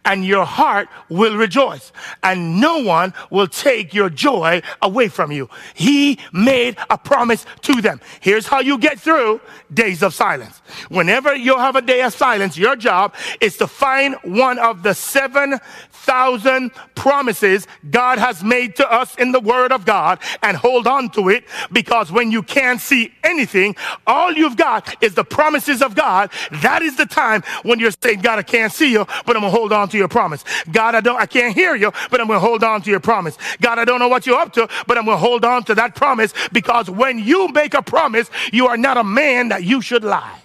and 0.05 0.25
your 0.25 0.45
heart 0.45 0.89
will 1.09 1.37
rejoice, 1.37 1.93
and 2.23 2.61
no 2.61 2.79
one 2.79 3.13
will 3.31 3.49
take 3.49 3.95
your 3.95 4.11
joy 4.11 4.63
away 4.83 5.09
from 5.09 5.33
you. 5.33 5.49
He 5.75 6.19
made 6.33 6.77
a 6.91 6.99
promise 6.99 7.47
to 7.63 7.81
them. 7.81 8.01
Here's 8.21 8.47
how 8.47 8.61
you 8.61 8.79
get 8.79 8.99
through 9.01 9.41
days 9.73 10.03
of 10.03 10.15
silence. 10.15 10.59
Whenever 10.89 11.35
you 11.35 11.57
have 11.59 11.77
a 11.77 11.83
day 11.83 12.03
of 12.03 12.15
silence, 12.15 12.57
your 12.57 12.77
job 12.77 13.15
is 13.41 13.57
to 13.59 13.67
find 13.67 14.17
one 14.23 14.59
of 14.59 14.83
the 14.83 14.95
seven 14.95 15.59
thousand 16.07 16.71
promises 16.95 17.67
God 17.91 18.19
has 18.19 18.43
made 18.43 18.77
to 18.77 18.91
us 18.91 19.15
in 19.17 19.33
the 19.33 19.41
Word 19.41 19.73
of 19.73 19.85
God 19.85 20.21
and 20.43 20.57
hold 20.57 20.87
on 20.87 21.11
to 21.11 21.29
it 21.29 21.45
because 21.73 22.13
when 22.13 22.31
you 22.31 22.43
can't 22.43 22.81
see 22.81 23.13
anything, 23.25 23.75
all 24.07 24.33
you've 24.33 24.57
got 24.57 25.03
is 25.03 25.15
the 25.15 25.25
promises 25.25 25.83
of 25.83 25.95
God. 25.95 26.31
That 26.63 26.83
is 26.83 26.97
the 26.97 27.07
time 27.07 27.43
when 27.65 27.81
you're 27.81 27.91
saying, 27.91 28.21
God, 28.21 28.39
I 28.39 28.43
can't 28.43 28.73
see 28.73 28.93
you, 28.93 29.05
but 29.27 29.37
I'm 29.37 29.43
gonna 29.43 29.51
hold 29.51 29.73
on 29.73 29.89
to 29.91 29.99
your 29.99 30.09
promise. 30.09 30.45
God, 30.71 30.95
I 30.95 31.01
don't, 31.01 31.21
I 31.21 31.27
can't 31.27 31.55
hear 31.55 31.75
you, 31.75 31.91
but 32.11 32.21
I'm 32.21 32.29
gonna 32.29 32.39
hold 32.39 32.63
on 32.63 32.83
to 32.83 32.91
your 32.91 33.01
promise. 33.01 33.37
God, 33.61 33.79
I 33.79 33.85
don't 33.85 33.99
know 33.99 34.09
what 34.09 34.27
you're 34.27 34.39
up 34.39 34.53
to, 34.55 34.69
but 34.87 34.97
I'm 34.97 35.05
gonna 35.05 35.17
hold 35.17 35.45
on 35.45 35.65
to 35.65 35.75
that 35.75 35.97
promise 35.97 36.33
because 36.53 36.89
when 36.89 37.19
you 37.19 37.49
make 37.49 37.75
a 37.75 37.83
promise, 37.83 38.31
you 38.53 38.69
are 38.69 38.77
not 38.77 38.97
a 38.97 39.05
man 39.05 39.49
that 39.49 39.65
you 39.65 39.83
should 39.83 40.05
lie. 40.05 40.41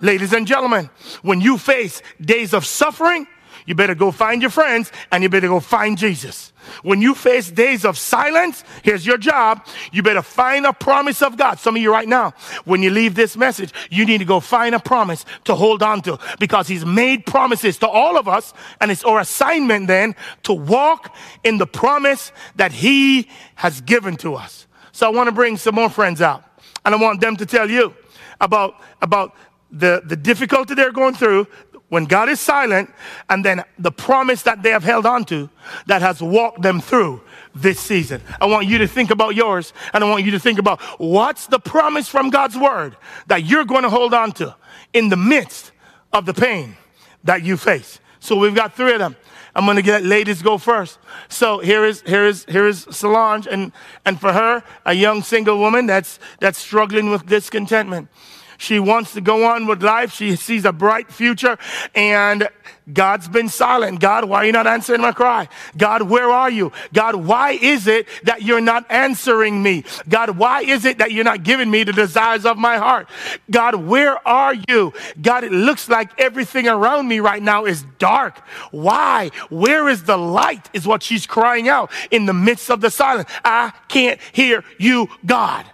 Ladies 0.00 0.32
and 0.32 0.46
gentlemen, 0.46 0.90
when 1.22 1.40
you 1.40 1.58
face 1.58 2.02
days 2.20 2.54
of 2.54 2.64
suffering, 2.64 3.26
you 3.68 3.74
better 3.74 3.94
go 3.94 4.10
find 4.10 4.40
your 4.40 4.50
friends 4.50 4.90
and 5.12 5.22
you 5.22 5.28
better 5.28 5.46
go 5.46 5.60
find 5.60 5.98
Jesus. 5.98 6.54
When 6.82 7.02
you 7.02 7.14
face 7.14 7.50
days 7.50 7.84
of 7.84 7.98
silence, 7.98 8.64
here's 8.82 9.04
your 9.04 9.18
job. 9.18 9.66
You 9.92 10.02
better 10.02 10.22
find 10.22 10.64
a 10.64 10.72
promise 10.72 11.20
of 11.20 11.36
God. 11.36 11.58
Some 11.58 11.76
of 11.76 11.82
you 11.82 11.92
right 11.92 12.08
now, 12.08 12.32
when 12.64 12.82
you 12.82 12.88
leave 12.88 13.14
this 13.14 13.36
message, 13.36 13.74
you 13.90 14.06
need 14.06 14.18
to 14.18 14.24
go 14.24 14.40
find 14.40 14.74
a 14.74 14.80
promise 14.80 15.26
to 15.44 15.54
hold 15.54 15.82
on 15.82 16.00
to 16.02 16.18
because 16.40 16.66
He's 16.66 16.86
made 16.86 17.26
promises 17.26 17.76
to 17.80 17.88
all 17.88 18.16
of 18.16 18.26
us, 18.26 18.54
and 18.80 18.90
it's 18.90 19.04
our 19.04 19.20
assignment 19.20 19.86
then 19.86 20.16
to 20.44 20.54
walk 20.54 21.14
in 21.44 21.58
the 21.58 21.66
promise 21.66 22.32
that 22.56 22.72
He 22.72 23.28
has 23.56 23.82
given 23.82 24.16
to 24.18 24.34
us. 24.34 24.66
So 24.92 25.06
I 25.06 25.10
want 25.10 25.28
to 25.28 25.32
bring 25.32 25.58
some 25.58 25.74
more 25.74 25.90
friends 25.90 26.22
out, 26.22 26.42
and 26.86 26.94
I 26.94 26.98
want 26.98 27.20
them 27.20 27.36
to 27.36 27.44
tell 27.44 27.68
you 27.68 27.94
about, 28.40 28.76
about 29.02 29.34
the, 29.70 30.02
the 30.04 30.16
difficulty 30.16 30.74
they're 30.74 30.92
going 30.92 31.14
through, 31.14 31.46
when 31.88 32.04
God 32.04 32.28
is 32.28 32.38
silent, 32.40 32.92
and 33.30 33.44
then 33.44 33.64
the 33.78 33.90
promise 33.90 34.42
that 34.42 34.62
they 34.62 34.70
have 34.70 34.84
held 34.84 35.06
on 35.06 35.24
to 35.26 35.48
that 35.86 36.02
has 36.02 36.20
walked 36.20 36.62
them 36.62 36.80
through 36.80 37.22
this 37.54 37.80
season. 37.80 38.20
I 38.40 38.46
want 38.46 38.66
you 38.66 38.78
to 38.78 38.86
think 38.86 39.10
about 39.10 39.34
yours, 39.34 39.72
and 39.92 40.04
I 40.04 40.10
want 40.10 40.24
you 40.24 40.32
to 40.32 40.38
think 40.38 40.58
about 40.58 40.80
what's 40.98 41.46
the 41.46 41.58
promise 41.58 42.08
from 42.08 42.30
God's 42.30 42.56
word 42.56 42.96
that 43.26 43.44
you're 43.44 43.64
going 43.64 43.84
to 43.84 43.90
hold 43.90 44.12
on 44.12 44.32
to 44.32 44.54
in 44.92 45.08
the 45.08 45.16
midst 45.16 45.72
of 46.12 46.26
the 46.26 46.34
pain 46.34 46.76
that 47.24 47.42
you 47.42 47.56
face. 47.56 48.00
So 48.20 48.36
we've 48.36 48.54
got 48.54 48.74
three 48.74 48.92
of 48.92 48.98
them. 48.98 49.16
I'm 49.54 49.64
going 49.64 49.76
to 49.76 49.82
get 49.82 50.04
ladies 50.04 50.42
go 50.42 50.58
first. 50.58 50.98
So 51.28 51.58
here 51.58 51.84
is 51.84 52.02
here 52.02 52.26
is 52.26 52.44
here 52.48 52.66
is 52.66 52.86
Solange, 52.90 53.46
and 53.46 53.72
and 54.04 54.20
for 54.20 54.32
her, 54.32 54.62
a 54.84 54.92
young 54.92 55.22
single 55.22 55.58
woman 55.58 55.86
that's 55.86 56.20
that's 56.38 56.58
struggling 56.58 57.10
with 57.10 57.26
discontentment. 57.26 58.08
She 58.58 58.80
wants 58.80 59.14
to 59.14 59.20
go 59.20 59.44
on 59.44 59.66
with 59.66 59.82
life. 59.82 60.12
She 60.12 60.34
sees 60.36 60.64
a 60.64 60.72
bright 60.72 61.10
future 61.10 61.56
and 61.94 62.48
God's 62.92 63.28
been 63.28 63.48
silent. 63.48 64.00
God, 64.00 64.24
why 64.24 64.38
are 64.38 64.44
you 64.46 64.52
not 64.52 64.66
answering 64.66 65.00
my 65.00 65.12
cry? 65.12 65.48
God, 65.76 66.02
where 66.02 66.28
are 66.28 66.50
you? 66.50 66.72
God, 66.92 67.14
why 67.14 67.52
is 67.52 67.86
it 67.86 68.08
that 68.24 68.42
you're 68.42 68.60
not 68.60 68.84
answering 68.90 69.62
me? 69.62 69.84
God, 70.08 70.30
why 70.30 70.62
is 70.62 70.84
it 70.84 70.98
that 70.98 71.12
you're 71.12 71.24
not 71.24 71.44
giving 71.44 71.70
me 71.70 71.84
the 71.84 71.92
desires 71.92 72.44
of 72.44 72.58
my 72.58 72.78
heart? 72.78 73.08
God, 73.48 73.76
where 73.76 74.26
are 74.26 74.54
you? 74.68 74.92
God, 75.22 75.44
it 75.44 75.52
looks 75.52 75.88
like 75.88 76.10
everything 76.18 76.66
around 76.66 77.06
me 77.06 77.20
right 77.20 77.42
now 77.42 77.64
is 77.64 77.84
dark. 77.98 78.38
Why? 78.72 79.30
Where 79.50 79.88
is 79.88 80.04
the 80.04 80.16
light? 80.16 80.68
Is 80.72 80.86
what 80.86 81.02
she's 81.04 81.26
crying 81.26 81.68
out 81.68 81.92
in 82.10 82.26
the 82.26 82.34
midst 82.34 82.70
of 82.70 82.80
the 82.80 82.90
silence. 82.90 83.28
I 83.44 83.72
can't 83.86 84.20
hear 84.32 84.64
you, 84.78 85.08
God. 85.24 85.64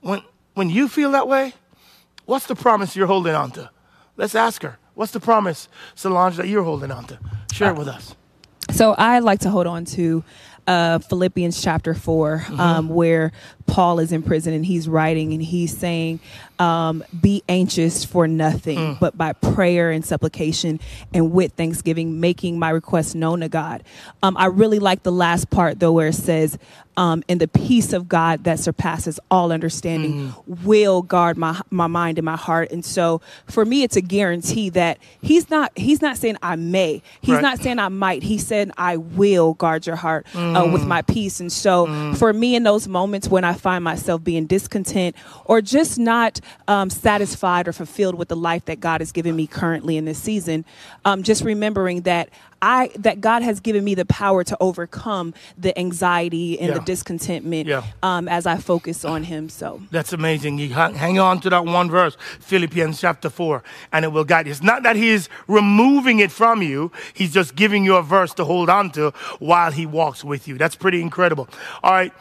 When, 0.00 0.22
when 0.54 0.70
you 0.70 0.88
feel 0.88 1.12
that 1.12 1.28
way, 1.28 1.52
What's 2.26 2.46
the 2.46 2.54
promise 2.54 2.96
you're 2.96 3.06
holding 3.06 3.34
on 3.34 3.50
to? 3.52 3.70
Let's 4.16 4.34
ask 4.34 4.62
her. 4.62 4.78
What's 4.94 5.12
the 5.12 5.20
promise, 5.20 5.68
Solange, 5.94 6.36
that 6.36 6.48
you're 6.48 6.62
holding 6.62 6.90
on 6.90 7.04
to? 7.06 7.18
Share 7.52 7.70
it 7.70 7.76
with 7.76 7.88
us. 7.88 8.14
So 8.70 8.92
I 8.92 9.18
like 9.18 9.40
to 9.40 9.50
hold 9.50 9.66
on 9.66 9.84
to 9.86 10.24
uh, 10.66 10.98
Philippians 11.00 11.60
chapter 11.62 11.94
4, 11.94 12.38
mm-hmm. 12.38 12.60
um, 12.60 12.88
where 12.88 13.32
Paul 13.66 13.98
is 13.98 14.12
in 14.12 14.22
prison 14.22 14.52
and 14.52 14.64
he's 14.64 14.88
writing 14.88 15.32
and 15.32 15.42
he's 15.42 15.76
saying, 15.76 16.20
um, 16.58 17.02
Be 17.20 17.42
anxious 17.48 18.04
for 18.04 18.28
nothing, 18.28 18.78
mm. 18.78 19.00
but 19.00 19.16
by 19.16 19.32
prayer 19.32 19.90
and 19.90 20.04
supplication 20.04 20.80
and 21.12 21.32
with 21.32 21.52
thanksgiving, 21.52 22.20
making 22.20 22.58
my 22.58 22.70
requests 22.70 23.14
known 23.14 23.40
to 23.40 23.48
God. 23.48 23.82
Um, 24.22 24.36
I 24.36 24.46
really 24.46 24.78
like 24.78 25.02
the 25.02 25.12
last 25.12 25.50
part, 25.50 25.80
though, 25.80 25.92
where 25.92 26.08
it 26.08 26.14
says, 26.14 26.58
um, 26.96 27.24
and 27.28 27.40
the 27.40 27.48
peace 27.48 27.92
of 27.92 28.08
God 28.08 28.44
that 28.44 28.60
surpasses 28.60 29.18
all 29.30 29.50
understanding 29.50 30.30
mm. 30.30 30.64
will 30.64 31.02
guard 31.02 31.36
my 31.36 31.60
my 31.70 31.86
mind 31.86 32.18
and 32.18 32.24
my 32.24 32.36
heart. 32.36 32.70
And 32.70 32.84
so, 32.84 33.20
for 33.46 33.64
me, 33.64 33.82
it's 33.82 33.96
a 33.96 34.00
guarantee 34.00 34.70
that 34.70 34.98
He's 35.20 35.50
not 35.50 35.76
He's 35.76 36.00
not 36.00 36.16
saying 36.16 36.36
I 36.42 36.56
may. 36.56 37.02
He's 37.20 37.34
right. 37.34 37.42
not 37.42 37.58
saying 37.58 37.78
I 37.78 37.88
might. 37.88 38.22
He 38.22 38.38
said 38.38 38.70
I 38.76 38.96
will 38.96 39.54
guard 39.54 39.86
your 39.86 39.96
heart 39.96 40.26
mm. 40.32 40.56
uh, 40.56 40.70
with 40.72 40.82
mm. 40.82 40.88
my 40.88 41.02
peace. 41.02 41.40
And 41.40 41.50
so, 41.50 41.86
mm. 41.86 42.16
for 42.16 42.32
me, 42.32 42.54
in 42.54 42.62
those 42.62 42.86
moments 42.86 43.28
when 43.28 43.44
I 43.44 43.53
find 43.54 43.84
myself 43.84 44.22
being 44.24 44.46
discontent 44.46 45.16
or 45.44 45.60
just 45.60 45.98
not 45.98 46.40
um, 46.68 46.90
satisfied 46.90 47.68
or 47.68 47.72
fulfilled 47.72 48.14
with 48.14 48.28
the 48.28 48.36
life 48.36 48.64
that 48.66 48.80
God 48.80 49.00
has 49.00 49.12
given 49.12 49.36
me 49.36 49.46
currently 49.46 49.96
in 49.96 50.04
this 50.04 50.18
season, 50.18 50.64
um, 51.04 51.22
just 51.22 51.42
remembering 51.42 52.02
that 52.02 52.28
I 52.64 52.90
that 52.96 53.20
God 53.20 53.42
has 53.42 53.60
given 53.60 53.84
me 53.84 53.94
the 53.94 54.06
power 54.06 54.42
to 54.42 54.56
overcome 54.58 55.34
the 55.58 55.78
anxiety 55.78 56.58
and 56.58 56.68
yeah. 56.68 56.78
the 56.78 56.80
discontentment 56.80 57.68
yeah. 57.68 57.84
um, 58.02 58.26
as 58.26 58.46
I 58.46 58.56
focus 58.56 59.04
on 59.04 59.22
Him. 59.24 59.50
So 59.50 59.82
that's 59.90 60.14
amazing. 60.14 60.58
You 60.58 60.70
hang 60.70 61.18
on 61.18 61.40
to 61.40 61.50
that 61.50 61.66
one 61.66 61.90
verse, 61.90 62.16
Philippians 62.40 62.98
chapter 62.98 63.28
four, 63.28 63.62
and 63.92 64.04
it 64.06 64.08
will 64.08 64.24
guide 64.24 64.46
you. 64.46 64.52
It's 64.52 64.62
not 64.62 64.82
that 64.84 64.96
He's 64.96 65.28
removing 65.46 66.20
it 66.20 66.32
from 66.32 66.62
you; 66.62 66.90
He's 67.12 67.34
just 67.34 67.54
giving 67.54 67.84
you 67.84 67.96
a 67.96 68.02
verse 68.02 68.32
to 68.34 68.44
hold 68.44 68.70
on 68.70 68.90
to 68.92 69.10
while 69.40 69.70
He 69.70 69.84
walks 69.84 70.24
with 70.24 70.48
you. 70.48 70.56
That's 70.56 70.74
pretty 70.74 71.02
incredible. 71.02 71.48
All 71.82 71.92
right, 71.92 72.12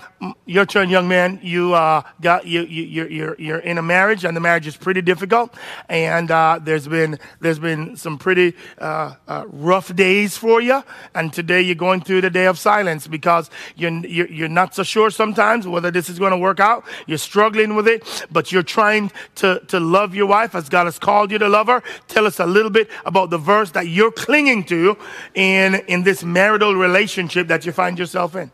your 0.45 0.65
turn, 0.65 0.89
young 0.89 1.07
man. 1.07 1.39
You 1.41 1.73
uh, 1.73 2.01
got 2.19 2.45
you, 2.45 2.63
you 2.63 2.83
you're, 2.83 3.09
you're 3.09 3.35
you're 3.39 3.59
in 3.59 3.77
a 3.77 3.81
marriage, 3.81 4.25
and 4.25 4.35
the 4.35 4.41
marriage 4.41 4.67
is 4.67 4.75
pretty 4.75 5.01
difficult, 5.01 5.55
and 5.87 6.29
uh, 6.29 6.59
there's 6.61 6.89
been 6.89 7.17
there's 7.39 7.59
been 7.59 7.95
some 7.95 8.17
pretty 8.17 8.55
uh, 8.77 9.13
uh 9.25 9.45
rough 9.47 9.95
days 9.95 10.32
for 10.37 10.61
you. 10.61 10.83
And 11.15 11.31
today 11.31 11.61
you're 11.61 11.75
going 11.75 12.01
through 12.01 12.21
the 12.21 12.29
day 12.29 12.45
of 12.45 12.57
silence 12.59 13.07
because 13.07 13.49
you're, 13.75 13.91
you're, 14.05 14.27
you're 14.27 14.47
not 14.49 14.75
so 14.75 14.83
sure 14.83 15.09
sometimes 15.09 15.67
whether 15.67 15.91
this 15.91 16.09
is 16.09 16.19
going 16.19 16.31
to 16.31 16.37
work 16.37 16.59
out. 16.59 16.83
You're 17.07 17.17
struggling 17.17 17.75
with 17.75 17.87
it, 17.87 18.27
but 18.31 18.51
you're 18.51 18.63
trying 18.63 19.11
to, 19.35 19.61
to 19.67 19.79
love 19.79 20.15
your 20.15 20.27
wife 20.27 20.55
as 20.55 20.69
God 20.69 20.85
has 20.85 20.99
called 20.99 21.31
you 21.31 21.37
to 21.37 21.49
love 21.49 21.67
her. 21.67 21.83
Tell 22.07 22.25
us 22.25 22.39
a 22.39 22.45
little 22.45 22.71
bit 22.71 22.89
about 23.05 23.29
the 23.29 23.37
verse 23.37 23.71
that 23.71 23.87
you're 23.87 24.11
clinging 24.11 24.63
to 24.65 24.97
in, 25.33 25.75
in 25.87 26.03
this 26.03 26.23
marital 26.23 26.75
relationship 26.75 27.47
that 27.47 27.65
you 27.65 27.71
find 27.71 27.99
yourself 27.99 28.35
in. 28.35 28.51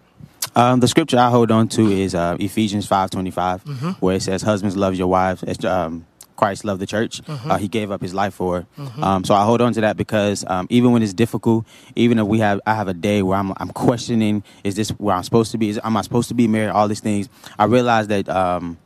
Um, 0.56 0.80
the 0.80 0.88
scripture 0.88 1.18
I 1.18 1.30
hold 1.30 1.52
on 1.52 1.68
to 1.70 1.92
is 1.92 2.15
uh, 2.15 2.36
Ephesians 2.39 2.88
five 2.88 3.12
twenty 3.12 3.30
five, 3.30 3.63
mm-hmm. 3.63 3.92
where 4.00 4.15
it 4.15 4.24
says, 4.24 4.42
"Husbands, 4.42 4.76
love 4.76 4.96
your 4.96 5.08
wives 5.08 5.44
um, 5.63 6.08
Christ 6.39 6.63
loved 6.63 6.82
the 6.82 6.88
church. 6.88 7.21
Mm-hmm. 7.23 7.52
Uh, 7.52 7.58
he 7.58 7.67
gave 7.67 7.91
up 7.91 8.02
his 8.02 8.13
life 8.13 8.34
for. 8.34 8.65
Mm-hmm. 8.78 9.04
Um, 9.04 9.23
so 9.25 9.36
I 9.36 9.43
hold 9.43 9.60
on 9.60 9.73
to 9.73 9.82
that 9.82 9.97
because 9.97 10.45
um, 10.47 10.67
even 10.69 10.93
when 10.93 11.04
it's 11.04 11.13
difficult, 11.13 11.65
even 11.95 12.17
if 12.17 12.25
we 12.28 12.39
have, 12.39 12.62
I 12.65 12.75
have 12.75 12.88
a 12.88 12.93
day 12.93 13.21
where 13.21 13.38
I'm, 13.38 13.52
I'm 13.58 13.69
questioning, 13.69 14.43
is 14.63 14.75
this 14.75 14.89
where 14.91 15.15
I'm 15.15 15.23
supposed 15.23 15.52
to 15.52 15.58
be? 15.58 15.67
Is, 15.67 15.80
am 15.84 15.97
I 15.97 16.02
supposed 16.02 16.30
to 16.30 16.34
be 16.34 16.47
married? 16.47 16.69
All 16.71 16.88
these 16.88 17.02
things. 17.02 17.28
I 17.60 17.65
realize 17.65 18.08
that. 18.08 18.30
Um, 18.30 18.78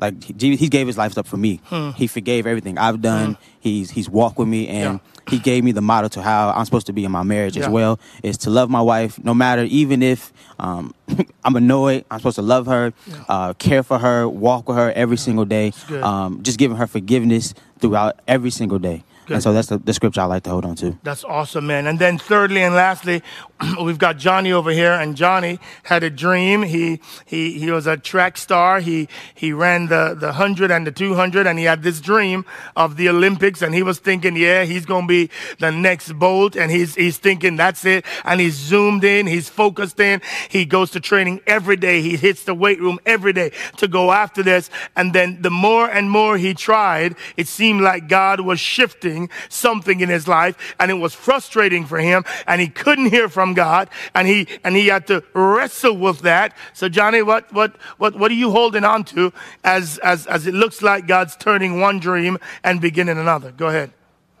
like 0.00 0.24
he, 0.24 0.56
he 0.56 0.68
gave 0.68 0.86
his 0.86 0.96
life 0.96 1.16
up 1.18 1.26
for 1.26 1.36
me. 1.36 1.60
Hmm. 1.66 1.90
He 1.90 2.06
forgave 2.06 2.46
everything 2.46 2.78
I've 2.78 3.02
done. 3.02 3.34
Hmm. 3.34 3.42
He's 3.60 3.90
he's 3.90 4.08
walked 4.08 4.38
with 4.38 4.48
me, 4.48 4.66
and 4.66 4.98
yeah. 4.98 5.11
He 5.28 5.38
gave 5.38 5.64
me 5.64 5.72
the 5.72 5.80
model 5.80 6.10
to 6.10 6.22
how 6.22 6.50
I'm 6.50 6.64
supposed 6.64 6.86
to 6.86 6.92
be 6.92 7.04
in 7.04 7.12
my 7.12 7.22
marriage 7.22 7.56
yeah. 7.56 7.64
as 7.64 7.68
well. 7.68 8.00
Is 8.22 8.38
to 8.38 8.50
love 8.50 8.70
my 8.70 8.80
wife, 8.80 9.22
no 9.22 9.34
matter 9.34 9.64
even 9.64 10.02
if 10.02 10.32
um, 10.58 10.94
I'm 11.44 11.56
annoyed. 11.56 12.04
I'm 12.10 12.18
supposed 12.18 12.36
to 12.36 12.42
love 12.42 12.66
her, 12.66 12.92
yeah. 13.06 13.24
uh, 13.28 13.52
care 13.54 13.82
for 13.82 13.98
her, 13.98 14.28
walk 14.28 14.68
with 14.68 14.76
her 14.76 14.92
every 14.92 15.16
single 15.16 15.44
day. 15.44 15.72
Um, 15.90 16.42
just 16.42 16.58
giving 16.58 16.76
her 16.76 16.86
forgiveness 16.86 17.54
throughout 17.78 18.20
every 18.26 18.50
single 18.50 18.78
day. 18.78 19.04
Good. 19.26 19.34
And 19.34 19.42
so 19.42 19.52
that's 19.52 19.68
the, 19.68 19.78
the, 19.78 19.94
scripture 19.94 20.20
I 20.20 20.24
like 20.24 20.42
to 20.44 20.50
hold 20.50 20.64
on 20.64 20.74
to. 20.76 20.98
That's 21.04 21.22
awesome, 21.22 21.68
man. 21.68 21.86
And 21.86 21.98
then 22.00 22.18
thirdly 22.18 22.62
and 22.62 22.74
lastly, 22.74 23.22
we've 23.82 23.98
got 23.98 24.18
Johnny 24.18 24.52
over 24.52 24.70
here, 24.70 24.92
and 24.92 25.16
Johnny 25.16 25.58
had 25.84 26.02
a 26.02 26.10
dream. 26.10 26.62
He 26.62 27.00
he 27.24 27.58
he 27.58 27.70
was 27.70 27.86
a 27.86 27.96
track 27.96 28.36
star. 28.36 28.80
He 28.80 29.08
he 29.34 29.52
ran 29.52 29.88
the 29.88 30.16
the 30.18 30.32
hundred 30.32 30.70
and 30.70 30.86
the 30.86 30.92
two 30.92 31.14
hundred, 31.14 31.46
and 31.46 31.58
he 31.58 31.64
had 31.64 31.82
this 31.82 32.00
dream 32.00 32.44
of 32.76 32.96
the 32.96 33.08
Olympics, 33.08 33.62
and 33.62 33.74
he 33.74 33.82
was 33.82 33.98
thinking, 33.98 34.36
yeah, 34.36 34.64
he's 34.64 34.86
gonna 34.86 35.06
be 35.06 35.30
the 35.58 35.70
next 35.70 36.12
Bolt, 36.12 36.56
and 36.56 36.70
he's 36.70 36.94
he's 36.94 37.18
thinking 37.18 37.56
that's 37.56 37.84
it, 37.84 38.04
and 38.24 38.40
he's 38.40 38.54
zoomed 38.54 39.04
in, 39.04 39.26
he's 39.26 39.48
focused 39.48 40.00
in. 40.00 40.20
He 40.48 40.64
goes 40.64 40.90
to 40.92 41.00
training 41.00 41.40
every 41.46 41.76
day. 41.76 42.00
He 42.02 42.16
hits 42.16 42.44
the 42.44 42.54
weight 42.54 42.80
room 42.80 42.98
every 43.06 43.32
day 43.32 43.52
to 43.78 43.88
go 43.88 44.12
after 44.12 44.42
this, 44.42 44.70
and 44.96 45.12
then 45.12 45.42
the 45.42 45.50
more 45.50 45.88
and 45.88 46.10
more 46.10 46.36
he 46.36 46.54
tried, 46.54 47.16
it 47.36 47.48
seemed 47.48 47.80
like 47.80 48.08
God 48.08 48.40
was 48.40 48.60
shifting 48.60 49.30
something 49.48 50.00
in 50.00 50.08
his 50.08 50.26
life, 50.26 50.56
and 50.78 50.90
it 50.90 50.94
was 50.94 51.14
frustrating 51.14 51.86
for 51.86 51.98
him, 51.98 52.24
and 52.46 52.60
he 52.60 52.68
couldn't 52.68 53.10
hear 53.10 53.28
from 53.28 53.51
God, 53.54 53.88
and 54.14 54.28
he 54.28 54.46
and 54.64 54.76
he 54.76 54.88
had 54.88 55.06
to 55.08 55.22
wrestle 55.34 55.96
with 55.96 56.20
that. 56.20 56.56
So, 56.72 56.88
Johnny, 56.88 57.22
what 57.22 57.52
what 57.52 57.76
what 57.98 58.16
what 58.16 58.30
are 58.30 58.34
you 58.34 58.50
holding 58.50 58.84
on 58.84 59.04
to 59.04 59.32
as 59.64 59.98
as 59.98 60.26
as 60.26 60.46
it 60.46 60.54
looks 60.54 60.82
like 60.82 61.06
God's 61.06 61.36
turning 61.36 61.80
one 61.80 61.98
dream 61.98 62.38
and 62.64 62.80
beginning 62.80 63.18
another? 63.18 63.52
Go 63.52 63.68
ahead. 63.68 63.92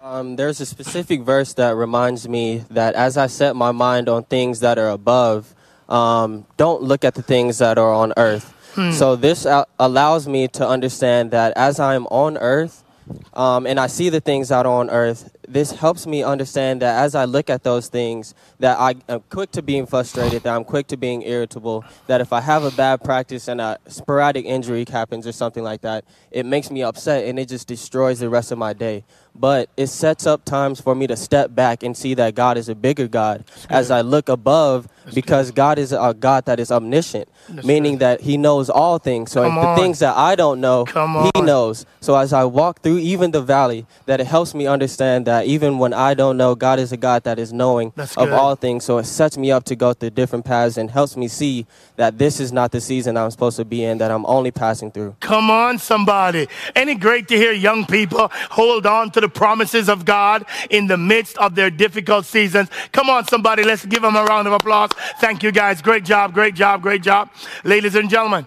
Um, 0.02 0.34
there's 0.34 0.60
a 0.60 0.66
specific 0.66 1.22
verse 1.22 1.54
that 1.54 1.76
reminds 1.76 2.28
me 2.28 2.64
that 2.70 2.94
as 2.94 3.16
I 3.16 3.28
set 3.28 3.54
my 3.54 3.70
mind 3.70 4.08
on 4.08 4.24
things 4.24 4.58
that 4.58 4.76
are 4.76 4.88
above, 4.90 5.54
um, 5.88 6.44
don't 6.56 6.82
look 6.82 7.04
at 7.04 7.14
the 7.14 7.22
things 7.22 7.58
that 7.58 7.78
are 7.78 7.92
on 7.92 8.12
earth. 8.16 8.52
Hmm. 8.74 8.90
So 8.90 9.14
this 9.14 9.46
allows 9.78 10.26
me 10.26 10.48
to 10.48 10.66
understand 10.66 11.30
that 11.30 11.52
as 11.56 11.78
I'm 11.78 12.06
on 12.06 12.36
earth, 12.38 12.82
um, 13.34 13.66
and 13.66 13.78
I 13.78 13.86
see 13.86 14.08
the 14.08 14.20
things 14.20 14.50
out 14.50 14.66
on 14.66 14.90
earth, 14.90 15.30
this 15.52 15.72
helps 15.72 16.06
me 16.06 16.22
understand 16.22 16.80
that 16.82 17.02
as 17.02 17.14
I 17.14 17.24
look 17.26 17.50
at 17.50 17.62
those 17.62 17.88
things, 17.88 18.34
that 18.58 18.78
I 18.78 18.94
am 19.08 19.20
quick 19.28 19.50
to 19.52 19.62
being 19.62 19.86
frustrated, 19.86 20.42
that 20.44 20.54
I'm 20.54 20.64
quick 20.64 20.86
to 20.88 20.96
being 20.96 21.22
irritable, 21.22 21.84
that 22.06 22.20
if 22.20 22.32
I 22.32 22.40
have 22.40 22.64
a 22.64 22.70
bad 22.70 23.04
practice 23.04 23.48
and 23.48 23.60
a 23.60 23.78
sporadic 23.86 24.44
injury 24.46 24.84
happens 24.88 25.26
or 25.26 25.32
something 25.32 25.62
like 25.62 25.82
that, 25.82 26.04
it 26.30 26.46
makes 26.46 26.70
me 26.70 26.82
upset 26.82 27.26
and 27.26 27.38
it 27.38 27.48
just 27.48 27.68
destroys 27.68 28.18
the 28.20 28.30
rest 28.30 28.50
of 28.50 28.58
my 28.58 28.72
day. 28.72 29.04
But 29.34 29.70
it 29.78 29.86
sets 29.86 30.26
up 30.26 30.44
times 30.44 30.80
for 30.80 30.94
me 30.94 31.06
to 31.06 31.16
step 31.16 31.54
back 31.54 31.82
and 31.82 31.96
see 31.96 32.12
that 32.14 32.34
God 32.34 32.58
is 32.58 32.68
a 32.68 32.74
bigger 32.74 33.08
God 33.08 33.44
as 33.70 33.90
I 33.90 34.02
look 34.02 34.28
above 34.28 34.88
That's 35.04 35.14
because 35.14 35.46
good. 35.48 35.56
God 35.56 35.78
is 35.78 35.92
a 35.92 36.14
God 36.18 36.44
that 36.44 36.60
is 36.60 36.70
omniscient, 36.70 37.28
That's 37.48 37.66
meaning 37.66 37.98
that 37.98 38.20
He 38.20 38.36
knows 38.36 38.68
all 38.68 38.98
things. 38.98 39.32
So 39.32 39.42
the 39.42 39.74
things 39.74 40.00
that 40.00 40.14
I 40.16 40.34
don't 40.34 40.60
know, 40.60 40.84
He 41.34 41.40
knows. 41.40 41.86
So 42.00 42.14
as 42.14 42.34
I 42.34 42.44
walk 42.44 42.82
through 42.82 42.98
even 42.98 43.30
the 43.30 43.40
valley, 43.40 43.86
that 44.04 44.20
it 44.20 44.26
helps 44.26 44.54
me 44.54 44.66
understand 44.66 45.26
that 45.26 45.41
even 45.44 45.78
when 45.78 45.92
I 45.92 46.14
don't 46.14 46.36
know, 46.36 46.54
God 46.54 46.78
is 46.78 46.92
a 46.92 46.96
God 46.96 47.24
that 47.24 47.38
is 47.38 47.52
knowing 47.52 47.92
of 47.96 48.32
all 48.32 48.54
things. 48.54 48.84
So 48.84 48.98
it 48.98 49.04
sets 49.04 49.36
me 49.36 49.50
up 49.50 49.64
to 49.64 49.76
go 49.76 49.92
through 49.92 50.10
different 50.10 50.44
paths 50.44 50.76
and 50.76 50.90
helps 50.90 51.16
me 51.16 51.28
see 51.28 51.66
that 51.96 52.18
this 52.18 52.40
is 52.40 52.52
not 52.52 52.72
the 52.72 52.80
season 52.80 53.16
I'm 53.16 53.30
supposed 53.30 53.56
to 53.56 53.64
be 53.64 53.84
in, 53.84 53.98
that 53.98 54.10
I'm 54.10 54.26
only 54.26 54.50
passing 54.50 54.90
through. 54.90 55.16
Come 55.20 55.50
on, 55.50 55.78
somebody. 55.78 56.48
Ain't 56.74 56.90
it 56.90 57.00
great 57.00 57.28
to 57.28 57.36
hear 57.36 57.52
young 57.52 57.86
people 57.86 58.30
hold 58.50 58.86
on 58.86 59.10
to 59.12 59.20
the 59.20 59.28
promises 59.28 59.88
of 59.88 60.04
God 60.04 60.44
in 60.70 60.86
the 60.86 60.96
midst 60.96 61.36
of 61.38 61.54
their 61.54 61.70
difficult 61.70 62.26
seasons? 62.26 62.68
Come 62.92 63.10
on, 63.10 63.26
somebody. 63.26 63.62
Let's 63.62 63.84
give 63.84 64.02
them 64.02 64.16
a 64.16 64.24
round 64.24 64.46
of 64.46 64.54
applause. 64.54 64.90
Thank 65.20 65.42
you, 65.42 65.52
guys. 65.52 65.82
Great 65.82 66.04
job, 66.04 66.32
great 66.32 66.54
job, 66.54 66.82
great 66.82 67.02
job. 67.02 67.30
Ladies 67.64 67.94
and 67.94 68.08
gentlemen, 68.08 68.46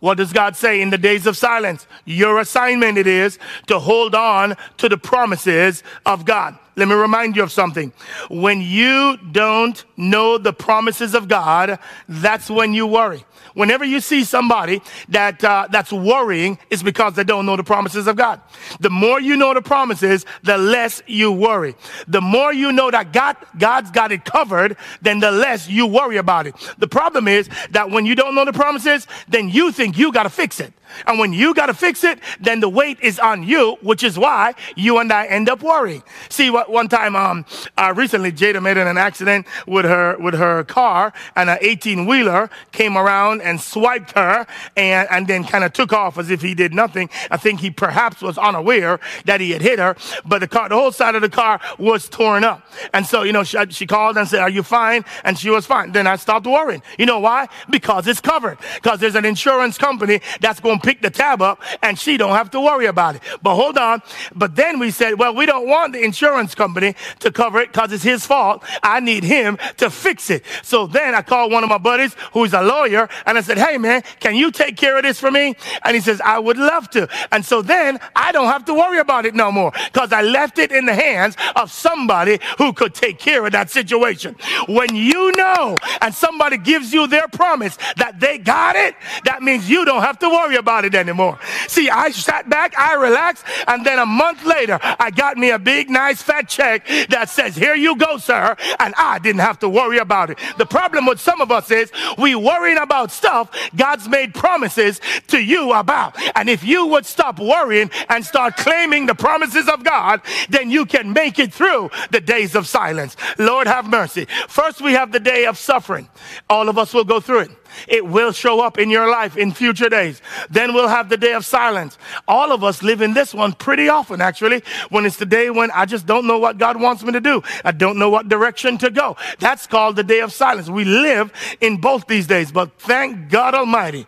what 0.00 0.18
does 0.18 0.32
God 0.32 0.56
say 0.56 0.82
in 0.82 0.90
the 0.90 0.98
days 0.98 1.26
of 1.26 1.36
silence? 1.36 1.86
Your 2.04 2.38
assignment 2.38 2.98
it 2.98 3.06
is 3.06 3.38
to 3.66 3.78
hold 3.78 4.14
on 4.14 4.56
to 4.78 4.88
the 4.88 4.98
promises 4.98 5.82
of 6.04 6.24
God. 6.24 6.58
Let 6.78 6.88
me 6.88 6.94
remind 6.94 7.36
you 7.36 7.42
of 7.42 7.50
something. 7.50 7.90
When 8.28 8.60
you 8.60 9.16
don't 9.32 9.82
know 9.96 10.36
the 10.36 10.52
promises 10.52 11.14
of 11.14 11.26
God, 11.26 11.78
that's 12.06 12.50
when 12.50 12.74
you 12.74 12.86
worry. 12.86 13.24
Whenever 13.54 13.82
you 13.86 14.00
see 14.00 14.24
somebody 14.24 14.82
that 15.08 15.42
uh, 15.42 15.68
that's 15.70 15.90
worrying, 15.90 16.58
it's 16.68 16.82
because 16.82 17.14
they 17.14 17.24
don't 17.24 17.46
know 17.46 17.56
the 17.56 17.64
promises 17.64 18.06
of 18.06 18.16
God. 18.16 18.42
The 18.80 18.90
more 18.90 19.18
you 19.18 19.38
know 19.38 19.54
the 19.54 19.62
promises, 19.62 20.26
the 20.42 20.58
less 20.58 21.02
you 21.06 21.32
worry. 21.32 21.74
The 22.08 22.20
more 22.20 22.52
you 22.52 22.70
know 22.72 22.90
that 22.90 23.10
God 23.14 23.38
God's 23.56 23.90
got 23.90 24.12
it 24.12 24.26
covered, 24.26 24.76
then 25.00 25.20
the 25.20 25.30
less 25.30 25.70
you 25.70 25.86
worry 25.86 26.18
about 26.18 26.46
it. 26.46 26.54
The 26.76 26.88
problem 26.88 27.26
is 27.26 27.48
that 27.70 27.90
when 27.90 28.04
you 28.04 28.14
don't 28.14 28.34
know 28.34 28.44
the 28.44 28.52
promises, 28.52 29.06
then 29.26 29.48
you 29.48 29.72
think 29.72 29.96
you 29.96 30.12
got 30.12 30.24
to 30.24 30.30
fix 30.30 30.60
it. 30.60 30.74
And 31.06 31.18
when 31.18 31.32
you 31.32 31.54
got 31.54 31.66
to 31.66 31.74
fix 31.74 32.04
it, 32.04 32.18
then 32.40 32.60
the 32.60 32.68
weight 32.68 32.98
is 33.00 33.18
on 33.18 33.42
you, 33.42 33.76
which 33.82 34.02
is 34.02 34.18
why 34.18 34.54
you 34.74 34.98
and 34.98 35.12
I 35.12 35.26
end 35.26 35.48
up 35.48 35.62
worrying. 35.62 36.02
See, 36.28 36.50
what 36.50 36.70
one 36.70 36.88
time, 36.88 37.16
um, 37.16 37.44
uh, 37.76 37.92
recently, 37.96 38.32
Jada 38.32 38.62
made 38.62 38.76
an 38.76 38.98
accident 38.98 39.46
with 39.66 39.84
her 39.84 40.16
with 40.18 40.34
her 40.34 40.64
car, 40.64 41.12
and 41.34 41.50
an 41.50 41.58
18 41.60 42.06
wheeler 42.06 42.50
came 42.72 42.96
around 42.96 43.42
and 43.42 43.60
swiped 43.60 44.12
her, 44.12 44.46
and 44.76 45.08
and 45.10 45.26
then 45.26 45.44
kind 45.44 45.64
of 45.64 45.72
took 45.72 45.92
off 45.92 46.18
as 46.18 46.30
if 46.30 46.42
he 46.42 46.54
did 46.54 46.74
nothing. 46.74 47.10
I 47.30 47.36
think 47.36 47.60
he 47.60 47.70
perhaps 47.70 48.22
was 48.22 48.38
unaware 48.38 49.00
that 49.24 49.40
he 49.40 49.50
had 49.50 49.62
hit 49.62 49.78
her, 49.78 49.96
but 50.24 50.40
the 50.40 50.48
car, 50.48 50.68
the 50.68 50.76
whole 50.76 50.92
side 50.92 51.14
of 51.14 51.22
the 51.22 51.28
car 51.28 51.60
was 51.78 52.08
torn 52.08 52.44
up. 52.44 52.66
And 52.92 53.06
so, 53.06 53.22
you 53.22 53.32
know, 53.32 53.44
she, 53.44 53.58
she 53.70 53.86
called 53.86 54.16
and 54.16 54.28
said, 54.28 54.40
"Are 54.40 54.50
you 54.50 54.62
fine?" 54.62 55.04
And 55.24 55.38
she 55.38 55.50
was 55.50 55.66
fine. 55.66 55.92
Then 55.92 56.06
I 56.06 56.16
stopped 56.16 56.46
worrying. 56.46 56.82
You 56.98 57.06
know 57.06 57.18
why? 57.18 57.48
Because 57.70 58.06
it's 58.06 58.20
covered. 58.20 58.58
Because 58.76 59.00
there's 59.00 59.14
an 59.14 59.24
insurance 59.24 59.78
company 59.78 60.20
that's 60.40 60.60
going 60.60 60.75
pick 60.80 61.02
the 61.02 61.10
tab 61.10 61.42
up 61.42 61.62
and 61.82 61.98
she 61.98 62.16
don't 62.16 62.34
have 62.36 62.50
to 62.50 62.60
worry 62.60 62.86
about 62.86 63.16
it. 63.16 63.22
But 63.42 63.54
hold 63.54 63.78
on. 63.78 64.02
But 64.34 64.56
then 64.56 64.78
we 64.78 64.90
said, 64.90 65.18
well, 65.18 65.34
we 65.34 65.46
don't 65.46 65.68
want 65.68 65.92
the 65.92 66.02
insurance 66.02 66.54
company 66.54 66.94
to 67.20 67.30
cover 67.30 67.60
it 67.60 67.72
because 67.72 67.92
it's 67.92 68.02
his 68.02 68.26
fault. 68.26 68.64
I 68.82 69.00
need 69.00 69.24
him 69.24 69.58
to 69.78 69.90
fix 69.90 70.30
it. 70.30 70.44
So 70.62 70.86
then 70.86 71.14
I 71.14 71.22
called 71.22 71.52
one 71.52 71.62
of 71.62 71.70
my 71.70 71.78
buddies 71.78 72.14
who's 72.32 72.52
a 72.52 72.62
lawyer 72.62 73.08
and 73.24 73.38
I 73.38 73.40
said, 73.40 73.58
hey 73.58 73.78
man, 73.78 74.02
can 74.20 74.34
you 74.34 74.50
take 74.50 74.76
care 74.76 74.96
of 74.96 75.02
this 75.02 75.18
for 75.18 75.30
me? 75.30 75.54
And 75.84 75.94
he 75.94 76.00
says, 76.00 76.20
I 76.20 76.38
would 76.38 76.58
love 76.58 76.90
to. 76.90 77.08
And 77.32 77.44
so 77.44 77.62
then 77.62 77.98
I 78.14 78.32
don't 78.32 78.48
have 78.48 78.64
to 78.66 78.74
worry 78.74 78.98
about 78.98 79.26
it 79.26 79.34
no 79.34 79.50
more 79.52 79.72
because 79.92 80.12
I 80.12 80.22
left 80.22 80.58
it 80.58 80.72
in 80.72 80.86
the 80.86 80.94
hands 80.94 81.36
of 81.54 81.70
somebody 81.70 82.38
who 82.58 82.72
could 82.72 82.94
take 82.94 83.18
care 83.18 83.44
of 83.46 83.52
that 83.52 83.70
situation. 83.70 84.36
When 84.68 84.94
you 84.94 85.32
know 85.32 85.76
and 86.00 86.14
somebody 86.14 86.58
gives 86.58 86.92
you 86.92 87.06
their 87.06 87.28
promise 87.28 87.78
that 87.96 88.20
they 88.20 88.38
got 88.38 88.76
it, 88.76 88.94
that 89.24 89.42
means 89.42 89.68
you 89.68 89.84
don't 89.84 90.02
have 90.02 90.18
to 90.20 90.28
worry 90.28 90.56
about 90.56 90.65
about 90.66 90.84
it 90.84 90.96
anymore. 90.96 91.38
See, 91.68 91.88
I 91.88 92.10
sat 92.10 92.50
back, 92.50 92.76
I 92.76 92.94
relaxed, 92.94 93.44
and 93.68 93.86
then 93.86 94.00
a 94.00 94.06
month 94.06 94.44
later, 94.44 94.80
I 94.82 95.12
got 95.12 95.36
me 95.36 95.50
a 95.50 95.60
big, 95.60 95.88
nice, 95.88 96.20
fat 96.20 96.48
check 96.48 96.84
that 97.08 97.28
says, 97.28 97.54
Here 97.54 97.76
you 97.76 97.94
go, 97.94 98.18
sir. 98.18 98.56
And 98.80 98.92
I 98.98 99.20
didn't 99.20 99.42
have 99.42 99.60
to 99.60 99.68
worry 99.68 99.98
about 99.98 100.30
it. 100.30 100.38
The 100.58 100.66
problem 100.66 101.06
with 101.06 101.20
some 101.20 101.40
of 101.40 101.52
us 101.52 101.70
is 101.70 101.92
we 102.18 102.34
worrying 102.34 102.78
about 102.78 103.12
stuff 103.12 103.48
God's 103.76 104.08
made 104.08 104.34
promises 104.34 105.00
to 105.28 105.38
you 105.38 105.72
about. 105.72 106.16
And 106.34 106.50
if 106.50 106.64
you 106.64 106.86
would 106.88 107.06
stop 107.06 107.38
worrying 107.38 107.92
and 108.08 108.24
start 108.24 108.56
claiming 108.56 109.06
the 109.06 109.14
promises 109.14 109.68
of 109.68 109.84
God, 109.84 110.20
then 110.48 110.72
you 110.72 110.84
can 110.84 111.12
make 111.12 111.38
it 111.38 111.54
through 111.54 111.90
the 112.10 112.20
days 112.20 112.56
of 112.56 112.66
silence. 112.66 113.16
Lord 113.38 113.68
have 113.68 113.86
mercy. 113.86 114.26
First, 114.48 114.80
we 114.80 114.94
have 114.94 115.12
the 115.12 115.20
day 115.20 115.46
of 115.46 115.58
suffering. 115.58 116.08
All 116.50 116.68
of 116.68 116.76
us 116.76 116.92
will 116.92 117.04
go 117.04 117.20
through 117.20 117.40
it. 117.40 117.50
It 117.88 118.06
will 118.06 118.32
show 118.32 118.60
up 118.60 118.78
in 118.78 118.90
your 118.90 119.10
life 119.10 119.36
in 119.36 119.52
future 119.52 119.88
days. 119.88 120.22
Then 120.50 120.74
we'll 120.74 120.88
have 120.88 121.08
the 121.08 121.16
day 121.16 121.32
of 121.32 121.44
silence. 121.44 121.98
All 122.26 122.52
of 122.52 122.64
us 122.64 122.82
live 122.82 123.00
in 123.00 123.14
this 123.14 123.34
one 123.34 123.52
pretty 123.52 123.88
often, 123.88 124.20
actually, 124.20 124.62
when 124.90 125.06
it's 125.06 125.16
the 125.16 125.26
day 125.26 125.50
when 125.50 125.70
I 125.72 125.84
just 125.84 126.06
don't 126.06 126.26
know 126.26 126.38
what 126.38 126.58
God 126.58 126.80
wants 126.80 127.02
me 127.02 127.12
to 127.12 127.20
do. 127.20 127.42
I 127.64 127.72
don't 127.72 127.98
know 127.98 128.10
what 128.10 128.28
direction 128.28 128.78
to 128.78 128.90
go. 128.90 129.16
That's 129.38 129.66
called 129.66 129.96
the 129.96 130.04
day 130.04 130.20
of 130.20 130.32
silence. 130.32 130.68
We 130.68 130.84
live 130.84 131.32
in 131.60 131.78
both 131.78 132.06
these 132.06 132.26
days, 132.26 132.52
but 132.52 132.72
thank 132.78 133.30
God 133.30 133.54
Almighty 133.54 134.06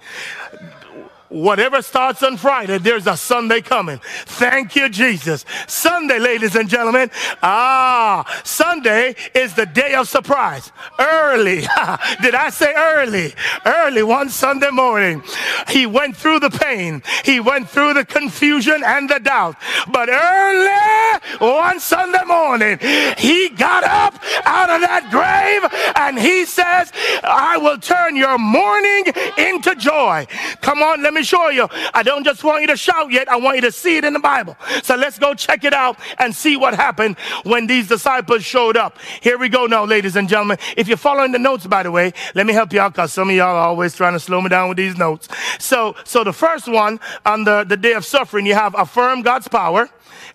Whatever 1.28 1.82
starts 1.82 2.22
on 2.22 2.38
Friday, 2.38 2.78
there's 2.78 3.06
a 3.06 3.16
Sunday 3.16 3.60
coming. 3.60 4.00
Thank 4.24 4.74
you, 4.76 4.88
Jesus. 4.88 5.44
Sunday, 5.66 6.18
ladies 6.18 6.56
and 6.56 6.68
gentlemen. 6.68 7.10
Ah, 7.42 8.24
Sunday 8.44 9.14
is 9.34 9.54
the 9.54 9.66
day 9.66 9.94
of 9.94 10.08
surprise. 10.08 10.72
Early. 10.98 11.60
Did 12.22 12.34
I 12.34 12.48
say 12.50 12.72
early? 12.74 13.34
Early 13.66 14.02
one 14.02 14.30
Sunday 14.30 14.70
morning. 14.70 15.22
He 15.68 15.84
went 15.84 16.16
through 16.16 16.40
the 16.40 16.50
pain. 16.50 17.02
He 17.24 17.40
went 17.40 17.68
through 17.68 17.94
the 17.94 18.06
confusion 18.06 18.82
and 18.84 19.08
the 19.10 19.20
doubt. 19.20 19.56
But 19.88 20.08
early 20.08 21.20
one 21.40 21.78
Sunday 21.78 22.24
morning, 22.26 22.78
he 23.18 23.50
got 23.50 23.84
up 23.84 24.14
out 24.46 24.70
of 24.70 24.80
that 24.80 25.08
grave 25.10 25.92
and 25.96 26.18
he 26.18 26.46
says, 26.46 26.90
I 27.22 27.58
will 27.58 27.78
turn 27.78 28.16
your 28.16 28.38
mourning 28.38 29.04
into 29.36 29.74
joy. 29.74 30.26
Come 30.62 30.82
on, 30.82 31.02
let 31.02 31.12
me 31.12 31.17
me 31.18 31.24
show 31.24 31.48
you. 31.48 31.68
I 31.94 32.02
don't 32.02 32.24
just 32.24 32.42
want 32.44 32.62
you 32.62 32.68
to 32.68 32.76
shout 32.76 33.10
yet. 33.10 33.28
I 33.28 33.36
want 33.36 33.56
you 33.56 33.62
to 33.62 33.72
see 33.72 33.96
it 33.96 34.04
in 34.04 34.12
the 34.12 34.20
Bible. 34.20 34.56
So 34.82 34.96
let's 34.96 35.18
go 35.18 35.34
check 35.34 35.64
it 35.64 35.74
out 35.74 35.98
and 36.18 36.34
see 36.34 36.56
what 36.56 36.74
happened 36.74 37.16
when 37.44 37.66
these 37.66 37.88
disciples 37.88 38.44
showed 38.44 38.76
up. 38.76 38.98
Here 39.20 39.38
we 39.38 39.48
go 39.48 39.66
now, 39.66 39.84
ladies 39.84 40.16
and 40.16 40.28
gentlemen. 40.28 40.58
If 40.76 40.88
you're 40.88 40.96
following 40.96 41.32
the 41.32 41.38
notes, 41.38 41.66
by 41.66 41.82
the 41.82 41.90
way, 41.90 42.12
let 42.34 42.46
me 42.46 42.52
help 42.52 42.72
you 42.72 42.80
out 42.80 42.92
because 42.92 43.12
some 43.12 43.30
of 43.30 43.36
y'all 43.36 43.56
are 43.56 43.68
always 43.68 43.94
trying 43.94 44.14
to 44.14 44.20
slow 44.20 44.40
me 44.40 44.48
down 44.48 44.68
with 44.68 44.78
these 44.78 44.96
notes. 44.96 45.28
So, 45.58 45.96
so 46.04 46.24
the 46.24 46.32
first 46.32 46.68
one 46.68 47.00
on 47.26 47.44
the, 47.44 47.64
the 47.64 47.76
day 47.76 47.92
of 47.92 48.04
suffering, 48.04 48.46
you 48.46 48.54
have 48.54 48.74
affirm 48.78 49.22
God's 49.22 49.48
power 49.48 49.90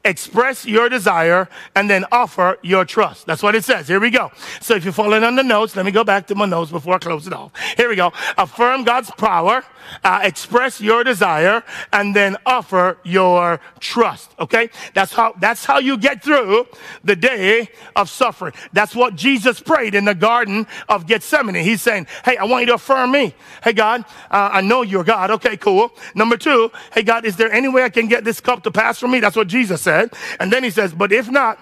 express 0.06 0.66
your 0.66 0.90
desire, 0.90 1.48
and 1.76 1.90
then 1.90 2.06
offer 2.12 2.58
your 2.62 2.86
trust. 2.86 3.26
That's 3.26 3.42
what 3.42 3.56
it 3.56 3.64
says. 3.64 3.88
Here 3.88 4.00
we 4.00 4.10
go. 4.10 4.32
So 4.62 4.76
if 4.76 4.84
you're 4.84 4.94
following 4.94 5.24
on 5.24 5.36
the 5.36 5.44
notes, 5.44 5.76
let 5.76 5.86
me 5.86 5.92
go 5.92 6.04
back 6.04 6.28
to 6.28 6.36
my 6.36 6.46
notes 6.46 6.72
before 6.72 6.96
I 6.96 6.98
close 7.00 7.26
it 7.28 7.34
off. 7.34 7.52
Here 7.78 7.90
we 7.90 7.96
go. 7.96 8.12
Affirm 8.38 8.84
God's 8.84 9.12
power, 9.12 9.64
uh, 10.04 10.22
express 10.24 10.82
your 10.82 11.04
desire, 11.04 11.64
and 11.92 12.16
then 12.16 12.38
offer 12.46 12.98
your 13.04 13.60
trust. 13.80 14.32
Okay? 14.40 14.70
That's 14.94 15.14
how, 15.14 15.34
that's 15.40 15.66
how 15.66 15.80
you 15.80 15.98
get 15.98 16.24
through 16.24 16.68
the 17.04 17.16
day 17.16 17.70
of 17.96 18.10
suffering. 18.10 18.54
That's 18.72 18.96
what 18.96 19.16
Jesus 19.16 19.60
prayed 19.60 19.96
in 19.96 20.06
the 20.06 20.16
Garden 20.16 20.68
of 20.90 21.08
Gethsemane. 21.08 21.56
He's 21.56 21.82
saying, 21.82 22.08
Hey, 22.26 22.38
I 22.38 22.46
want 22.46 22.62
you 22.62 22.68
to 22.68 22.74
affirm 22.76 23.12
me. 23.12 23.36
Hey, 23.64 23.74
God, 23.74 24.06
uh, 24.32 24.50
I 24.52 24.62
know 24.62 24.82
you're 24.82 25.04
God. 25.04 25.32
Okay, 25.32 25.58
cool. 25.58 25.92
Number 26.16 26.38
two, 26.38 26.72
hey, 26.94 27.04
God, 27.04 27.26
is 27.26 27.36
there 27.36 27.52
any 27.52 27.68
way 27.68 27.84
I 27.84 27.90
can 27.90 28.08
get 28.08 28.24
this 28.24 28.40
cup 28.40 28.64
to 28.64 28.72
pass 28.72 29.00
from 29.00 29.12
me? 29.12 29.20
That's 29.20 29.36
what 29.36 29.48
Jesus 29.48 29.82
said. 29.82 30.14
And 30.40 30.52
then 30.52 30.64
he 30.64 30.70
says, 30.70 30.94
But 30.94 31.12
if 31.12 31.30
not, 31.30 31.60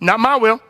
not 0.00 0.20
my 0.20 0.36
will, 0.36 0.60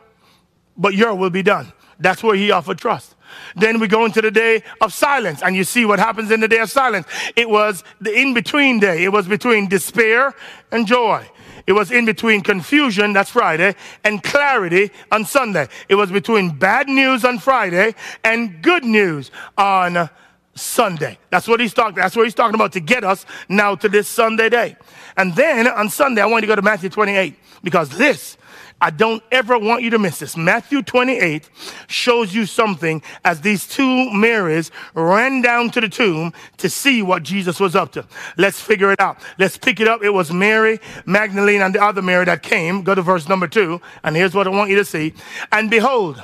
but 0.77 0.93
your 0.93 1.15
will 1.15 1.29
be 1.29 1.43
done. 1.43 1.71
That's 1.99 2.23
where 2.23 2.35
he 2.35 2.51
offered 2.51 2.77
trust. 2.77 3.15
Then 3.57 3.79
we 3.79 3.87
go 3.87 4.05
into 4.05 4.21
the 4.21 4.31
day 4.31 4.63
of 4.81 4.93
silence, 4.93 5.41
and 5.41 5.55
you 5.55 5.63
see 5.63 5.85
what 5.85 5.99
happens 5.99 6.31
in 6.31 6.39
the 6.39 6.47
day 6.47 6.59
of 6.59 6.69
silence. 6.69 7.07
It 7.35 7.49
was 7.49 7.83
the 7.99 8.13
in 8.13 8.33
between 8.33 8.79
day, 8.79 9.03
it 9.03 9.09
was 9.09 9.27
between 9.27 9.67
despair 9.67 10.33
and 10.71 10.85
joy. 10.85 11.27
It 11.65 11.73
was 11.73 11.91
in 11.91 12.05
between 12.05 12.41
confusion, 12.41 13.11
that's 13.11 13.29
Friday, 13.29 13.75
and 14.05 14.23
clarity 14.23 14.89
on 15.11 15.25
Sunday. 15.25 15.67
It 15.89 15.95
was 15.95 16.09
between 16.11 16.57
bad 16.57 16.87
news 16.87 17.25
on 17.25 17.39
Friday 17.39 17.93
and 18.23 18.61
good 18.61 18.85
news 18.85 19.31
on 19.57 20.09
Sunday. 20.55 21.17
That's 21.29 21.47
what 21.47 21.59
he's 21.59 21.73
talking. 21.73 21.95
That's 21.95 22.15
what 22.15 22.23
he's 22.23 22.33
talking 22.33 22.55
about 22.55 22.71
to 22.73 22.79
get 22.79 23.03
us 23.03 23.25
now 23.49 23.75
to 23.75 23.89
this 23.89 24.07
Sunday 24.07 24.47
day. 24.47 24.77
And 25.17 25.35
then 25.35 25.67
on 25.67 25.89
Sunday, 25.89 26.21
I 26.21 26.25
want 26.25 26.43
you 26.43 26.47
to 26.47 26.51
go 26.51 26.55
to 26.55 26.61
Matthew 26.61 26.89
28 26.89 27.35
because 27.63 27.89
this 27.89 28.37
I 28.79 28.91
don't 28.91 29.23
ever 29.31 29.57
want 29.57 29.81
you 29.81 29.89
to 29.91 29.99
miss 29.99 30.19
this. 30.19 30.37
Matthew 30.37 30.83
28 30.83 31.49
shows 31.87 32.33
you 32.33 32.45
something 32.45 33.01
as 33.25 33.41
these 33.41 33.67
two 33.67 34.11
Marys 34.11 34.69
ran 34.93 35.41
down 35.41 35.71
to 35.71 35.81
the 35.81 35.89
tomb 35.89 36.31
to 36.57 36.69
see 36.69 37.01
what 37.01 37.23
Jesus 37.23 37.59
was 37.59 37.75
up 37.75 37.91
to. 37.93 38.05
Let's 38.37 38.61
figure 38.61 38.91
it 38.91 38.99
out. 38.99 39.17
Let's 39.39 39.57
pick 39.57 39.79
it 39.79 39.87
up. 39.87 40.03
It 40.03 40.11
was 40.11 40.31
Mary, 40.31 40.79
Magdalene, 41.05 41.61
and 41.61 41.73
the 41.73 41.83
other 41.83 42.03
Mary 42.03 42.25
that 42.25 42.43
came. 42.43 42.83
Go 42.83 42.93
to 42.93 43.01
verse 43.01 43.27
number 43.27 43.47
two. 43.47 43.81
And 44.03 44.15
here's 44.15 44.35
what 44.35 44.45
I 44.45 44.51
want 44.51 44.69
you 44.69 44.75
to 44.75 44.85
see. 44.85 45.13
And 45.51 45.71
behold, 45.71 46.21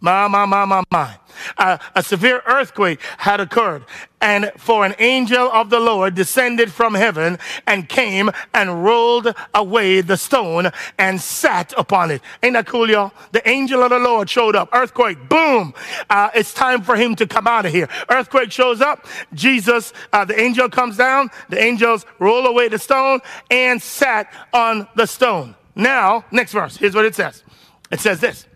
my, 0.00 0.26
my, 0.26 0.46
my, 0.46 0.64
my, 0.64 0.82
my. 0.90 1.19
Uh, 1.56 1.78
a 1.94 2.02
severe 2.02 2.42
earthquake 2.46 3.00
had 3.18 3.40
occurred, 3.40 3.84
and 4.20 4.52
for 4.56 4.84
an 4.84 4.94
angel 4.98 5.50
of 5.50 5.70
the 5.70 5.80
Lord 5.80 6.14
descended 6.14 6.72
from 6.72 6.94
heaven 6.94 7.38
and 7.66 7.88
came 7.88 8.30
and 8.52 8.84
rolled 8.84 9.34
away 9.54 10.00
the 10.00 10.16
stone 10.16 10.70
and 10.98 11.20
sat 11.20 11.72
upon 11.76 12.10
it. 12.10 12.20
Ain't 12.42 12.54
that 12.54 12.66
cool, 12.66 12.90
y'all? 12.90 13.12
The 13.32 13.46
angel 13.48 13.82
of 13.82 13.90
the 13.90 13.98
Lord 13.98 14.28
showed 14.28 14.56
up. 14.56 14.68
Earthquake, 14.72 15.28
boom. 15.28 15.74
Uh, 16.08 16.30
it's 16.34 16.52
time 16.52 16.82
for 16.82 16.96
him 16.96 17.14
to 17.16 17.26
come 17.26 17.46
out 17.46 17.66
of 17.66 17.72
here. 17.72 17.88
Earthquake 18.10 18.52
shows 18.52 18.80
up. 18.80 19.06
Jesus, 19.32 19.92
uh, 20.12 20.24
the 20.24 20.38
angel 20.38 20.68
comes 20.68 20.96
down. 20.96 21.30
The 21.48 21.60
angels 21.60 22.04
roll 22.18 22.46
away 22.46 22.68
the 22.68 22.78
stone 22.78 23.20
and 23.50 23.80
sat 23.80 24.32
on 24.52 24.86
the 24.96 25.06
stone. 25.06 25.54
Now, 25.74 26.24
next 26.30 26.52
verse. 26.52 26.76
Here's 26.76 26.94
what 26.94 27.04
it 27.04 27.14
says. 27.14 27.42
It 27.90 28.00
says 28.00 28.20
this 28.20 28.46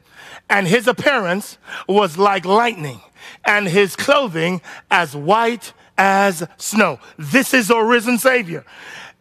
and 0.49 0.66
his 0.66 0.86
appearance 0.86 1.59
was 1.88 2.18
like 2.18 2.45
lightning, 2.45 3.01
and 3.45 3.66
his 3.66 3.97
clothing 3.97 4.61
as 4.90 5.16
white 5.16 5.72
as 5.97 6.47
snow. 6.57 6.99
This 7.18 7.55
is 7.55 7.70
our 7.70 7.86
risen 7.86 8.18
Savior. 8.18 8.64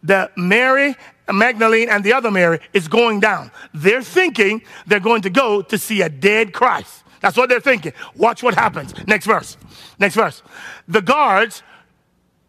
The 0.02 0.30
Mary 0.36 0.96
Magdalene 1.32 1.88
and 1.88 2.04
the 2.04 2.12
other 2.12 2.30
Mary 2.30 2.60
is 2.72 2.88
going 2.88 3.20
down. 3.20 3.50
They're 3.72 4.02
thinking 4.02 4.62
they're 4.86 5.00
going 5.00 5.22
to 5.22 5.30
go 5.30 5.62
to 5.62 5.78
see 5.78 6.02
a 6.02 6.08
dead 6.08 6.52
Christ. 6.52 7.04
That's 7.20 7.36
what 7.36 7.48
they're 7.48 7.60
thinking. 7.60 7.94
Watch 8.16 8.42
what 8.42 8.54
happens. 8.54 8.94
Next 9.06 9.24
verse. 9.24 9.56
Next 9.98 10.14
verse. 10.14 10.42
The 10.86 11.00
guards 11.00 11.62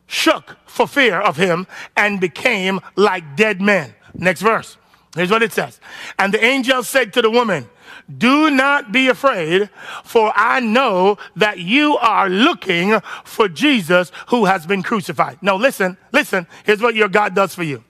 shook 0.07 0.57
for 0.65 0.87
fear 0.87 1.19
of 1.21 1.37
him 1.37 1.65
and 1.95 2.19
became 2.19 2.81
like 2.97 3.37
dead 3.37 3.61
men. 3.61 3.95
Next 4.13 4.41
verse. 4.41 4.77
Here's 5.15 5.31
what 5.31 5.43
it 5.43 5.53
says. 5.53 5.79
And 6.19 6.33
the 6.33 6.43
angel 6.43 6.83
said 6.83 7.13
to 7.13 7.21
the 7.21 7.31
woman, 7.31 7.69
do 8.17 8.51
not 8.51 8.91
be 8.91 9.07
afraid, 9.07 9.69
for 10.03 10.31
I 10.35 10.59
know 10.59 11.17
that 11.35 11.59
you 11.59 11.97
are 11.97 12.29
looking 12.29 12.99
for 13.23 13.47
Jesus 13.47 14.11
who 14.27 14.45
has 14.45 14.65
been 14.65 14.83
crucified. 14.83 15.39
No, 15.41 15.55
listen, 15.55 15.97
listen. 16.11 16.47
Here's 16.65 16.81
what 16.81 16.95
your 16.95 17.09
God 17.09 17.33
does 17.33 17.55
for 17.55 17.63
you. 17.63 17.83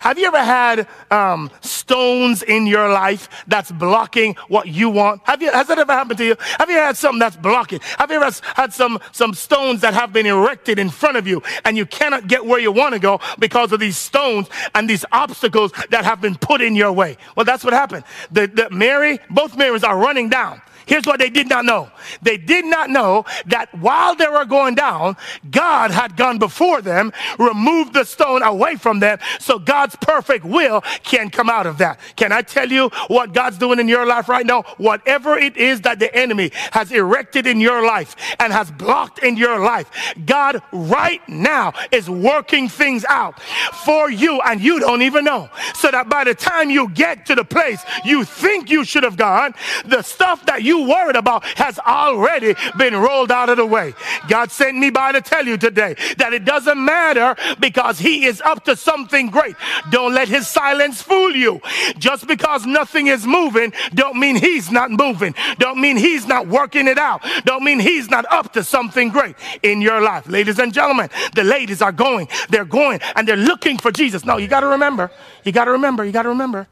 Have 0.00 0.18
you 0.18 0.26
ever 0.26 0.42
had 0.42 0.88
um, 1.10 1.50
stones 1.60 2.42
in 2.42 2.66
your 2.66 2.90
life 2.90 3.28
that's 3.46 3.70
blocking 3.72 4.34
what 4.48 4.68
you 4.68 4.90
want? 4.90 5.22
Have 5.24 5.42
you, 5.42 5.50
has 5.50 5.66
that 5.68 5.78
ever 5.78 5.92
happened 5.92 6.18
to 6.18 6.24
you? 6.24 6.36
Have 6.58 6.70
you 6.70 6.76
had 6.76 6.96
something 6.96 7.18
that's 7.18 7.36
blocking? 7.36 7.80
Have 7.98 8.10
you 8.10 8.16
ever 8.20 8.34
had 8.54 8.72
some, 8.72 8.98
some 9.12 9.34
stones 9.34 9.80
that 9.80 9.94
have 9.94 10.12
been 10.12 10.26
erected 10.26 10.78
in 10.78 10.90
front 10.90 11.16
of 11.16 11.26
you 11.26 11.42
and 11.64 11.76
you 11.76 11.86
cannot 11.86 12.26
get 12.26 12.44
where 12.44 12.60
you 12.60 12.72
want 12.72 12.94
to 12.94 12.98
go 12.98 13.20
because 13.38 13.72
of 13.72 13.80
these 13.80 13.96
stones 13.96 14.48
and 14.74 14.88
these 14.88 15.04
obstacles 15.12 15.72
that 15.90 16.04
have 16.04 16.20
been 16.20 16.36
put 16.36 16.60
in 16.60 16.74
your 16.74 16.92
way? 16.92 17.16
Well, 17.36 17.44
that's 17.44 17.64
what 17.64 17.72
happened. 17.72 18.04
The, 18.30 18.46
the 18.46 18.70
Mary, 18.70 19.18
both 19.30 19.56
Marys 19.56 19.84
are 19.84 19.96
running 19.96 20.28
down. 20.28 20.60
Here's 20.86 21.04
what 21.04 21.18
they 21.18 21.30
did 21.30 21.48
not 21.48 21.64
know. 21.64 21.90
They 22.22 22.36
did 22.36 22.64
not 22.64 22.90
know 22.90 23.24
that 23.46 23.74
while 23.74 24.14
they 24.14 24.28
were 24.28 24.44
going 24.44 24.76
down, 24.76 25.16
God 25.50 25.90
had 25.90 26.16
gone 26.16 26.38
before 26.38 26.80
them, 26.80 27.12
removed 27.38 27.92
the 27.92 28.04
stone 28.04 28.42
away 28.42 28.76
from 28.76 29.00
them, 29.00 29.18
so 29.40 29.58
God's 29.58 29.96
perfect 29.96 30.44
will 30.44 30.82
can 31.02 31.28
come 31.28 31.50
out 31.50 31.66
of 31.66 31.78
that. 31.78 31.98
Can 32.14 32.30
I 32.32 32.42
tell 32.42 32.70
you 32.70 32.90
what 33.08 33.34
God's 33.34 33.58
doing 33.58 33.80
in 33.80 33.88
your 33.88 34.06
life 34.06 34.28
right 34.28 34.46
now? 34.46 34.62
Whatever 34.78 35.36
it 35.36 35.56
is 35.56 35.80
that 35.82 35.98
the 35.98 36.14
enemy 36.14 36.52
has 36.72 36.92
erected 36.92 37.46
in 37.46 37.60
your 37.60 37.84
life 37.84 38.14
and 38.38 38.52
has 38.52 38.70
blocked 38.70 39.18
in 39.18 39.36
your 39.36 39.58
life, 39.58 39.90
God 40.24 40.62
right 40.72 41.26
now 41.28 41.72
is 41.90 42.08
working 42.08 42.68
things 42.68 43.04
out 43.08 43.40
for 43.84 44.08
you 44.08 44.40
and 44.42 44.60
you 44.60 44.78
don't 44.78 45.02
even 45.02 45.24
know. 45.24 45.50
So 45.74 45.90
that 45.90 46.08
by 46.08 46.24
the 46.24 46.34
time 46.34 46.70
you 46.70 46.88
get 46.90 47.26
to 47.26 47.34
the 47.34 47.44
place 47.44 47.82
you 48.04 48.24
think 48.24 48.70
you 48.70 48.84
should 48.84 49.02
have 49.02 49.16
gone, 49.16 49.54
the 49.84 50.02
stuff 50.02 50.46
that 50.46 50.62
you 50.62 50.75
you 50.76 50.88
worried 50.88 51.16
about 51.16 51.44
has 51.56 51.78
already 51.78 52.54
been 52.76 52.96
rolled 52.96 53.32
out 53.32 53.48
of 53.48 53.56
the 53.56 53.66
way. 53.66 53.94
God 54.28 54.50
sent 54.50 54.76
me 54.76 54.90
by 54.90 55.12
to 55.12 55.20
tell 55.20 55.46
you 55.46 55.56
today 55.56 55.96
that 56.18 56.32
it 56.32 56.44
doesn't 56.44 56.82
matter 56.82 57.36
because 57.60 57.98
He 57.98 58.26
is 58.26 58.40
up 58.40 58.64
to 58.64 58.76
something 58.76 59.30
great. 59.30 59.56
Don't 59.90 60.14
let 60.14 60.28
His 60.28 60.46
silence 60.48 61.02
fool 61.02 61.34
you. 61.34 61.60
Just 61.98 62.26
because 62.26 62.66
nothing 62.66 63.06
is 63.06 63.26
moving, 63.26 63.72
don't 63.94 64.18
mean 64.18 64.36
He's 64.36 64.70
not 64.70 64.90
moving. 64.90 65.34
Don't 65.58 65.80
mean 65.80 65.96
He's 65.96 66.26
not 66.26 66.46
working 66.46 66.88
it 66.88 66.98
out. 66.98 67.24
Don't 67.44 67.64
mean 67.64 67.80
He's 67.80 68.08
not 68.10 68.24
up 68.30 68.52
to 68.54 68.64
something 68.64 69.08
great 69.08 69.36
in 69.62 69.80
your 69.80 70.00
life. 70.00 70.28
Ladies 70.28 70.58
and 70.58 70.72
gentlemen, 70.72 71.08
the 71.34 71.44
ladies 71.44 71.82
are 71.82 71.92
going, 71.92 72.28
they're 72.48 72.64
going, 72.64 73.00
and 73.14 73.26
they're 73.26 73.36
looking 73.36 73.78
for 73.78 73.90
Jesus. 73.90 74.24
No, 74.24 74.36
you 74.36 74.48
got 74.48 74.60
to 74.60 74.66
remember, 74.68 75.10
you 75.44 75.52
got 75.52 75.66
to 75.66 75.72
remember, 75.72 76.04
you 76.04 76.12
got 76.12 76.22
to 76.22 76.30
remember. 76.30 76.68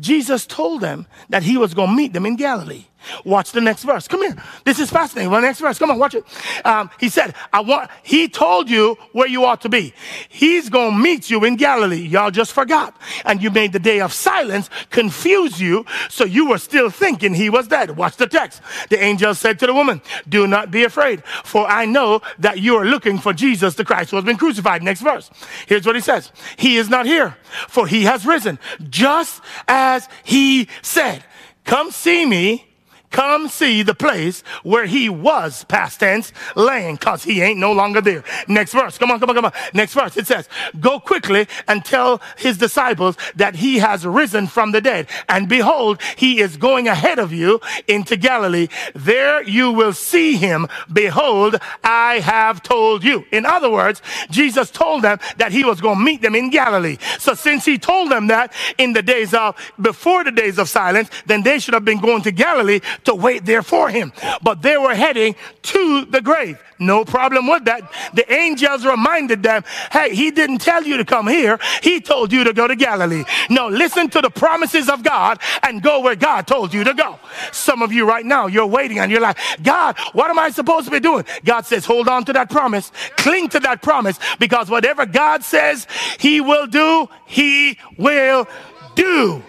Jesus 0.00 0.46
told 0.46 0.80
them 0.80 1.06
that 1.28 1.42
He 1.42 1.56
was 1.56 1.74
going 1.74 1.90
to 1.90 1.96
meet 1.96 2.12
them 2.12 2.26
in 2.26 2.36
Galilee. 2.36 2.86
Watch 3.24 3.52
the 3.52 3.60
next 3.60 3.84
verse. 3.84 4.08
Come 4.08 4.22
here. 4.22 4.36
This 4.64 4.78
is 4.78 4.90
fascinating. 4.90 5.30
Well, 5.30 5.40
next 5.40 5.60
verse. 5.60 5.78
Come 5.78 5.90
on, 5.90 5.98
watch 5.98 6.14
it. 6.14 6.24
Um, 6.64 6.90
he 7.00 7.08
said, 7.08 7.34
I 7.52 7.60
want, 7.60 7.90
he 8.02 8.28
told 8.28 8.70
you 8.70 8.96
where 9.12 9.28
you 9.28 9.44
ought 9.44 9.60
to 9.62 9.68
be. 9.68 9.92
He's 10.28 10.68
going 10.68 10.92
to 10.92 10.98
meet 10.98 11.30
you 11.30 11.44
in 11.44 11.56
Galilee. 11.56 12.06
Y'all 12.06 12.30
just 12.30 12.52
forgot. 12.52 12.96
And 13.24 13.42
you 13.42 13.50
made 13.50 13.72
the 13.72 13.78
day 13.78 14.00
of 14.00 14.12
silence 14.12 14.70
confuse 14.90 15.60
you. 15.60 15.84
So 16.08 16.24
you 16.24 16.48
were 16.48 16.58
still 16.58 16.90
thinking 16.90 17.34
he 17.34 17.50
was 17.50 17.68
dead. 17.68 17.96
Watch 17.96 18.16
the 18.16 18.26
text. 18.26 18.62
The 18.88 19.02
angel 19.02 19.34
said 19.34 19.58
to 19.60 19.66
the 19.66 19.74
woman, 19.74 20.00
do 20.28 20.46
not 20.46 20.70
be 20.70 20.84
afraid, 20.84 21.24
for 21.44 21.66
I 21.66 21.84
know 21.84 22.22
that 22.38 22.60
you 22.60 22.76
are 22.76 22.84
looking 22.84 23.18
for 23.18 23.32
Jesus 23.32 23.74
the 23.74 23.84
Christ 23.84 24.10
who 24.10 24.16
has 24.16 24.24
been 24.24 24.36
crucified. 24.36 24.82
Next 24.82 25.00
verse. 25.00 25.30
Here's 25.66 25.86
what 25.86 25.96
he 25.96 26.02
says. 26.02 26.30
He 26.56 26.76
is 26.76 26.88
not 26.88 27.06
here, 27.06 27.36
for 27.68 27.86
he 27.86 28.04
has 28.04 28.24
risen, 28.24 28.58
just 28.88 29.42
as 29.68 30.08
he 30.24 30.68
said. 30.82 31.24
Come 31.64 31.90
see 31.90 32.26
me 32.26 32.71
come 33.12 33.48
see 33.48 33.82
the 33.82 33.94
place 33.94 34.42
where 34.62 34.86
he 34.86 35.08
was, 35.08 35.64
past 35.64 36.00
tense, 36.00 36.32
laying, 36.56 36.96
cause 36.96 37.22
he 37.22 37.40
ain't 37.42 37.60
no 37.60 37.72
longer 37.72 38.00
there. 38.00 38.24
Next 38.48 38.72
verse. 38.72 38.98
Come 38.98 39.10
on, 39.10 39.20
come 39.20 39.30
on, 39.30 39.36
come 39.36 39.44
on. 39.44 39.52
Next 39.74 39.94
verse. 39.94 40.16
It 40.16 40.26
says, 40.26 40.48
go 40.80 40.98
quickly 40.98 41.46
and 41.68 41.84
tell 41.84 42.20
his 42.36 42.58
disciples 42.58 43.16
that 43.36 43.56
he 43.56 43.78
has 43.78 44.06
risen 44.06 44.46
from 44.46 44.72
the 44.72 44.80
dead. 44.80 45.08
And 45.28 45.48
behold, 45.48 46.00
he 46.16 46.40
is 46.40 46.56
going 46.56 46.88
ahead 46.88 47.18
of 47.18 47.32
you 47.32 47.60
into 47.86 48.16
Galilee. 48.16 48.68
There 48.94 49.42
you 49.42 49.70
will 49.70 49.92
see 49.92 50.36
him. 50.36 50.66
Behold, 50.92 51.56
I 51.84 52.20
have 52.20 52.62
told 52.62 53.04
you. 53.04 53.24
In 53.30 53.46
other 53.46 53.70
words, 53.70 54.02
Jesus 54.30 54.70
told 54.70 55.02
them 55.02 55.18
that 55.36 55.52
he 55.52 55.64
was 55.64 55.80
going 55.80 55.98
to 55.98 56.04
meet 56.04 56.22
them 56.22 56.34
in 56.34 56.50
Galilee. 56.50 56.96
So 57.18 57.34
since 57.34 57.64
he 57.64 57.78
told 57.78 58.10
them 58.10 58.28
that 58.28 58.52
in 58.78 58.92
the 58.94 59.02
days 59.02 59.34
of, 59.34 59.56
before 59.80 60.24
the 60.24 60.32
days 60.32 60.58
of 60.58 60.68
silence, 60.68 61.10
then 61.26 61.42
they 61.42 61.58
should 61.58 61.74
have 61.74 61.84
been 61.84 62.00
going 62.00 62.22
to 62.22 62.32
Galilee 62.32 62.80
to 63.04 63.14
wait 63.14 63.44
there 63.44 63.62
for 63.62 63.88
him. 63.88 64.12
But 64.42 64.62
they 64.62 64.76
were 64.76 64.94
heading 64.94 65.34
to 65.62 66.04
the 66.06 66.20
grave. 66.20 66.62
No 66.78 67.04
problem 67.04 67.46
with 67.46 67.64
that. 67.66 67.90
The 68.12 68.30
angels 68.32 68.84
reminded 68.84 69.42
them, 69.42 69.62
hey, 69.92 70.14
he 70.14 70.30
didn't 70.32 70.58
tell 70.58 70.82
you 70.82 70.96
to 70.96 71.04
come 71.04 71.28
here. 71.28 71.58
He 71.82 72.00
told 72.00 72.32
you 72.32 72.42
to 72.44 72.52
go 72.52 72.66
to 72.66 72.74
Galilee. 72.74 73.24
No, 73.48 73.68
listen 73.68 74.10
to 74.10 74.20
the 74.20 74.30
promises 74.30 74.88
of 74.88 75.04
God 75.04 75.38
and 75.62 75.80
go 75.80 76.00
where 76.00 76.16
God 76.16 76.46
told 76.46 76.74
you 76.74 76.82
to 76.84 76.92
go. 76.92 77.20
Some 77.52 77.82
of 77.82 77.92
you 77.92 78.06
right 78.06 78.26
now, 78.26 78.48
you're 78.48 78.66
waiting 78.66 78.98
and 78.98 79.12
you're 79.12 79.20
like, 79.20 79.38
God, 79.62 79.96
what 80.12 80.28
am 80.28 80.38
I 80.38 80.50
supposed 80.50 80.86
to 80.86 80.90
be 80.90 81.00
doing? 81.00 81.24
God 81.44 81.66
says, 81.66 81.84
hold 81.84 82.08
on 82.08 82.24
to 82.24 82.32
that 82.32 82.50
promise. 82.50 82.90
Cling 83.16 83.48
to 83.50 83.60
that 83.60 83.80
promise 83.82 84.18
because 84.40 84.68
whatever 84.68 85.06
God 85.06 85.44
says 85.44 85.86
he 86.18 86.40
will 86.40 86.66
do, 86.66 87.08
he 87.26 87.78
will 87.96 88.48
do. 88.96 89.42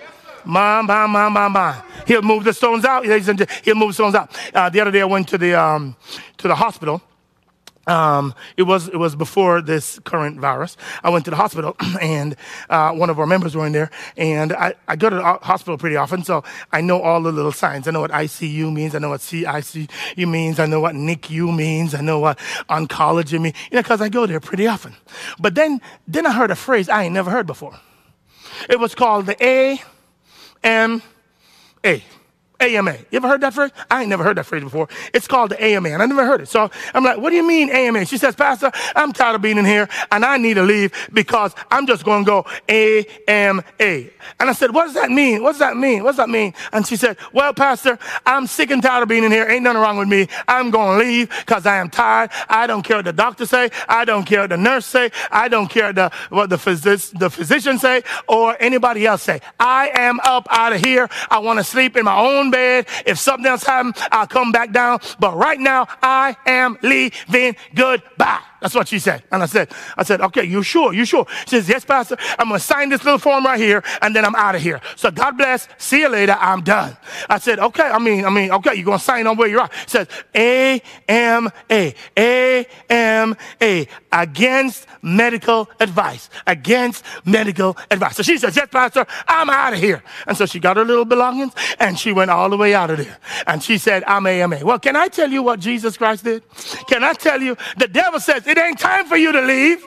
My, 0.45 0.81
my, 0.81 1.07
my, 1.07 1.29
my, 1.29 1.47
my. 1.47 1.83
He'll 2.05 2.21
move 2.21 2.43
the 2.43 2.53
stones 2.53 2.85
out. 2.85 3.05
He'll 3.05 3.75
move 3.75 3.93
stones 3.93 4.15
out. 4.15 4.35
Uh, 4.53 4.69
the 4.69 4.79
other 4.79 4.91
day 4.91 5.01
I 5.01 5.05
went 5.05 5.27
to 5.29 5.37
the, 5.37 5.53
um, 5.53 5.95
to 6.37 6.47
the 6.47 6.55
hospital 6.55 7.01
um, 7.85 8.33
it 8.55 8.63
was 8.63 8.87
it 8.87 8.95
was 8.95 9.15
before 9.15 9.61
this 9.61 9.99
current 9.99 10.39
virus. 10.39 10.77
I 11.03 11.09
went 11.09 11.25
to 11.25 11.31
the 11.31 11.37
hospital, 11.37 11.75
and 12.01 12.35
uh, 12.69 12.91
one 12.93 13.09
of 13.09 13.19
our 13.19 13.25
members 13.25 13.55
were 13.55 13.65
in 13.65 13.73
there. 13.73 13.91
And 14.15 14.53
I, 14.53 14.75
I 14.87 14.95
go 14.95 15.09
to 15.09 15.15
the 15.17 15.23
hospital 15.23 15.77
pretty 15.77 15.97
often, 15.97 16.23
so 16.23 16.43
I 16.71 16.79
know 16.81 17.01
all 17.01 17.21
the 17.21 17.31
little 17.31 17.51
signs. 17.51 17.87
I 17.87 17.91
know 17.91 18.01
what 18.01 18.11
ICU 18.11 18.71
means. 18.71 18.95
I 18.95 18.99
know 18.99 19.09
what 19.09 19.19
CICU 19.19 20.29
means. 20.29 20.59
I 20.59 20.65
know 20.65 20.79
what 20.79 20.95
NICU 20.95 21.53
means. 21.55 21.93
I 21.93 22.01
know 22.01 22.19
what 22.19 22.39
oncology 22.69 23.39
means. 23.41 23.55
You 23.69 23.75
know, 23.75 23.81
because 23.81 24.01
I 24.01 24.07
go 24.07 24.25
there 24.25 24.39
pretty 24.39 24.65
often. 24.65 24.95
But 25.39 25.55
then 25.55 25.81
then 26.07 26.25
I 26.25 26.31
heard 26.31 26.51
a 26.51 26.55
phrase 26.55 26.87
I 26.87 27.03
ain't 27.03 27.13
never 27.13 27.31
heard 27.31 27.47
before. 27.47 27.77
It 28.69 28.79
was 28.79 28.95
called 28.95 29.25
the 29.25 29.43
A 29.45 29.81
M 30.64 31.01
A. 31.86 32.03
AMA. 32.64 32.93
You 33.11 33.18
ever 33.18 33.28
heard 33.28 33.41
that 33.41 33.53
phrase? 33.53 33.72
I 33.91 34.01
ain't 34.01 34.09
never 34.09 34.24
heard 34.24 34.38
that 34.38 34.45
phrase 34.45 34.64
before. 34.64 34.88
It's 35.14 35.28
called 35.28 35.51
the 35.51 35.64
AMA, 35.64 35.89
and 35.89 36.01
I 36.01 36.05
never 36.05 36.26
heard 36.26 36.41
it. 36.41 36.47
So 36.47 36.72
I'm 36.93 37.03
like, 37.03 37.18
what 37.18 37.30
do 37.32 37.36
you 37.36 37.47
mean 37.47 37.70
AMA? 37.70 38.05
She 38.05 38.18
says, 38.18 38.36
Pastor, 38.36 38.72
I'm 38.95 39.11
tired 39.14 39.36
of 39.36 39.41
being 39.41 39.57
in 39.57 39.66
here, 39.66 39.89
and 40.11 40.24
I 40.26 40.38
need 40.38 40.55
to 40.55 40.64
leave 40.64 40.91
because 41.14 41.53
I'm 41.70 41.86
just 41.88 42.05
going 42.05 42.26
to 42.26 42.28
go 42.28 42.45
AMA. 42.70 43.64
And 43.80 44.49
I 44.49 44.53
said, 44.53 44.74
what 44.74 44.86
does 44.86 44.93
that 44.95 45.11
mean? 45.11 45.43
What 45.43 45.51
does 45.51 45.59
that 45.59 45.78
mean? 45.78 46.03
What 46.03 46.11
does 46.11 46.18
that 46.18 46.30
mean? 46.30 46.53
And 46.72 46.86
she 46.88 46.95
said, 46.95 47.18
well, 47.34 47.53
Pastor, 47.53 47.99
I'm 48.26 48.47
sick 48.47 48.72
and 48.72 48.82
tired 48.82 49.03
of 49.03 49.09
being 49.09 49.24
in 49.24 49.32
here. 49.32 49.47
Ain't 49.47 49.64
nothing 49.64 49.82
wrong 49.82 49.97
with 49.97 50.07
me. 50.07 50.28
I'm 50.47 50.72
going 50.72 50.99
to 50.99 51.05
leave 51.05 51.30
because 51.30 51.66
I 51.66 51.78
am 51.78 51.89
tired. 51.89 52.32
I 52.49 52.68
don't 52.68 52.84
care 52.84 52.97
what 52.97 53.05
the 53.05 53.14
doctor 53.14 53.45
say. 53.45 53.70
I 53.88 54.05
don't 54.05 54.26
care 54.26 54.41
what 54.41 54.49
the 54.51 54.57
nurse 54.57 54.86
say. 54.86 55.11
I 55.32 55.47
don't 55.47 55.68
care 55.70 55.93
the, 55.93 56.11
what 56.30 56.49
the, 56.49 56.55
phys- 56.57 57.18
the 57.18 57.30
physician 57.30 57.78
say 57.80 58.03
or 58.28 58.55
anybody 58.59 59.05
else 59.05 59.24
say. 59.24 59.41
I 59.59 59.91
am 59.93 60.20
up 60.22 60.47
out 60.49 60.74
of 60.74 60.84
here. 60.84 61.09
I 61.30 61.39
want 61.39 61.59
to 61.59 61.64
sleep 61.64 61.97
in 61.97 62.05
my 62.05 62.18
own 62.18 62.51
bed. 62.54 62.88
If 63.06 63.18
something 63.18 63.45
else 63.45 63.64
happens, 63.64 63.97
I'll 64.12 64.28
come 64.28 64.51
back 64.51 64.72
down. 64.72 64.99
But 65.20 65.36
right 65.36 65.60
now, 65.60 65.88
I 66.01 66.38
am 66.45 66.78
leaving. 66.82 67.56
Goodbye. 67.74 68.53
That's 68.64 68.76
what 68.76 68.88
she 68.88 68.97
said. 68.97 69.24
And 69.30 69.43
I 69.43 69.45
said, 69.45 69.70
I 69.97 70.03
said, 70.03 70.22
okay, 70.22 70.45
you 70.45 70.64
sure? 70.64 70.93
You 70.93 71.03
sure? 71.03 71.28
She 71.41 71.57
says, 71.57 71.68
yes, 71.68 71.84
Pastor. 71.84 72.16
I'm 72.39 72.47
going 72.47 72.61
to 72.61 72.66
sign 72.66 72.88
this 72.88 73.03
little 73.03 73.20
form 73.20 73.45
right 73.45 73.59
here 73.59 73.84
and 74.01 74.16
then 74.16 74.24
I'm 74.24 74.36
out 74.36 74.55
of 74.55 74.61
here. 74.61 74.80
So 74.95 75.11
God 75.11 75.38
bless. 75.38 75.68
See 75.78 75.99
you 75.99 76.07
later. 76.07 76.38
I'm 76.39 76.61
done. 76.61 76.95
I 77.30 77.39
said, 77.39 77.59
okay. 77.59 77.84
I 77.84 77.99
mean, 77.99 78.24
I 78.24 78.30
mean, 78.30 78.51
okay, 78.51 78.74
you're 78.76 78.86
going 78.86 78.99
to 78.99 79.03
sign 79.03 79.28
on 79.28 79.36
where 79.36 79.49
you 79.49 79.59
are. 79.59 79.70
It 79.84 79.89
says 79.89 80.07
A 80.34 80.82
M 81.09 81.49
A. 81.70 81.93
A 82.18 82.66
M 82.89 83.36
A. 83.61 83.86
Against 84.14 84.88
medical 85.01 85.70
advice. 85.82 86.30
Against 86.47 87.03
medical 87.26 87.76
advice. 87.91 88.16
So 88.16 88.24
she 88.24 88.38
says, 88.38 88.55
yes, 88.55 88.70
Pastor, 88.72 89.05
I'm 89.28 89.49
out 89.49 89.74
of 89.74 89.80
here. 89.80 90.01
And 90.26 90.38
so 90.38 90.45
she 90.45 90.61
got 90.61 90.78
her 90.78 90.86
little 90.86 91.03
belongings 91.03 91.51
and 91.80 91.99
she 91.99 92.14
went 92.14 92.32
all 92.32 92.49
the 92.49 92.55
way 92.55 92.74
out 92.74 92.91
of 92.91 92.97
there. 92.99 93.18
And 93.45 93.61
she 93.61 93.78
said, 93.78 94.05
I'm 94.07 94.26
AMA. 94.26 94.59
Well, 94.64 94.80
can 94.80 94.95
I 94.95 95.09
tell 95.09 95.30
you 95.30 95.43
what 95.43 95.59
Jesus 95.59 95.97
Christ 95.97 96.24
did? 96.24 96.43
Can 96.88 97.03
I 97.03 97.11
tell 97.11 97.41
you? 97.41 97.57
The 97.76 97.89
devil 97.89 98.22
says, 98.22 98.47
it 98.58 98.62
ain't 98.62 98.80
time 98.80 99.06
for 99.06 99.18
you 99.18 99.32
to 99.32 99.41
leave. 99.41 99.86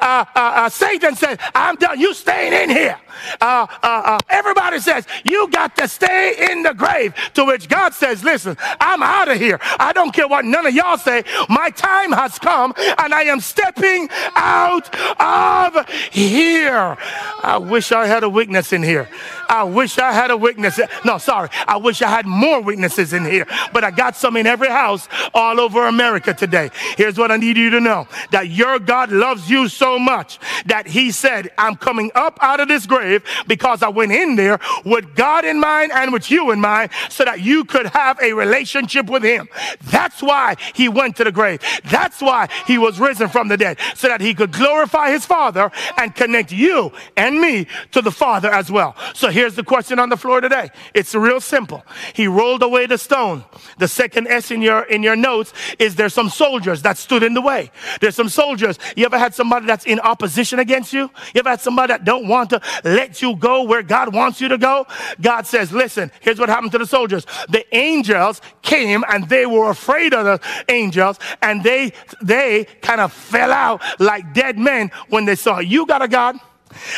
Uh, 0.00 0.24
uh, 0.34 0.38
uh, 0.38 0.68
Satan 0.68 1.14
says, 1.14 1.38
I'm 1.54 1.76
done. 1.76 2.00
You 2.00 2.14
staying 2.14 2.52
in 2.52 2.70
here. 2.70 2.98
Uh, 3.40 3.66
uh, 3.82 4.18
everybody 4.28 4.80
says, 4.80 5.06
you 5.24 5.48
got 5.50 5.76
to 5.76 5.88
stay 5.88 6.50
in 6.50 6.62
the 6.62 6.74
grave. 6.74 7.14
To 7.34 7.44
which 7.44 7.68
God 7.68 7.94
says, 7.94 8.24
listen, 8.24 8.56
I'm 8.80 9.02
out 9.02 9.28
of 9.28 9.38
here. 9.38 9.58
I 9.78 9.92
don't 9.92 10.12
care 10.12 10.28
what 10.28 10.44
none 10.44 10.66
of 10.66 10.74
y'all 10.74 10.98
say. 10.98 11.24
My 11.48 11.70
time 11.70 12.12
has 12.12 12.38
come 12.38 12.74
and 12.76 13.14
I 13.14 13.24
am 13.24 13.40
stepping 13.40 14.08
out 14.34 14.94
of 15.20 15.88
here. 16.10 16.96
I 17.42 17.58
wish 17.58 17.92
I 17.92 18.06
had 18.06 18.24
a 18.24 18.28
witness 18.28 18.72
in 18.72 18.82
here. 18.82 19.08
I 19.48 19.64
wish 19.64 19.98
I 19.98 20.12
had 20.12 20.30
a 20.30 20.36
witness. 20.36 20.80
No, 21.04 21.18
sorry. 21.18 21.48
I 21.66 21.76
wish 21.76 22.02
I 22.02 22.08
had 22.08 22.26
more 22.26 22.60
witnesses 22.60 23.12
in 23.12 23.24
here, 23.24 23.46
but 23.72 23.84
I 23.84 23.90
got 23.90 24.16
some 24.16 24.36
in 24.36 24.46
every 24.46 24.68
house 24.68 25.08
all 25.32 25.60
over 25.60 25.86
America 25.86 26.34
today. 26.34 26.70
Here's 26.96 27.18
what 27.18 27.30
I 27.30 27.36
need 27.36 27.56
you 27.56 27.70
to 27.70 27.80
know 27.80 28.08
that 28.30 28.48
your 28.48 28.78
God 28.78 29.12
loves 29.12 29.50
you 29.50 29.53
so 29.68 29.98
much 29.98 30.38
that 30.66 30.86
he 30.86 31.10
said, 31.10 31.50
I'm 31.58 31.76
coming 31.76 32.10
up 32.14 32.38
out 32.40 32.60
of 32.60 32.68
this 32.68 32.86
grave 32.86 33.24
because 33.46 33.82
I 33.82 33.88
went 33.88 34.12
in 34.12 34.36
there 34.36 34.60
with 34.84 35.14
God 35.14 35.44
in 35.44 35.60
mind 35.60 35.92
and 35.92 36.12
with 36.12 36.30
you 36.30 36.50
in 36.50 36.60
mind 36.60 36.90
so 37.10 37.24
that 37.24 37.40
you 37.40 37.64
could 37.64 37.86
have 37.86 38.18
a 38.20 38.32
relationship 38.32 39.06
with 39.06 39.22
him. 39.22 39.48
That's 39.84 40.22
why 40.22 40.56
he 40.74 40.88
went 40.88 41.16
to 41.16 41.24
the 41.24 41.32
grave. 41.32 41.60
That's 41.84 42.20
why 42.20 42.48
he 42.66 42.78
was 42.78 43.00
risen 43.00 43.28
from 43.28 43.48
the 43.48 43.56
dead 43.56 43.78
so 43.94 44.08
that 44.08 44.20
he 44.20 44.34
could 44.34 44.52
glorify 44.52 45.10
his 45.10 45.26
father 45.26 45.70
and 45.96 46.14
connect 46.14 46.52
you 46.52 46.92
and 47.16 47.40
me 47.40 47.66
to 47.92 48.02
the 48.02 48.10
father 48.10 48.50
as 48.50 48.70
well. 48.70 48.96
So 49.14 49.30
here's 49.30 49.54
the 49.54 49.64
question 49.64 49.98
on 49.98 50.08
the 50.08 50.16
floor 50.16 50.40
today. 50.40 50.70
It's 50.94 51.14
real 51.14 51.40
simple. 51.40 51.84
He 52.14 52.26
rolled 52.26 52.62
away 52.62 52.86
the 52.86 52.98
stone. 52.98 53.44
The 53.78 53.88
second 53.88 54.28
S 54.28 54.50
in 54.50 54.62
your, 54.62 54.82
in 54.84 55.02
your 55.02 55.16
notes 55.16 55.52
is 55.78 55.94
there's 55.94 56.14
some 56.14 56.28
soldiers 56.28 56.82
that 56.82 56.98
stood 56.98 57.22
in 57.22 57.34
the 57.34 57.40
way. 57.40 57.70
There's 58.00 58.14
some 58.14 58.28
soldiers. 58.28 58.78
You 58.96 59.06
ever 59.06 59.18
had 59.18 59.34
somebody 59.44 59.66
that's 59.66 59.84
in 59.84 60.00
opposition 60.00 60.58
against 60.58 60.94
you? 60.94 61.10
You 61.34 61.40
ever 61.40 61.50
had 61.50 61.60
somebody 61.60 61.92
that 61.92 62.04
don't 62.04 62.26
want 62.26 62.48
to 62.50 62.62
let 62.82 63.20
you 63.20 63.36
go 63.36 63.64
where 63.64 63.82
God 63.82 64.14
wants 64.14 64.40
you 64.40 64.48
to 64.48 64.56
go? 64.56 64.86
God 65.20 65.46
says, 65.46 65.70
listen, 65.70 66.10
here's 66.22 66.38
what 66.38 66.48
happened 66.48 66.72
to 66.72 66.78
the 66.78 66.86
soldiers. 66.86 67.26
The 67.50 67.62
angels 67.76 68.40
came 68.62 69.04
and 69.06 69.28
they 69.28 69.44
were 69.44 69.68
afraid 69.68 70.14
of 70.14 70.24
the 70.24 70.40
angels 70.70 71.18
and 71.42 71.62
they, 71.62 71.92
they 72.22 72.64
kind 72.80 73.02
of 73.02 73.12
fell 73.12 73.52
out 73.52 73.82
like 74.00 74.32
dead 74.32 74.58
men 74.58 74.90
when 75.10 75.26
they 75.26 75.34
saw 75.34 75.58
you 75.58 75.84
got 75.84 76.00
a 76.00 76.08
God 76.08 76.38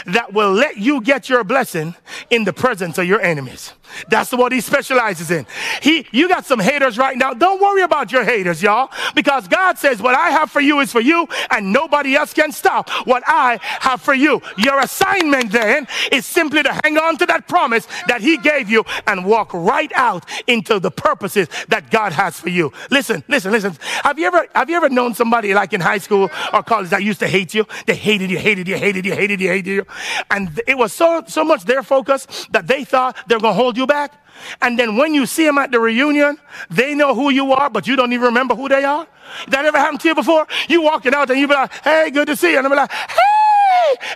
that 0.06 0.32
will 0.32 0.52
let 0.52 0.76
you 0.76 1.00
get 1.00 1.28
your 1.28 1.42
blessing 1.42 1.96
in 2.30 2.44
the 2.44 2.52
presence 2.52 2.96
of 2.96 3.06
your 3.06 3.20
enemies. 3.20 3.72
That's 4.08 4.32
what 4.32 4.52
he 4.52 4.60
specializes 4.60 5.30
in. 5.30 5.46
He, 5.82 6.06
you 6.12 6.28
got 6.28 6.44
some 6.46 6.60
haters 6.60 6.98
right 6.98 7.16
now. 7.16 7.32
Don't 7.34 7.60
worry 7.60 7.82
about 7.82 8.12
your 8.12 8.24
haters, 8.24 8.62
y'all, 8.62 8.90
because 9.14 9.48
God 9.48 9.78
says 9.78 10.00
what 10.00 10.14
I 10.14 10.30
have 10.30 10.50
for 10.50 10.60
you 10.60 10.80
is 10.80 10.92
for 10.92 11.00
you 11.00 11.28
and 11.50 11.72
nobody 11.72 12.14
else 12.16 12.32
can 12.32 12.52
stop 12.52 12.90
what 13.04 13.22
I 13.26 13.58
have 13.62 14.00
for 14.00 14.14
you. 14.14 14.40
Your 14.56 14.80
assignment 14.80 15.52
then 15.52 15.86
is 16.12 16.26
simply 16.26 16.62
to 16.62 16.80
hang 16.84 16.98
on 16.98 17.16
to 17.18 17.26
that 17.26 17.48
promise 17.48 17.86
that 18.08 18.20
he 18.20 18.36
gave 18.36 18.70
you 18.70 18.84
and 19.06 19.24
walk 19.24 19.52
right 19.54 19.92
out 19.94 20.24
into 20.46 20.78
the 20.78 20.90
purposes 20.90 21.48
that 21.68 21.90
God 21.90 22.12
has 22.12 22.38
for 22.38 22.48
you. 22.48 22.72
Listen, 22.90 23.22
listen, 23.28 23.52
listen. 23.52 23.76
Have 24.02 24.18
you 24.18 24.26
ever, 24.26 24.46
have 24.54 24.70
you 24.70 24.76
ever 24.76 24.88
known 24.88 25.14
somebody 25.14 25.54
like 25.54 25.72
in 25.72 25.80
high 25.80 25.98
school 25.98 26.30
or 26.52 26.62
college 26.62 26.90
that 26.90 27.02
used 27.02 27.20
to 27.20 27.28
hate 27.28 27.54
you? 27.54 27.66
They 27.86 27.94
hated 27.94 28.30
you, 28.30 28.38
hated 28.38 28.68
you, 28.68 28.76
hated 28.76 29.06
you, 29.06 29.14
hated 29.14 29.40
you, 29.40 29.48
hated 29.48 29.70
you. 29.70 29.86
And 30.30 30.60
it 30.66 30.76
was 30.76 30.92
so, 30.92 31.24
so 31.26 31.44
much 31.44 31.64
their 31.64 31.82
focus 31.82 32.46
that 32.50 32.66
they 32.66 32.84
thought 32.84 33.16
they 33.26 33.34
were 33.34 33.40
going 33.40 33.54
to 33.54 33.62
hold 33.62 33.75
you 33.76 33.86
back. 33.86 34.12
And 34.60 34.78
then 34.78 34.96
when 34.96 35.14
you 35.14 35.26
see 35.26 35.44
them 35.44 35.58
at 35.58 35.70
the 35.70 35.80
reunion, 35.80 36.38
they 36.70 36.94
know 36.94 37.14
who 37.14 37.30
you 37.30 37.52
are, 37.52 37.70
but 37.70 37.86
you 37.86 37.96
don't 37.96 38.12
even 38.12 38.26
remember 38.26 38.54
who 38.54 38.68
they 38.68 38.84
are. 38.84 39.06
That 39.48 39.64
ever 39.64 39.78
happened 39.78 40.00
to 40.00 40.08
you 40.08 40.14
before? 40.14 40.46
You 40.68 40.82
walking 40.82 41.14
out 41.14 41.30
and 41.30 41.38
you 41.38 41.48
be 41.48 41.54
like, 41.54 41.72
hey, 41.82 42.10
good 42.10 42.26
to 42.28 42.36
see 42.36 42.52
you. 42.52 42.58
And 42.58 42.66
I'm 42.66 42.72
like, 42.72 42.90
hey. 42.90 43.35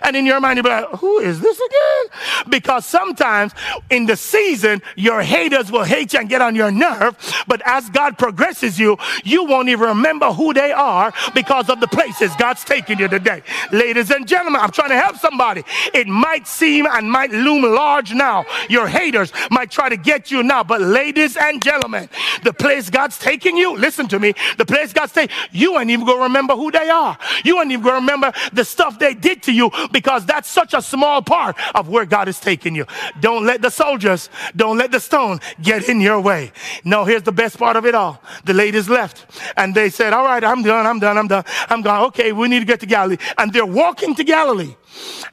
And 0.03 0.15
in 0.15 0.25
your 0.25 0.39
mind, 0.39 0.57
you 0.57 0.63
be 0.63 0.69
like, 0.69 0.87
who 0.99 1.19
is 1.19 1.39
this 1.39 1.57
again? 1.57 2.01
because 2.49 2.85
sometimes 2.85 3.53
in 3.89 4.05
the 4.05 4.15
season, 4.15 4.81
your 4.95 5.21
haters 5.21 5.71
will 5.71 5.83
hate 5.83 6.13
you 6.13 6.19
and 6.19 6.29
get 6.29 6.41
on 6.41 6.55
your 6.55 6.71
nerve. 6.71 7.15
But 7.47 7.61
as 7.65 7.89
God 7.89 8.17
progresses 8.17 8.79
you, 8.79 8.97
you 9.23 9.45
won't 9.45 9.69
even 9.69 9.89
remember 9.89 10.31
who 10.31 10.53
they 10.53 10.71
are 10.71 11.13
because 11.33 11.69
of 11.69 11.79
the 11.79 11.87
places 11.87 12.31
God's 12.37 12.63
taking 12.63 12.99
you 12.99 13.07
today. 13.07 13.43
Ladies 13.71 14.11
and 14.11 14.27
gentlemen, 14.27 14.61
I'm 14.61 14.71
trying 14.71 14.89
to 14.89 14.99
help 14.99 15.17
somebody. 15.17 15.63
It 15.93 16.07
might 16.07 16.47
seem 16.47 16.85
and 16.85 17.11
might 17.11 17.31
loom 17.31 17.63
large 17.63 18.13
now. 18.13 18.45
Your 18.69 18.87
haters 18.87 19.31
might 19.49 19.71
try 19.71 19.89
to 19.89 19.97
get 19.97 20.31
you 20.31 20.43
now. 20.43 20.63
But 20.63 20.81
ladies 20.81 21.37
and 21.37 21.61
gentlemen, 21.61 22.09
the 22.43 22.53
place 22.53 22.89
God's 22.89 23.17
taking 23.17 23.57
you, 23.57 23.75
listen 23.77 24.07
to 24.09 24.19
me, 24.19 24.33
the 24.57 24.65
place 24.65 24.93
God's 24.93 25.13
taking 25.13 25.35
you 25.51 25.79
ain't 25.79 25.89
even 25.89 26.05
gonna 26.05 26.23
remember 26.23 26.55
who 26.55 26.71
they 26.71 26.89
are. 26.89 27.17
You 27.43 27.59
ain't 27.61 27.71
even 27.71 27.83
gonna 27.83 27.95
remember 27.95 28.31
the 28.53 28.65
stuff 28.65 28.99
they 28.99 29.13
did 29.13 29.40
to 29.43 29.51
you 29.51 29.71
because 29.91 30.25
that's 30.25 30.49
such 30.49 30.73
a 30.73 30.81
small 30.81 31.21
part 31.21 31.57
of 31.75 31.89
where 31.89 32.05
God 32.05 32.27
is 32.27 32.39
taking 32.39 32.75
you. 32.75 32.85
Don't 33.19 33.45
let 33.45 33.61
the 33.61 33.69
soldiers, 33.69 34.29
don't 34.55 34.77
let 34.77 34.91
the 34.91 34.99
stone 34.99 35.39
get 35.61 35.89
in 35.89 36.01
your 36.01 36.19
way. 36.19 36.51
No, 36.83 37.05
here's 37.05 37.23
the 37.23 37.31
best 37.31 37.57
part 37.57 37.75
of 37.75 37.85
it 37.85 37.95
all. 37.95 38.21
The 38.45 38.53
ladies 38.53 38.89
left 38.89 39.25
and 39.57 39.75
they 39.75 39.89
said, 39.89 40.13
All 40.13 40.23
right, 40.23 40.43
I'm 40.43 40.63
done, 40.63 40.85
I'm 40.85 40.99
done, 40.99 41.17
I'm 41.17 41.27
done, 41.27 41.43
I'm 41.69 41.81
gone. 41.81 42.05
Okay, 42.07 42.31
we 42.31 42.47
need 42.47 42.59
to 42.59 42.65
get 42.65 42.79
to 42.81 42.85
Galilee. 42.85 43.17
And 43.37 43.53
they're 43.53 43.65
walking 43.65 44.15
to 44.15 44.23
Galilee. 44.23 44.75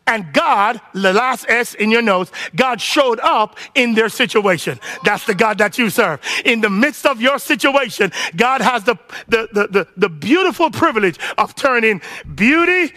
And 0.06 0.32
God, 0.32 0.80
the 0.94 1.12
last 1.12 1.46
S 1.48 1.74
in 1.74 1.90
your 1.90 2.02
notes, 2.02 2.30
God 2.54 2.80
showed 2.80 3.20
up 3.20 3.58
in 3.74 3.94
their 3.94 4.08
situation. 4.08 4.78
That's 5.04 5.26
the 5.26 5.34
God 5.34 5.58
that 5.58 5.78
you 5.78 5.90
serve. 5.90 6.20
In 6.44 6.60
the 6.60 6.70
midst 6.70 7.06
of 7.06 7.20
your 7.20 7.38
situation, 7.38 8.12
God 8.36 8.60
has 8.60 8.84
the, 8.84 8.96
the, 9.26 9.48
the, 9.52 9.66
the, 9.68 9.88
the 9.96 10.08
beautiful 10.08 10.70
privilege 10.70 11.18
of 11.36 11.54
turning 11.54 12.00
beauty 12.34 12.92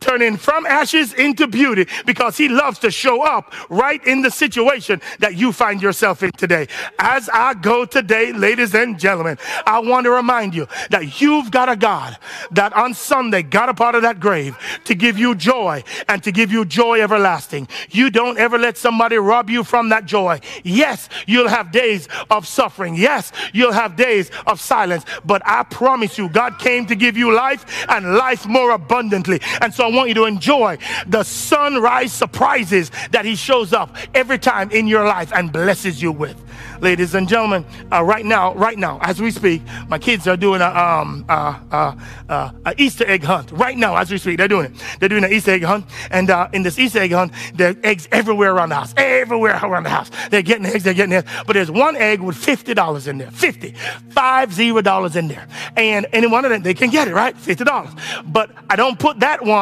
turning 0.00 0.36
from 0.36 0.66
ashes 0.66 1.12
into 1.14 1.46
beauty 1.46 1.86
because 2.06 2.36
he 2.36 2.48
loves 2.48 2.78
to 2.80 2.90
show 2.90 3.22
up 3.22 3.52
right 3.70 4.04
in 4.06 4.22
the 4.22 4.30
situation 4.30 5.00
that 5.18 5.36
you 5.36 5.52
find 5.52 5.82
yourself 5.82 6.22
in 6.22 6.32
today. 6.32 6.66
As 6.98 7.28
I 7.32 7.54
go 7.54 7.84
today, 7.84 8.32
ladies 8.32 8.74
and 8.74 8.98
gentlemen, 8.98 9.38
I 9.66 9.78
want 9.80 10.04
to 10.04 10.10
remind 10.10 10.54
you 10.54 10.66
that 10.90 11.20
you've 11.20 11.50
got 11.50 11.68
a 11.68 11.76
God 11.76 12.16
that 12.52 12.72
on 12.72 12.94
Sunday 12.94 13.42
got 13.42 13.68
up 13.68 13.80
out 13.80 13.94
of 13.94 14.02
that 14.02 14.20
grave 14.20 14.56
to 14.84 14.94
give 14.94 15.18
you 15.18 15.34
joy 15.34 15.82
and 16.08 16.22
to 16.22 16.32
give 16.32 16.50
you 16.52 16.64
joy 16.64 17.00
everlasting. 17.00 17.68
You 17.90 18.10
don't 18.10 18.38
ever 18.38 18.58
let 18.58 18.76
somebody 18.76 19.16
rob 19.16 19.50
you 19.50 19.64
from 19.64 19.88
that 19.90 20.06
joy. 20.06 20.40
Yes, 20.62 21.08
you'll 21.26 21.48
have 21.48 21.72
days 21.72 22.08
of 22.30 22.46
suffering. 22.46 22.94
Yes, 22.94 23.32
you'll 23.52 23.72
have 23.72 23.96
days 23.96 24.30
of 24.46 24.60
silence, 24.60 25.04
but 25.24 25.42
I 25.44 25.62
promise 25.64 26.18
you, 26.18 26.28
God 26.28 26.58
came 26.58 26.86
to 26.86 26.94
give 26.94 27.16
you 27.16 27.34
life 27.34 27.64
and 27.88 28.14
life 28.14 28.46
more 28.46 28.70
abundantly. 28.70 29.40
And 29.64 29.72
so 29.72 29.86
I 29.86 29.88
want 29.88 30.10
you 30.10 30.14
to 30.16 30.24
enjoy 30.26 30.76
the 31.06 31.22
sunrise 31.22 32.12
surprises 32.12 32.90
that 33.12 33.24
He 33.24 33.34
shows 33.34 33.72
up 33.72 33.96
every 34.14 34.38
time 34.38 34.70
in 34.70 34.86
your 34.86 35.06
life 35.06 35.32
and 35.32 35.50
blesses 35.50 36.02
you 36.02 36.12
with. 36.12 36.38
Ladies 36.80 37.14
and 37.14 37.26
gentlemen, 37.26 37.64
uh, 37.90 38.02
right 38.02 38.26
now, 38.26 38.52
right 38.54 38.76
now, 38.76 38.98
as 39.00 39.22
we 39.22 39.30
speak, 39.30 39.62
my 39.88 39.98
kids 39.98 40.28
are 40.28 40.36
doing 40.36 40.60
a, 40.60 40.66
um, 40.66 41.24
a 41.30 42.74
Easter 42.76 43.06
egg 43.08 43.24
hunt. 43.24 43.52
Right 43.52 43.78
now, 43.78 43.96
as 43.96 44.10
we 44.10 44.18
speak, 44.18 44.36
they're 44.36 44.48
doing 44.48 44.66
it. 44.66 44.72
They're 45.00 45.08
doing 45.08 45.24
an 45.24 45.32
Easter 45.32 45.52
egg 45.52 45.62
hunt, 45.62 45.86
and 46.10 46.28
uh, 46.28 46.48
in 46.52 46.62
this 46.62 46.78
Easter 46.78 46.98
egg 46.98 47.12
hunt, 47.12 47.32
there 47.54 47.70
are 47.70 47.76
eggs 47.84 48.06
everywhere 48.12 48.52
around 48.54 48.68
the 48.68 48.74
house, 48.74 48.92
everywhere 48.98 49.58
around 49.62 49.84
the 49.84 49.90
house. 49.90 50.10
They're 50.30 50.42
getting 50.42 50.66
eggs, 50.66 50.84
they're 50.84 50.92
getting 50.92 51.14
eggs, 51.14 51.30
but 51.46 51.54
there's 51.54 51.70
one 51.70 51.96
egg 51.96 52.20
with 52.20 52.36
fifty 52.36 52.74
dollars 52.74 53.06
in 53.06 53.16
there, 53.16 53.30
fifty, 53.30 53.74
five 54.10 54.52
zero 54.52 54.82
dollars 54.82 55.16
in 55.16 55.28
there, 55.28 55.48
and 55.76 56.06
any 56.12 56.26
one 56.26 56.44
of 56.44 56.50
them 56.50 56.62
they 56.62 56.74
can 56.74 56.90
get 56.90 57.08
it 57.08 57.14
right, 57.14 57.34
fifty 57.36 57.64
dollars. 57.64 57.94
But 58.26 58.50
I 58.68 58.76
don't 58.76 58.98
put 58.98 59.20
that 59.20 59.42
one 59.42 59.53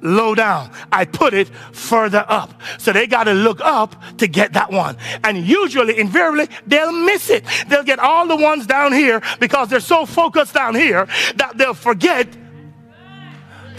low 0.00 0.34
down. 0.34 0.70
I 0.92 1.04
put 1.04 1.34
it 1.34 1.48
further 1.72 2.24
up. 2.28 2.60
So 2.78 2.92
they 2.92 3.06
got 3.06 3.24
to 3.24 3.32
look 3.32 3.60
up 3.60 3.96
to 4.18 4.28
get 4.28 4.52
that 4.52 4.70
one. 4.70 4.96
And 5.24 5.38
usually, 5.38 5.98
invariably, 5.98 6.48
they'll 6.66 6.92
miss 6.92 7.30
it. 7.30 7.44
They'll 7.68 7.82
get 7.84 7.98
all 7.98 8.26
the 8.26 8.36
ones 8.36 8.66
down 8.66 8.92
here 8.92 9.22
because 9.40 9.68
they're 9.68 9.80
so 9.80 10.06
focused 10.06 10.54
down 10.54 10.74
here 10.74 11.06
that 11.36 11.54
they'll 11.56 11.74
forget 11.74 12.28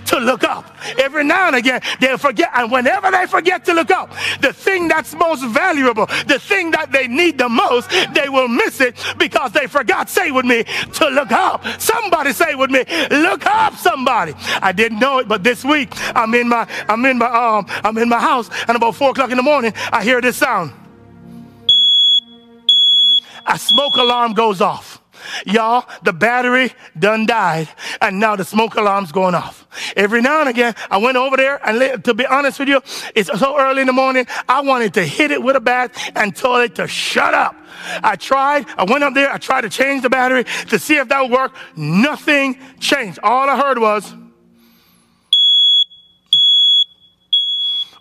to 0.10 0.20
look 0.20 0.44
up. 0.44 0.66
Every 0.98 1.24
now 1.24 1.48
and 1.48 1.56
again, 1.56 1.82
they'll 2.00 2.18
forget. 2.18 2.50
And 2.56 2.72
whenever 2.72 3.12
they 3.12 3.26
forget 3.28 3.64
to 3.66 3.74
look 3.74 3.92
up, 3.92 4.12
the 4.42 4.52
thing 4.54 4.88
that's 4.88 5.14
most 5.14 5.46
valuable, 5.46 6.08
the 6.28 6.40
thing 6.40 6.72
that 6.72 6.92
they 6.92 7.08
need 7.08 7.38
the 7.38 7.50
most, 7.50 7.90
they 8.14 8.28
will 8.30 8.48
miss 8.48 8.82
it 8.82 8.96
because 9.18 9.52
they 9.52 9.68
forgot, 9.68 10.10
say 10.10 10.32
with 10.32 10.46
me, 10.46 10.64
to 10.94 11.08
look 11.10 11.32
up. 11.32 11.66
Somebody 11.80 12.34
say 12.34 12.56
with 12.56 12.72
me, 12.72 12.84
look 13.12 13.46
up 13.46 13.76
somebody. 13.76 14.34
I 14.62 14.72
didn't 14.72 15.00
know 15.00 15.20
it, 15.20 15.28
but 15.28 15.44
this 15.44 15.64
week 15.64 15.90
I'm 16.16 16.34
in 16.34 16.50
my, 16.50 16.68
I'm 16.88 17.06
in 17.06 17.18
my, 17.18 17.28
um, 17.28 17.66
I'm 17.84 17.98
in 17.98 18.10
my 18.10 18.20
house 18.20 18.50
and 18.68 18.76
about 18.76 18.96
four 18.96 19.12
o'clock 19.12 19.32
in 19.32 19.38
the 19.38 19.44
morning, 19.44 19.74
I 19.92 20.04
hear 20.04 20.22
this 20.22 20.38
sound. 20.38 20.74
A 23.46 23.58
smoke 23.58 23.96
alarm 23.96 24.34
goes 24.34 24.62
off. 24.62 25.02
Y'all, 25.46 25.86
the 26.04 26.14
battery 26.14 26.72
done 26.98 27.26
died, 27.26 27.68
and 28.02 28.20
now 28.20 28.36
the 28.36 28.46
smoke 28.46 28.76
alarm's 28.76 29.12
going 29.12 29.36
off. 29.36 29.68
Every 29.96 30.22
now 30.22 30.42
and 30.42 30.50
again, 30.50 30.76
I 30.90 30.98
went 30.98 31.18
over 31.18 31.38
there, 31.38 31.60
and 31.68 32.04
to 32.04 32.14
be 32.14 32.26
honest 32.26 32.60
with 32.60 32.70
you, 32.70 32.82
it's 33.16 33.30
so 33.40 33.60
early 33.60 33.82
in 33.82 33.88
the 33.88 33.94
morning, 33.94 34.28
I 34.48 34.62
wanted 34.62 34.94
to 34.96 35.06
hit 35.06 35.32
it 35.32 35.42
with 35.42 35.56
a 35.56 35.60
bat 35.60 35.96
and 36.16 36.36
tell 36.36 36.58
it 36.58 36.76
to 36.76 36.88
shut 36.88 37.34
up. 37.34 37.56
I 38.04 38.16
tried, 38.16 38.66
I 38.78 38.84
went 38.84 39.04
up 39.04 39.14
there, 39.14 39.32
I 39.32 39.38
tried 39.38 39.62
to 39.62 39.70
change 39.70 40.04
the 40.04 40.10
battery 40.10 40.46
to 40.70 40.80
see 40.80 40.98
if 40.98 41.08
that 41.10 41.22
would 41.22 41.32
work. 41.32 41.56
Nothing 41.76 42.58
changed. 42.80 43.20
All 43.24 43.50
I 43.50 43.58
heard 43.58 43.80
was, 43.80 44.14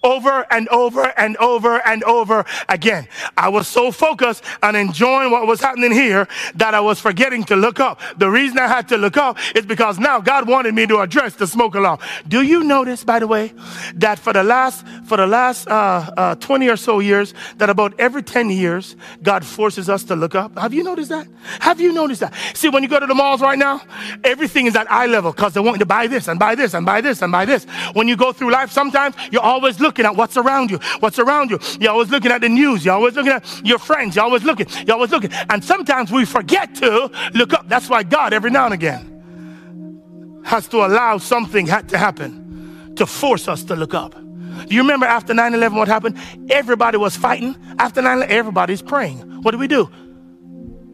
over 0.03 0.46
and 0.51 0.68
over 0.68 1.12
and 1.18 1.36
over 1.38 1.86
and 1.86 2.05
over 2.05 2.44
again. 2.68 3.09
I 3.36 3.49
was 3.49 3.68
so 3.68 3.90
focused 3.90 4.44
on 4.62 4.76
enjoying 4.76 5.30
what 5.30 5.46
was 5.46 5.61
happening 5.61 5.92
here 5.92 6.28
that 6.55 6.74
I 6.74 6.80
was 6.80 7.01
forgetting 7.01 7.44
to 7.44 7.57
look 7.57 7.80
up. 7.80 8.01
The 8.16 8.30
reason 8.30 8.59
I 8.59 8.68
had 8.68 8.88
to 8.88 8.96
look 8.96 9.16
up 9.16 9.38
is 9.55 9.66
because 9.66 9.99
now 9.99 10.20
God 10.20 10.49
wanted 10.49 10.74
me 10.74 10.86
to 10.86 10.99
address 10.99 11.34
the 11.34 11.46
smoke 11.46 11.74
alarm. 11.74 11.99
Do 12.26 12.42
you 12.42 12.64
notice, 12.64 13.05
by 13.05 13.18
the 13.18 13.26
way, 13.26 13.53
that 13.94 14.18
for 14.18 14.32
the 14.32 14.42
last 14.42 14.86
for 15.07 15.16
the 15.16 15.26
last 15.26 15.68
uh, 15.68 16.11
uh, 16.16 16.34
20 16.36 16.68
or 16.68 16.76
so 16.76 17.01
years, 17.01 17.34
that 17.57 17.70
about 17.70 17.99
every 17.99 18.22
10 18.22 18.51
years, 18.51 18.96
God 19.22 19.44
forces 19.44 19.88
us 19.88 20.05
to 20.05 20.16
look 20.16 20.34
up? 20.34 20.57
Have 20.59 20.74
you 20.74 20.82
noticed 20.82 21.11
that? 21.11 21.26
Have 21.61 21.80
you 21.80 21.92
noticed 21.92 22.20
that? 22.20 22.34
See, 22.55 22.68
when 22.68 22.82
you 22.82 22.88
go 22.88 23.01
to 23.01 23.07
the 23.07 23.14
malls 23.14 23.40
right 23.40 23.59
now, 23.59 23.80
everything 24.24 24.66
is 24.66 24.76
at 24.76 24.90
eye 24.90 25.07
level 25.07 25.32
because 25.32 25.55
they 25.55 25.61
want 25.61 25.76
you 25.76 25.80
to 25.80 25.86
buy 25.86 26.07
this 26.07 26.28
and 26.28 26.38
buy 26.38 26.55
this 26.55 26.74
and 26.74 26.84
buy 26.84 27.01
this 27.01 27.22
and 27.22 27.32
buy 27.32 27.44
this. 27.44 27.64
When 27.94 28.09
you 28.09 28.16
go 28.16 28.32
through 28.32 28.51
life, 28.53 28.70
sometimes 28.70 29.16
you're 29.30 29.42
always 29.42 29.80
looking 29.80 29.88
looking 29.89 30.05
at 30.05 30.14
what's 30.14 30.36
around 30.36 30.70
you, 30.70 30.78
what's 31.01 31.18
around 31.18 31.51
you. 31.51 31.59
You're 31.80 31.93
always 31.93 32.11
looking 32.11 32.30
at 32.30 32.43
the 32.43 32.49
news. 32.51 32.84
You're 32.84 32.95
always 32.95 33.14
looking 33.14 33.32
at 33.32 33.66
your 33.66 33.78
friends. 33.78 34.14
You're 34.14 34.26
always 34.26 34.45
looking. 34.45 34.66
You're 34.86 34.97
always 34.97 35.11
looking. 35.11 35.32
And 35.49 35.64
sometimes 35.64 36.12
we 36.12 36.26
forget 36.26 36.74
to 36.76 37.11
look 37.32 37.55
up. 37.55 37.66
That's 37.68 37.89
why 37.89 38.03
God, 38.03 38.34
every 38.34 38.51
now 38.51 38.66
and 38.66 38.74
again, 38.74 40.43
has 40.45 40.68
to 40.68 40.84
allow 40.84 41.16
something 41.16 41.66
to 41.66 41.97
happen 41.99 42.93
to 42.97 43.07
force 43.07 43.49
us 43.49 43.64
to 43.64 43.76
look 43.76 43.95
up. 43.95 44.12
Do 44.12 44.74
you 44.74 44.82
remember 44.82 45.07
after 45.07 45.32
9 45.32 45.55
11 45.55 45.78
what 45.78 45.89
happened? 45.89 46.18
Everybody 46.51 46.99
was 46.99 47.16
fighting. 47.16 47.57
After 47.78 48.03
9 48.03 48.18
11, 48.18 48.36
everybody's 48.36 48.82
praying. 48.82 49.18
What 49.43 49.53
do 49.53 49.59
we 49.59 49.68
do? 49.68 49.89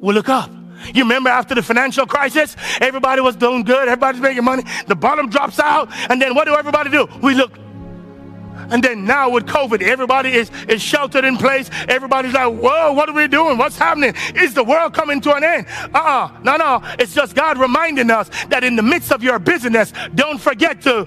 We 0.01 0.15
look 0.15 0.29
up. 0.29 0.51
You 0.93 1.03
remember 1.03 1.31
after 1.31 1.55
the 1.55 1.63
financial 1.63 2.07
crisis, 2.07 2.57
everybody 2.81 3.23
was 3.23 3.37
doing 3.37 3.65
good, 3.65 3.89
everybody's 3.89 4.21
making 4.21 4.45
money, 4.45 4.65
the 4.87 4.95
bottom 4.95 5.31
drops 5.31 5.59
out, 5.59 5.89
and 6.11 6.21
then 6.21 6.35
what 6.35 6.45
do 6.45 6.55
everybody 6.55 6.91
do? 6.91 7.09
We 7.23 7.35
look 7.35 7.59
and 8.71 8.83
then 8.83 9.05
now 9.05 9.31
with 9.31 9.47
COVID, 9.47 9.83
everybody 9.83 10.33
is, 10.33 10.51
is 10.69 10.83
sheltered 10.83 11.25
in 11.25 11.37
place. 11.37 11.71
Everybody's 11.89 12.33
like, 12.33 12.53
whoa, 12.53 12.93
what 12.93 13.09
are 13.09 13.15
we 13.15 13.29
doing? 13.29 13.59
What's 13.59 13.79
happening? 13.79 14.15
Is 14.35 14.55
the 14.55 14.65
world 14.65 14.95
coming 14.95 15.21
to 15.23 15.35
an 15.35 15.45
end? 15.45 15.67
Uh-uh. 15.95 16.41
No, 16.43 16.57
no. 16.57 16.81
It's 16.99 17.15
just 17.15 17.35
God 17.35 17.59
reminding 17.59 18.11
us 18.11 18.29
that 18.47 18.65
in 18.65 18.77
the 18.77 18.83
midst 18.83 19.13
of 19.13 19.23
your 19.23 19.39
business, 19.39 19.93
don't 20.15 20.41
forget 20.41 20.81
to 20.83 21.07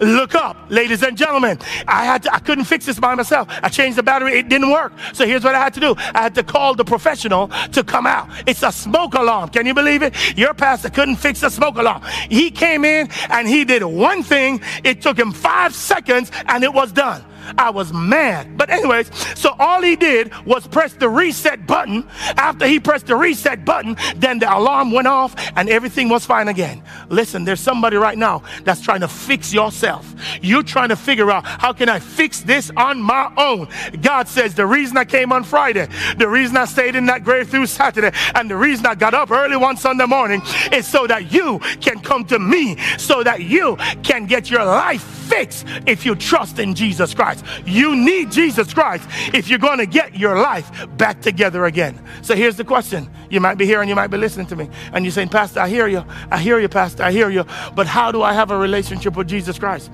look 0.00 0.34
up 0.34 0.56
ladies 0.68 1.02
and 1.02 1.16
gentlemen. 1.16 1.58
I 1.86 2.04
had 2.04 2.22
to, 2.24 2.34
i 2.34 2.38
couldn't 2.38 2.64
fix 2.64 2.86
this 2.86 2.98
by 2.98 3.14
myself. 3.14 3.48
I 3.62 3.68
changed 3.68 3.98
the 3.98 4.02
battery. 4.02 4.38
It 4.38 4.48
didn't 4.48 4.70
work. 4.70 4.92
So 5.12 5.26
here's 5.26 5.44
what 5.44 5.54
i 5.54 5.62
had 5.62 5.74
to 5.74 5.80
do. 5.80 5.94
I 5.96 6.22
had 6.22 6.34
to 6.36 6.42
call 6.42 6.74
the 6.74 6.84
professional 6.84 7.48
to 7.72 7.84
come 7.84 8.06
out. 8.06 8.28
It's 8.46 8.62
a 8.62 8.72
smoke 8.72 9.14
alarm. 9.14 9.50
Can 9.50 9.66
you 9.66 9.74
believe 9.74 10.02
it? 10.02 10.14
Your 10.36 10.54
pastor 10.54 10.90
couldn't 10.90 11.16
fix 11.16 11.40
the 11.40 11.50
smoke 11.50 11.76
alarm. 11.76 12.02
He 12.28 12.50
came 12.50 12.84
in 12.84 13.08
and 13.30 13.48
he 13.48 13.64
did 13.64 13.84
one 13.84 14.22
thing. 14.22 14.60
It 14.84 15.02
took 15.02 15.18
him 15.18 15.32
five 15.32 15.74
seconds 15.74 16.30
and 16.46 16.64
it 16.64 16.72
was 16.72 16.92
done 16.92 17.24
I 17.58 17.70
was 17.70 17.92
mad. 17.92 18.56
But, 18.56 18.70
anyways, 18.70 19.10
so 19.38 19.54
all 19.58 19.82
he 19.82 19.96
did 19.96 20.32
was 20.46 20.66
press 20.66 20.92
the 20.92 21.08
reset 21.08 21.66
button. 21.66 22.08
After 22.36 22.66
he 22.66 22.80
pressed 22.80 23.06
the 23.06 23.16
reset 23.16 23.64
button, 23.64 23.96
then 24.16 24.38
the 24.38 24.54
alarm 24.54 24.92
went 24.92 25.08
off 25.08 25.34
and 25.56 25.68
everything 25.68 26.08
was 26.08 26.24
fine 26.24 26.48
again. 26.48 26.82
Listen, 27.08 27.44
there's 27.44 27.60
somebody 27.60 27.96
right 27.96 28.18
now 28.18 28.42
that's 28.64 28.80
trying 28.80 29.00
to 29.00 29.08
fix 29.08 29.52
yourself. 29.52 30.14
You're 30.42 30.62
trying 30.62 30.90
to 30.90 30.96
figure 30.96 31.30
out 31.30 31.44
how 31.44 31.72
can 31.72 31.88
I 31.88 31.98
fix 31.98 32.40
this 32.40 32.70
on 32.76 33.00
my 33.00 33.32
own. 33.36 33.68
God 34.00 34.28
says 34.28 34.54
the 34.54 34.66
reason 34.66 34.96
I 34.96 35.04
came 35.04 35.32
on 35.32 35.44
Friday, 35.44 35.88
the 36.18 36.28
reason 36.28 36.56
I 36.56 36.64
stayed 36.64 36.96
in 36.96 37.06
that 37.06 37.24
grave 37.24 37.48
through 37.48 37.66
Saturday, 37.66 38.16
and 38.34 38.50
the 38.50 38.56
reason 38.56 38.86
I 38.86 38.94
got 38.94 39.14
up 39.14 39.30
early 39.30 39.56
one 39.56 39.76
Sunday 39.76 40.06
morning 40.06 40.42
is 40.72 40.86
so 40.86 41.06
that 41.06 41.32
you 41.32 41.58
can 41.80 42.00
come 42.00 42.24
to 42.26 42.38
me, 42.38 42.76
so 42.98 43.22
that 43.22 43.42
you 43.42 43.76
can 44.02 44.26
get 44.26 44.50
your 44.50 44.64
life 44.64 45.02
fixed 45.02 45.66
if 45.86 46.04
you 46.04 46.14
trust 46.14 46.58
in 46.58 46.74
Jesus 46.74 47.14
Christ. 47.14 47.39
You 47.64 47.96
need 47.96 48.30
Jesus 48.30 48.72
Christ 48.72 49.08
if 49.34 49.48
you're 49.48 49.58
going 49.58 49.78
to 49.78 49.86
get 49.86 50.16
your 50.16 50.38
life 50.40 50.70
back 50.96 51.20
together 51.20 51.64
again. 51.64 52.02
So 52.22 52.34
here's 52.34 52.56
the 52.56 52.64
question. 52.64 53.10
You 53.30 53.40
might 53.40 53.54
be 53.56 53.66
here 53.66 53.80
and 53.80 53.88
you 53.88 53.94
might 53.94 54.08
be 54.08 54.18
listening 54.18 54.46
to 54.46 54.56
me. 54.56 54.68
And 54.92 55.04
you're 55.04 55.12
saying, 55.12 55.28
Pastor, 55.28 55.60
I 55.60 55.68
hear 55.68 55.88
you. 55.88 56.04
I 56.30 56.38
hear 56.38 56.58
you, 56.58 56.68
Pastor. 56.68 57.02
I 57.02 57.12
hear 57.12 57.30
you. 57.30 57.44
But 57.74 57.86
how 57.86 58.12
do 58.12 58.22
I 58.22 58.32
have 58.32 58.50
a 58.50 58.56
relationship 58.58 59.16
with 59.16 59.28
Jesus 59.28 59.58
Christ? 59.58 59.90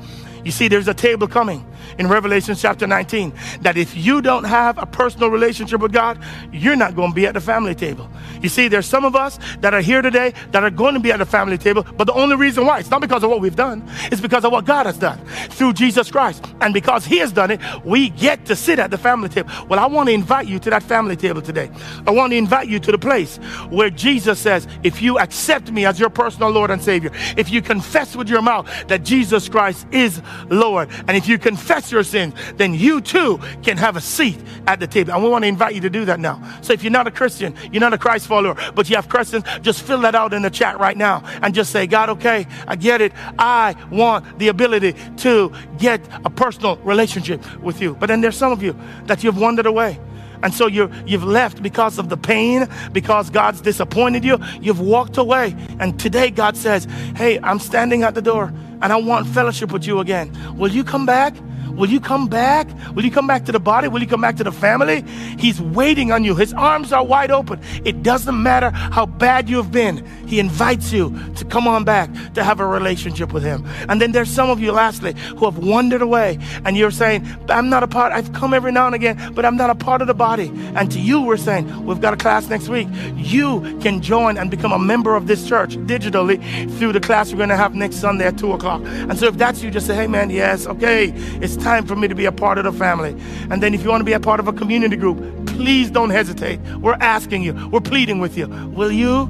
You 0.47 0.53
see, 0.53 0.68
there's 0.68 0.86
a 0.86 0.94
table 0.94 1.26
coming 1.26 1.66
in 1.99 2.07
Revelation 2.07 2.55
chapter 2.55 2.86
19 2.86 3.32
that 3.62 3.76
if 3.76 3.97
you 3.97 4.22
don't 4.22 4.44
have 4.44 4.78
a 4.78 4.86
personal 4.86 5.28
relationship 5.28 5.80
with 5.80 5.92
God, 5.92 6.22
you're 6.53 6.76
not 6.76 6.94
going 6.94 7.11
to 7.11 7.14
be 7.16 7.26
at 7.26 7.34
the 7.34 7.40
family 7.40 7.74
table. 7.74 8.09
You 8.40 8.49
see, 8.49 8.68
there's 8.68 8.86
some 8.86 9.05
of 9.05 9.16
us 9.16 9.40
that 9.59 9.74
are 9.74 9.80
here 9.80 10.03
today 10.03 10.34
that 10.53 10.62
are 10.62 10.70
going 10.70 10.94
to 10.94 11.01
be 11.01 11.11
at 11.11 11.18
the 11.18 11.26
family 11.26 11.59
table, 11.59 11.84
but 11.97 12.05
the 12.05 12.12
only 12.12 12.36
reason 12.36 12.64
why, 12.64 12.78
it's 12.78 12.92
not 12.92 13.01
because 13.01 13.24
of 13.24 13.30
what 13.30 13.40
we've 13.40 13.57
done, 13.57 13.82
it's 14.12 14.20
because 14.20 14.44
of 14.44 14.53
what 14.53 14.64
God 14.64 14.86
has 14.86 14.97
done 14.97 15.18
through 15.51 15.72
Jesus 15.72 16.12
Christ. 16.12 16.44
And 16.61 16.72
because 16.72 17.05
He 17.05 17.18
has 17.18 17.32
done 17.32 17.51
it, 17.51 17.61
we 17.84 18.11
get 18.11 18.47
to 18.47 18.55
sit 18.55 18.78
at 18.78 18.92
the 18.92 18.99
family 18.99 19.28
table. 19.28 19.51
Well, 19.68 19.80
I 19.80 19.86
want 19.86 20.11
to 20.11 20.12
invite 20.12 20.47
you 20.47 20.61
to 20.61 20.70
that 20.70 20.84
family 20.84 21.16
table 21.16 21.42
today. 21.42 21.72
I 22.07 22.12
want 22.12 22.30
to 22.30 22.36
invite 22.36 22.68
you 22.68 22.78
to 22.78 22.92
the 22.92 22.99
place 22.99 23.38
where 23.68 23.90
Jesus 23.90 24.38
says, 24.38 24.68
if 24.84 25.03
you 25.03 25.18
accept 25.18 25.72
me 25.72 25.86
as 25.86 25.99
your 25.99 26.11
personal 26.11 26.51
Lord 26.51 26.70
and 26.70 26.80
Savior, 26.80 27.11
if 27.36 27.51
you 27.51 27.62
confess 27.62 28.14
with 28.14 28.28
your 28.28 28.42
mouth 28.42 28.70
that 28.86 29.03
Jesus 29.03 29.49
Christ 29.49 29.88
is 29.90 30.22
Lord, 30.49 30.89
and 31.09 31.16
if 31.16 31.28
you 31.28 31.39
confess 31.39 31.91
your 31.91 32.05
sins, 32.05 32.34
then 32.57 32.74
you 32.74 33.01
too 33.01 33.39
can 33.62 33.76
have 33.76 33.97
a 33.97 34.01
seat 34.01 34.39
at 34.66 34.80
the 34.80 34.87
table. 34.87 35.12
And 35.12 35.22
we 35.22 35.28
want 35.28 35.45
to 35.45 35.49
invite 35.49 35.74
you 35.74 35.80
to 35.82 35.91
do 35.91 36.05
that 36.05 36.20
now. 36.20 36.43
So 36.62 36.72
if 36.72 36.82
you're 36.82 36.93
not 36.93 37.07
a 37.07 37.11
Christian, 37.11 37.55
you're 37.72 37.80
not 37.80 37.93
a 37.93 37.99
Christ 37.99 38.26
follower, 38.26 38.57
but 38.74 38.89
you 38.89 38.97
have 38.97 39.09
questions, 39.09 39.45
just 39.62 39.82
fill 39.82 40.01
that 40.01 40.14
out 40.14 40.32
in 40.32 40.43
the 40.43 40.51
chat 40.51 40.78
right 40.78 40.97
now 40.97 41.22
and 41.43 41.55
just 41.55 41.70
say, 41.70 41.87
God, 41.87 42.11
okay, 42.11 42.47
I 42.66 42.76
get 42.76 43.01
it. 43.01 43.12
I 43.39 43.74
want 43.91 44.39
the 44.39 44.49
ability 44.49 44.95
to 45.18 45.53
get 45.78 46.01
a 46.24 46.30
personal 46.30 46.76
relationship 46.78 47.41
with 47.61 47.80
you. 47.80 47.95
But 47.95 48.07
then 48.07 48.20
there's 48.20 48.37
some 48.37 48.53
of 48.53 48.62
you 48.62 48.76
that 49.05 49.22
you've 49.24 49.39
wandered 49.39 49.66
away. 49.66 49.99
And 50.47 50.55
so 50.55 50.68
you 50.68 50.88
you've 51.07 51.24
left 51.24 51.61
because 51.61 51.99
of 51.99 52.09
the 52.09 52.16
pain, 52.16 52.68
because 52.92 53.30
God's 53.30 53.61
disappointed 53.61 54.22
you. 54.22 54.38
You've 54.61 54.78
walked 54.78 55.16
away. 55.16 55.57
And 55.80 55.99
today 55.99 56.30
God 56.30 56.57
says, 56.57 56.84
Hey, 57.16 57.40
I'm 57.40 57.59
standing 57.59 58.05
at 58.05 58.14
the 58.14 58.22
door 58.22 58.53
and 58.80 58.92
I 58.92 58.97
want 58.97 59.26
fellowship 59.26 59.72
with 59.72 59.88
you 59.88 59.99
again. 59.99 60.30
Will 60.57 60.70
you 60.70 60.84
come 60.84 61.05
back? 61.05 61.34
Will 61.76 61.90
you 61.90 62.00
come 62.00 62.26
back? 62.26 62.66
Will 62.94 63.04
you 63.04 63.10
come 63.10 63.26
back 63.26 63.44
to 63.44 63.52
the 63.52 63.60
body? 63.60 63.88
Will 63.88 64.00
you 64.00 64.06
come 64.06 64.20
back 64.20 64.36
to 64.36 64.44
the 64.44 64.52
family? 64.52 65.04
He's 65.38 65.60
waiting 65.60 66.10
on 66.10 66.24
you. 66.24 66.34
His 66.34 66.54
arms 66.54 66.92
are 66.92 67.04
wide 67.04 67.30
open. 67.30 67.60
It 67.84 68.02
doesn't 68.02 68.42
matter 68.42 68.70
how 68.70 69.06
bad 69.06 69.48
you've 69.48 69.70
been. 69.70 70.04
He 70.26 70.40
invites 70.40 70.92
you 70.92 71.14
to 71.36 71.44
come 71.44 71.68
on 71.68 71.84
back 71.84 72.10
to 72.34 72.42
have 72.42 72.60
a 72.60 72.66
relationship 72.66 73.32
with 73.32 73.42
him. 73.42 73.66
And 73.88 74.00
then 74.00 74.12
there's 74.12 74.30
some 74.30 74.48
of 74.48 74.58
you, 74.60 74.72
lastly, 74.72 75.14
who 75.36 75.44
have 75.44 75.58
wandered 75.58 76.02
away 76.02 76.38
and 76.64 76.76
you're 76.76 76.90
saying, 76.90 77.26
I'm 77.48 77.68
not 77.68 77.82
a 77.82 77.88
part, 77.88 78.12
I've 78.12 78.32
come 78.32 78.54
every 78.54 78.72
now 78.72 78.86
and 78.86 78.94
again, 78.94 79.34
but 79.34 79.44
I'm 79.44 79.56
not 79.56 79.68
a 79.68 79.74
part 79.74 80.00
of 80.00 80.06
the 80.06 80.14
body. 80.14 80.50
And 80.74 80.90
to 80.92 80.98
you, 80.98 81.20
we're 81.20 81.36
saying, 81.36 81.84
we've 81.84 82.00
got 82.00 82.14
a 82.14 82.16
class 82.16 82.48
next 82.48 82.68
week. 82.68 82.88
You 83.14 83.60
can 83.80 84.00
join 84.00 84.38
and 84.38 84.50
become 84.50 84.72
a 84.72 84.78
member 84.78 85.14
of 85.14 85.26
this 85.26 85.46
church 85.46 85.76
digitally 85.76 86.40
through 86.78 86.92
the 86.92 87.00
class 87.00 87.32
we're 87.32 87.38
going 87.38 87.50
to 87.50 87.56
have 87.56 87.74
next 87.74 87.96
Sunday 87.96 88.26
at 88.26 88.38
2 88.38 88.52
o'clock. 88.52 88.80
And 88.84 89.18
so 89.18 89.26
if 89.26 89.36
that's 89.36 89.62
you, 89.62 89.70
just 89.70 89.86
say, 89.86 89.94
hey 89.94 90.06
man, 90.06 90.30
yes, 90.30 90.66
okay, 90.66 91.12
it's 91.40 91.56
time 91.56 91.65
for 91.86 91.96
me 91.96 92.06
to 92.08 92.14
be 92.14 92.26
a 92.26 92.32
part 92.32 92.58
of 92.58 92.64
the 92.64 92.72
family. 92.72 93.10
And 93.50 93.62
then 93.62 93.74
if 93.74 93.82
you 93.82 93.90
want 93.90 94.00
to 94.00 94.04
be 94.04 94.12
a 94.12 94.20
part 94.20 94.40
of 94.40 94.46
a 94.46 94.52
community 94.52 94.96
group, 94.96 95.46
please 95.46 95.90
don't 95.90 96.10
hesitate. 96.10 96.60
We're 96.80 96.94
asking 96.94 97.42
you, 97.42 97.68
we're 97.70 97.80
pleading 97.80 98.20
with 98.20 98.36
you. 98.36 98.46
Will 98.46 98.92
you 98.92 99.28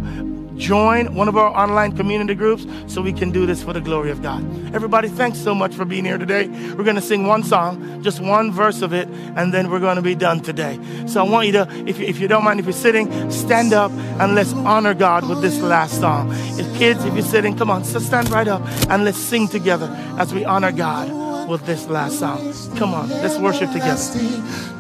join 0.57 1.15
one 1.15 1.29
of 1.29 1.37
our 1.37 1.55
online 1.57 1.97
community 1.97 2.35
groups 2.35 2.67
so 2.87 3.03
we 3.03 3.13
can 3.13 3.31
do 3.31 3.47
this 3.47 3.63
for 3.63 3.73
the 3.73 3.81
glory 3.81 4.11
of 4.11 4.23
God. 4.23 4.43
Everybody, 4.75 5.09
thanks 5.09 5.39
so 5.39 5.55
much 5.55 5.75
for 5.75 5.85
being 5.85 6.05
here 6.05 6.19
today. 6.19 6.49
We're 6.49 6.85
going 6.85 6.97
to 6.97 7.03
sing 7.03 7.27
one 7.27 7.43
song, 7.43 8.03
just 8.03 8.21
one 8.21 8.51
verse 8.51 8.83
of 8.83 8.93
it, 8.93 9.09
and 9.37 9.53
then 9.53 9.71
we're 9.71 9.81
going 9.81 9.97
to 9.97 10.03
be 10.03 10.15
done 10.15 10.41
today. 10.41 10.79
So 11.07 11.25
I 11.25 11.29
want 11.29 11.47
you 11.47 11.53
to, 11.53 11.69
if 11.87 11.99
you, 11.99 12.07
if 12.07 12.19
you 12.19 12.29
don't 12.29 12.45
mind, 12.45 12.61
if 12.61 12.67
you're 12.67 12.73
sitting, 12.73 13.31
stand 13.31 13.73
up 13.73 13.91
and 13.93 14.35
let's 14.35 14.53
honor 14.55 14.95
God 14.95 15.29
with 15.29 15.43
this 15.43 15.61
last 15.61 16.01
song. 16.01 16.31
If 16.59 16.79
kids, 16.79 17.05
if 17.05 17.15
you're 17.15 17.23
sitting, 17.23 17.57
come 17.57 17.71
on, 17.71 17.85
so 17.85 17.99
stand 17.99 18.31
right 18.31 18.49
up 18.49 18.63
and 18.89 19.05
let's 19.05 19.19
sing 19.19 19.49
together 19.49 19.89
as 20.19 20.33
we 20.33 20.45
honor 20.45 20.73
God 20.73 21.26
with 21.47 21.65
this 21.65 21.87
last 21.87 22.19
song. 22.19 22.53
Come 22.77 22.95
on, 22.95 23.09
let's 23.09 23.39
worship 23.39 23.71
together. 23.73 23.97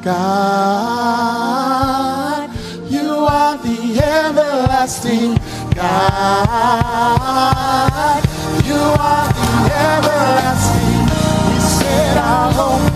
God, 0.02 0.90
you 2.88 3.10
are 3.10 3.56
the 3.58 4.00
everlasting 4.02 5.38
God. 5.74 6.26
You 8.64 8.74
are 8.74 9.28
the 9.32 9.70
everlasting. 9.74 11.06
We 11.48 11.60
set 11.60 12.16
our 12.16 12.52
hope 12.52 12.95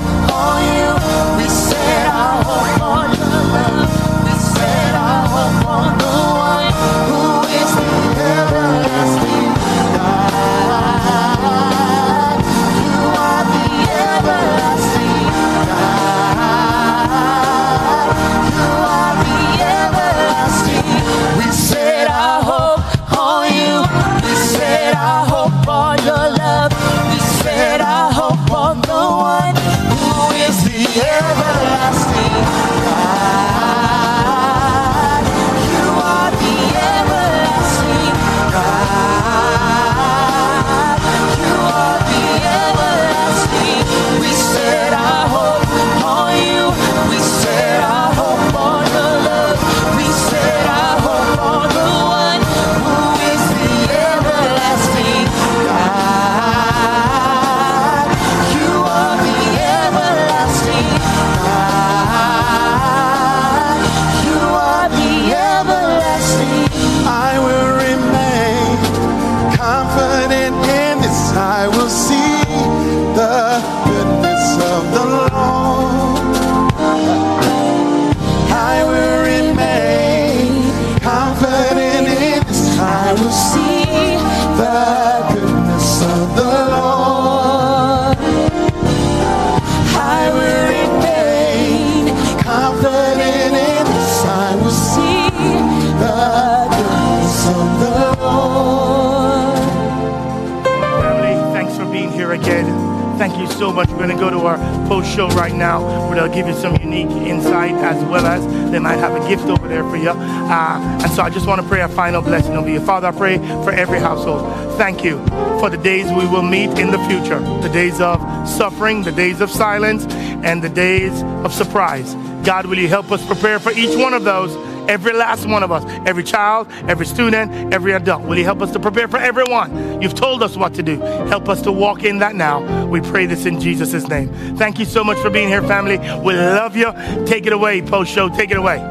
final 112.11 112.29
blessing 112.29 112.57
over 112.57 112.69
you. 112.69 112.81
Father, 112.81 113.07
I 113.07 113.13
pray 113.13 113.39
for 113.63 113.71
every 113.71 114.01
household. 114.01 114.43
Thank 114.77 115.05
you 115.05 115.25
for 115.61 115.71
the 115.71 115.77
days 115.77 116.07
we 116.07 116.27
will 116.27 116.43
meet 116.43 116.77
in 116.77 116.91
the 116.91 116.99
future 117.07 117.39
the 117.39 117.71
days 117.73 118.01
of 118.01 118.19
suffering, 118.49 119.05
the 119.05 119.13
days 119.13 119.41
of 119.41 119.49
silence, 119.49 120.07
and 120.43 120.61
the 120.61 120.69
days 120.69 121.23
of 121.45 121.55
surprise. 121.55 122.15
God, 122.45 122.67
will 122.67 122.79
you 122.79 122.89
help 122.89 123.13
us 123.13 123.25
prepare 123.25 123.61
for 123.61 123.71
each 123.71 123.97
one 123.97 124.13
of 124.13 124.25
those? 124.25 124.57
Every 124.91 125.13
last 125.13 125.47
one 125.47 125.63
of 125.63 125.71
us, 125.71 125.85
every 126.05 126.25
child, 126.25 126.67
every 126.89 127.07
student, 127.07 127.73
every 127.73 127.93
adult. 127.93 128.23
Will 128.23 128.39
you 128.39 128.45
help 128.45 128.61
us 128.61 128.73
to 128.73 128.81
prepare 128.81 129.07
for 129.07 129.19
everyone? 129.19 130.03
You've 130.03 130.17
told 130.17 130.43
us 130.43 130.57
what 130.57 130.75
to 130.75 130.83
do. 130.83 130.97
Help 131.29 131.49
us 131.49 131.63
to 131.63 131.71
walk 131.71 132.03
in 132.03 132.19
that 132.19 132.35
now. 132.35 132.87
We 132.87 133.01
pray 133.03 133.27
this 133.27 133.47
in 133.47 133.61
Jesus' 133.61 134.09
name. 134.09 134.35
Thank 134.57 134.81
you 134.81 134.85
so 134.85 135.05
much 135.05 135.19
for 135.19 135.31
being 135.31 135.47
here, 135.47 135.63
family. 135.63 135.99
We 136.25 136.35
love 136.35 136.75
you. 136.75 136.93
Take 137.25 137.47
it 137.47 137.53
away, 137.53 137.83
post 137.83 138.13
show. 138.13 138.29
Take 138.29 138.51
it 138.51 138.57
away. 138.57 138.90